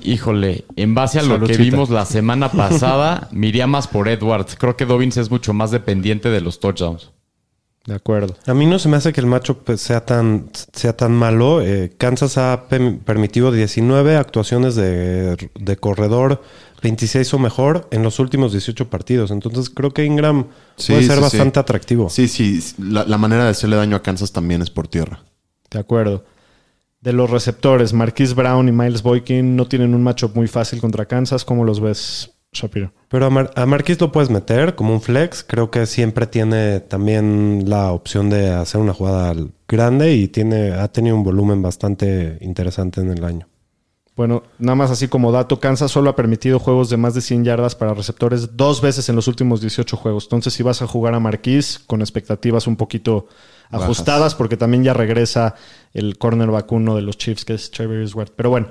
Híjole, 0.00 0.64
en 0.76 0.94
base 0.94 1.18
a 1.18 1.22
lo 1.22 1.44
que 1.44 1.56
vimos 1.56 1.90
la 1.90 2.06
semana 2.06 2.52
pasada, 2.52 3.26
me 3.32 3.48
iría 3.48 3.66
más 3.66 3.88
por 3.88 4.06
Edwards. 4.06 4.54
Creo 4.54 4.76
que 4.76 4.86
Dobbins 4.86 5.16
es 5.16 5.28
mucho 5.28 5.54
más 5.54 5.72
dependiente 5.72 6.28
de 6.28 6.40
los 6.40 6.60
touchdowns. 6.60 7.10
De 7.84 7.96
acuerdo. 7.96 8.36
A 8.46 8.54
mí 8.54 8.64
no 8.64 8.78
se 8.78 8.88
me 8.88 8.96
hace 8.96 9.12
que 9.12 9.20
el 9.20 9.26
matchup 9.26 9.64
pues, 9.64 9.80
sea 9.80 10.06
tan, 10.06 10.48
sea 10.72 10.96
tan 10.96 11.10
malo. 11.12 11.62
Eh, 11.62 11.94
Kansas 11.98 12.38
ha 12.38 12.66
permitido 12.68 13.50
19 13.50 14.16
actuaciones 14.16 14.76
de, 14.76 15.36
de 15.58 15.76
corredor, 15.78 16.42
26 16.82 17.34
o 17.34 17.38
mejor 17.38 17.88
en 17.90 18.02
los 18.02 18.18
últimos 18.18 18.52
18 18.52 18.88
partidos. 18.90 19.30
Entonces 19.30 19.70
creo 19.70 19.92
que 19.92 20.04
Ingram 20.04 20.46
Sí, 20.76 20.92
puede 20.92 21.06
ser 21.06 21.16
sí, 21.16 21.22
bastante 21.22 21.58
sí. 21.58 21.60
atractivo. 21.60 22.10
Sí, 22.10 22.28
sí, 22.28 22.60
la, 22.78 23.04
la 23.04 23.18
manera 23.18 23.44
de 23.44 23.50
hacerle 23.50 23.76
daño 23.76 23.96
a 23.96 24.02
Kansas 24.02 24.32
también 24.32 24.62
es 24.62 24.70
por 24.70 24.88
tierra. 24.88 25.22
De 25.70 25.78
acuerdo. 25.78 26.24
De 27.00 27.12
los 27.12 27.30
receptores, 27.30 27.92
Marquise 27.92 28.34
Brown 28.34 28.68
y 28.68 28.72
Miles 28.72 29.02
Boykin 29.02 29.54
no 29.54 29.66
tienen 29.66 29.94
un 29.94 30.02
matchup 30.02 30.34
muy 30.34 30.48
fácil 30.48 30.80
contra 30.80 31.06
Kansas. 31.06 31.44
¿Cómo 31.44 31.64
los 31.64 31.78
ves, 31.80 32.32
Shapiro? 32.52 32.92
Pero 33.08 33.26
a, 33.26 33.30
Mar 33.30 33.52
a 33.54 33.64
Marquis 33.66 34.00
lo 34.00 34.10
puedes 34.10 34.28
meter 34.30 34.74
como 34.74 34.92
un 34.92 35.00
flex. 35.00 35.44
Creo 35.44 35.70
que 35.70 35.86
siempre 35.86 36.26
tiene 36.26 36.80
también 36.80 37.64
la 37.66 37.92
opción 37.92 38.28
de 38.28 38.50
hacer 38.50 38.80
una 38.80 38.92
jugada 38.92 39.34
grande 39.68 40.14
y 40.14 40.26
tiene, 40.28 40.72
ha 40.72 40.88
tenido 40.88 41.14
un 41.16 41.22
volumen 41.22 41.62
bastante 41.62 42.38
interesante 42.40 43.00
en 43.00 43.10
el 43.10 43.24
año. 43.24 43.46
Bueno, 44.16 44.44
nada 44.58 44.76
más 44.76 44.90
así 44.90 45.08
como 45.08 45.30
dato, 45.30 45.60
Kansas 45.60 45.90
solo 45.90 46.08
ha 46.08 46.16
permitido 46.16 46.58
juegos 46.58 46.88
de 46.88 46.96
más 46.96 47.12
de 47.12 47.20
100 47.20 47.44
yardas 47.44 47.74
para 47.74 47.92
receptores 47.92 48.56
dos 48.56 48.80
veces 48.80 49.10
en 49.10 49.16
los 49.16 49.28
últimos 49.28 49.60
18 49.60 49.94
juegos. 49.94 50.24
Entonces, 50.24 50.54
si 50.54 50.62
vas 50.62 50.80
a 50.80 50.86
jugar 50.86 51.14
a 51.14 51.20
Marquise 51.20 51.80
con 51.86 52.00
expectativas 52.00 52.66
un 52.66 52.76
poquito 52.76 53.26
ajustadas, 53.70 54.34
porque 54.34 54.56
también 54.56 54.84
ya 54.84 54.94
regresa 54.94 55.54
el 55.92 56.16
corner 56.16 56.50
vacuno 56.50 56.96
de 56.96 57.02
los 57.02 57.18
Chiefs, 57.18 57.44
que 57.44 57.54
es 57.54 57.70
Trevor 57.70 58.06
Ward. 58.14 58.30
Pero 58.34 58.48
bueno, 58.48 58.68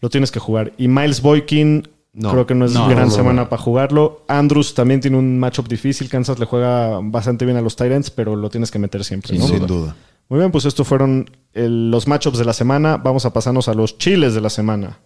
lo 0.00 0.10
tienes 0.10 0.32
que 0.32 0.40
jugar. 0.40 0.72
Y 0.78 0.88
Miles 0.88 1.22
Boykin 1.22 1.88
No. 2.12 2.32
Creo 2.32 2.46
que 2.46 2.54
no 2.56 2.64
es 2.64 2.72
No, 2.72 2.88
gran 2.88 3.04
no, 3.04 3.10
no, 3.10 3.10
semana 3.10 3.48
para 3.48 3.62
jugarlo. 3.62 4.24
Andrews 4.26 4.74
también 4.74 5.00
tiene 5.00 5.16
un 5.16 5.38
matchup 5.38 5.68
difícil. 5.68 6.08
Kansas 6.08 6.40
le 6.40 6.46
juega 6.46 6.98
bastante 7.00 7.44
bien 7.44 7.56
a 7.56 7.60
los 7.60 7.76
Tyrants, 7.76 8.10
pero 8.10 8.34
lo 8.34 8.50
tienes 8.50 8.72
que 8.72 8.80
meter 8.80 9.04
siempre. 9.04 9.38
¿no? 9.38 9.46
Sin 9.46 9.64
duda. 9.64 9.94
Muy 10.28 10.40
bien, 10.40 10.50
pues 10.50 10.64
estos 10.66 10.86
fueron 10.86 11.30
el- 11.54 11.90
los 11.90 12.06
matchups 12.06 12.38
de 12.38 12.44
la 12.44 12.52
semana. 12.52 12.98
Vamos 12.98 13.24
a 13.24 13.32
pasarnos 13.32 13.68
a 13.68 13.74
los 13.74 13.96
chiles 13.98 14.34
de 14.34 14.40
la 14.40 14.50
semana. 14.50 14.98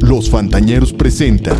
Los 0.00 0.28
Fantañeros 0.28 0.92
presentan 0.92 1.56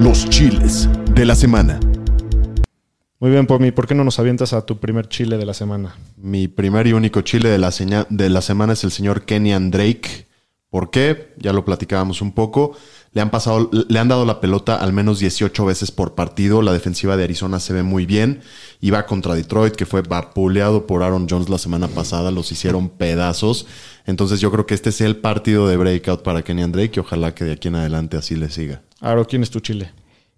los 0.00 0.28
chiles 0.30 0.88
de 1.14 1.24
la 1.26 1.34
semana. 1.34 1.78
Muy 3.20 3.30
bien, 3.30 3.46
Pomi, 3.46 3.72
¿por 3.72 3.86
qué 3.88 3.94
no 3.96 4.04
nos 4.04 4.18
avientas 4.20 4.52
a 4.52 4.64
tu 4.64 4.78
primer 4.78 5.08
chile 5.08 5.36
de 5.36 5.44
la 5.44 5.52
semana? 5.52 5.96
Mi 6.16 6.46
primer 6.48 6.86
y 6.86 6.92
único 6.92 7.20
chile 7.22 7.48
de 7.50 7.58
la, 7.58 7.72
seña- 7.72 8.06
de 8.08 8.30
la 8.30 8.40
semana 8.40 8.72
es 8.74 8.84
el 8.84 8.92
señor 8.92 9.22
Kenyan 9.22 9.70
Drake. 9.70 10.26
¿Por 10.70 10.90
qué? 10.90 11.34
Ya 11.38 11.52
lo 11.52 11.64
platicábamos 11.64 12.22
un 12.22 12.32
poco. 12.32 12.76
Le 13.12 13.22
han 13.22 13.30
pasado, 13.30 13.70
le 13.72 13.98
han 13.98 14.08
dado 14.08 14.24
la 14.24 14.40
pelota 14.40 14.76
al 14.76 14.92
menos 14.92 15.18
18 15.18 15.64
veces 15.64 15.90
por 15.90 16.14
partido. 16.14 16.62
La 16.62 16.72
defensiva 16.72 17.16
de 17.16 17.24
Arizona 17.24 17.58
se 17.58 17.72
ve 17.72 17.82
muy 17.82 18.06
bien. 18.06 18.42
Iba 18.80 19.06
contra 19.06 19.34
Detroit, 19.34 19.74
que 19.74 19.86
fue 19.86 20.02
vapuleado 20.02 20.86
por 20.86 21.02
Aaron 21.02 21.26
Jones 21.28 21.48
la 21.48 21.58
semana 21.58 21.88
pasada. 21.88 22.30
Los 22.30 22.52
hicieron 22.52 22.88
pedazos. 22.90 23.66
Entonces 24.06 24.40
yo 24.40 24.50
creo 24.50 24.66
que 24.66 24.74
este 24.74 24.90
es 24.90 25.00
el 25.00 25.16
partido 25.16 25.68
de 25.68 25.76
breakout 25.76 26.22
para 26.22 26.42
Kenyan 26.42 26.72
Drake 26.72 26.92
y 26.96 27.00
ojalá 27.00 27.34
que 27.34 27.44
de 27.44 27.52
aquí 27.52 27.68
en 27.68 27.76
adelante 27.76 28.16
así 28.16 28.36
le 28.36 28.50
siga. 28.50 28.82
Aro, 29.00 29.26
¿quién 29.26 29.42
es 29.42 29.50
tu 29.50 29.60
chile? 29.60 29.92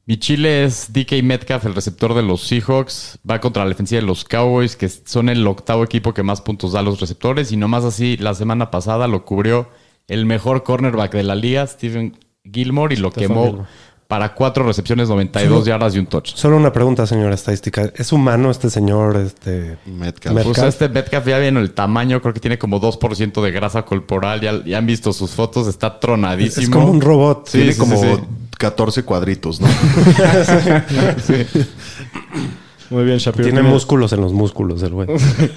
Mi 0.07 0.17
chile 0.17 0.65
es 0.65 0.93
DK 0.93 1.23
Metcalf, 1.23 1.67
el 1.67 1.75
receptor 1.75 2.15
de 2.15 2.23
los 2.23 2.43
Seahawks. 2.43 3.19
Va 3.29 3.41
contra 3.41 3.63
la 3.65 3.69
defensiva 3.69 4.01
de 4.01 4.07
los 4.07 4.25
Cowboys, 4.25 4.75
que 4.75 4.89
son 4.89 5.29
el 5.29 5.47
octavo 5.47 5.85
equipo 5.85 6.15
que 6.15 6.23
más 6.23 6.41
puntos 6.41 6.73
da 6.73 6.81
a 6.81 6.83
los 6.83 7.01
receptores. 7.01 7.53
Y 7.53 7.57
nomás 7.57 7.85
así, 7.85 8.17
la 8.17 8.35
semana 8.35 8.71
pasada 8.71 9.07
lo 9.07 9.25
cubrió 9.25 9.69
el 10.09 10.27
mejor 10.27 10.65
cornerback 10.65 11.13
de 11.13 11.23
la 11.23 11.37
liga, 11.37 11.67
Steven 11.67 12.17
Gilmore, 12.45 12.95
y 12.95 12.99
lo 12.99 13.11
quemó 13.11 13.47
Gilmore. 13.47 13.69
para 14.07 14.35
cuatro 14.35 14.65
recepciones, 14.65 15.09
92 15.09 15.65
yardas 15.67 15.95
y 15.95 15.99
un 15.99 16.07
touch. 16.07 16.35
Solo 16.35 16.57
una 16.57 16.73
pregunta, 16.73 17.07
señora 17.07 17.35
estadística. 17.35 17.91
¿Es 17.95 18.13
humano 18.13 18.51
este 18.51 18.71
señor? 18.71 19.17
Este... 19.17 19.79
Metcalf. 19.87 20.35
Metcalf. 20.35 20.45
Pues 20.45 20.59
este 20.75 20.89
Metcalf 20.89 21.27
ya 21.27 21.39
viene 21.39 21.61
el 21.61 21.73
tamaño, 21.73 22.21
creo 22.21 22.35
que 22.35 22.41
tiene 22.41 22.59
como 22.59 22.81
2% 22.81 23.43
de 23.43 23.51
grasa 23.51 23.85
corporal. 23.85 24.41
Ya, 24.41 24.63
ya 24.65 24.79
han 24.79 24.87
visto 24.87 25.13
sus 25.13 25.33
fotos, 25.33 25.67
está 25.67 26.01
tronadísimo. 26.01 26.63
Es 26.63 26.71
como 26.71 26.91
un 26.91 27.01
robot. 27.01 27.49
Sí, 27.49 27.59
Tiene 27.59 27.73
sí, 27.73 27.79
como 27.79 28.01
sí, 28.01 28.09
sí. 28.17 28.23
14 28.59 29.03
cuadritos, 29.05 29.61
¿no? 29.61 29.69
Muy 32.91 33.05
bien, 33.05 33.19
Shapiro. 33.19 33.45
Tiene 33.45 33.61
¿Quién 33.61 33.67
es- 33.67 33.73
músculos 33.73 34.13
en 34.13 34.21
los 34.21 34.33
músculos 34.33 34.83
el 34.83 34.91
güey. 34.93 35.07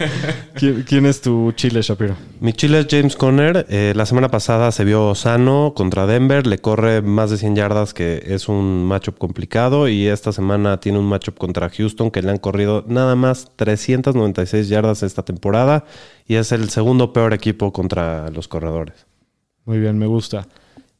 ¿Quién, 0.55 0.83
quién 0.87 1.05
es 1.07 1.19
tu 1.21 1.51
chile, 1.53 1.81
Shapiro? 1.81 2.15
Mi 2.39 2.53
chile 2.53 2.79
es 2.79 2.87
James 2.89 3.15
Conner. 3.15 3.65
Eh, 3.69 3.93
la 3.95 4.05
semana 4.05 4.29
pasada 4.29 4.71
se 4.71 4.83
vio 4.85 5.15
sano 5.15 5.73
contra 5.75 6.05
Denver. 6.05 6.45
Le 6.45 6.59
corre 6.59 7.01
más 7.01 7.31
de 7.31 7.37
100 7.37 7.55
yardas, 7.55 7.93
que 7.95 8.21
es 8.27 8.47
un 8.47 8.83
matchup 8.85 9.17
complicado. 9.17 9.87
Y 9.87 10.07
esta 10.07 10.31
semana 10.31 10.79
tiene 10.79 10.99
un 10.99 11.05
matchup 11.05 11.35
contra 11.37 11.69
Houston, 11.69 12.11
que 12.11 12.21
le 12.21 12.29
han 12.29 12.37
corrido 12.37 12.83
nada 12.87 13.15
más 13.15 13.49
396 13.55 14.69
yardas 14.69 15.01
esta 15.01 15.23
temporada. 15.23 15.85
Y 16.27 16.35
es 16.35 16.51
el 16.51 16.69
segundo 16.69 17.13
peor 17.13 17.33
equipo 17.33 17.73
contra 17.73 18.29
los 18.29 18.47
corredores. 18.47 19.07
Muy 19.65 19.79
bien, 19.79 19.97
me 19.97 20.05
gusta. 20.05 20.47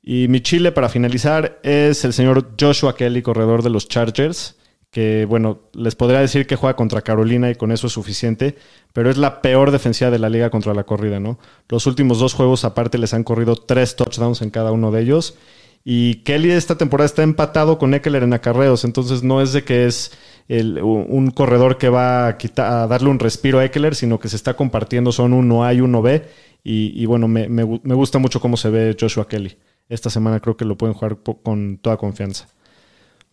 Y 0.02 0.28
mi 0.30 0.42
chile 0.42 0.72
para 0.72 0.90
finalizar 0.90 1.60
es 1.64 2.04
el 2.06 2.12
señor 2.14 2.56
Joshua 2.60 2.96
Kelly, 2.96 3.22
corredor 3.22 3.62
de 3.62 3.70
los 3.70 3.88
Chargers, 3.88 4.58
que 4.94 5.26
bueno, 5.28 5.60
les 5.74 5.96
podría 5.96 6.20
decir 6.22 6.46
que 6.48 6.56
juega 6.56 6.76
contra 6.78 7.02
Carolina 7.02 7.50
y 7.50 7.56
con 7.56 7.72
eso 7.72 7.88
es 7.88 7.94
suficiente, 7.94 8.56
pero 8.94 9.10
es 9.10 9.18
la 9.18 9.42
peor 9.42 9.72
defensiva 9.72 10.12
de 10.12 10.20
la 10.20 10.30
liga 10.30 10.52
contra 10.52 10.74
la 10.76 10.84
corrida, 10.84 11.20
¿no? 11.20 11.40
Los 11.68 11.88
últimos 11.88 12.20
dos 12.20 12.34
juegos 12.36 12.64
aparte 12.64 13.00
les 13.00 13.14
han 13.16 13.24
corrido 13.24 13.56
tres 13.56 13.96
touchdowns 13.96 14.42
en 14.44 14.52
cada 14.52 14.72
uno 14.72 14.92
de 14.92 15.02
ellos. 15.02 15.36
Y 15.84 16.18
Kelly 16.24 16.52
esta 16.52 16.78
temporada 16.78 17.08
está 17.08 17.24
empatado 17.24 17.78
con 17.80 17.94
Eckler 17.94 18.24
en 18.24 18.34
acarreos, 18.34 18.86
entonces 18.86 19.24
no 19.24 19.42
es 19.42 19.52
de 19.52 19.64
que 19.64 19.86
es 19.88 20.12
el- 20.48 20.82
un 20.82 21.32
corredor 21.32 21.78
que 21.78 21.90
va 21.90 22.28
a, 22.28 22.38
quitar, 22.38 22.72
a 22.72 22.88
darle 22.88 23.10
un 23.10 23.20
respiro 23.20 23.60
a 23.60 23.66
Eckler, 23.66 23.96
sino 23.96 24.20
que 24.20 24.30
se 24.30 24.36
está 24.38 24.54
compartiendo, 24.54 25.12
son 25.12 25.34
uno 25.34 25.66
A 25.66 25.74
y 25.74 25.82
uno 25.82 26.02
B. 26.02 26.24
Y, 26.64 27.06
bueno, 27.08 27.28
me, 27.28 27.50
me 27.50 27.66
me 27.84 27.94
gusta 27.96 28.20
mucho 28.20 28.40
cómo 28.40 28.56
se 28.56 28.70
ve 28.70 28.96
Joshua 28.98 29.28
Kelly. 29.28 29.58
Esta 29.90 30.10
semana 30.10 30.40
creo 30.40 30.56
que 30.56 30.64
lo 30.64 30.78
pueden 30.78 30.94
jugar 30.94 31.18
con 31.44 31.78
toda 31.82 31.98
confianza. 31.98 32.48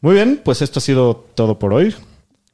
Muy 0.00 0.14
bien, 0.14 0.40
pues 0.44 0.62
esto 0.62 0.78
ha 0.78 0.82
sido 0.82 1.26
todo 1.34 1.58
por 1.58 1.72
hoy. 1.74 1.94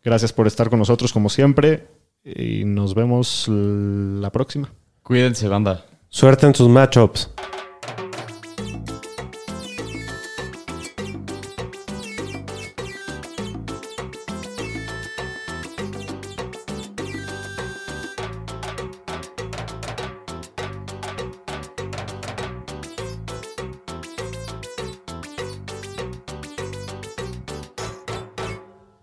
Gracias 0.03 0.33
por 0.33 0.47
estar 0.47 0.69
con 0.71 0.79
nosotros 0.79 1.13
como 1.13 1.29
siempre 1.29 1.87
y 2.25 2.65
nos 2.65 2.95
vemos 2.95 3.47
la 3.49 4.31
próxima. 4.31 4.73
Cuídense, 5.03 5.49
banda. 5.49 5.85
Suerte 6.09 6.47
en 6.47 6.55
sus 6.55 6.69
matchups. 6.69 7.31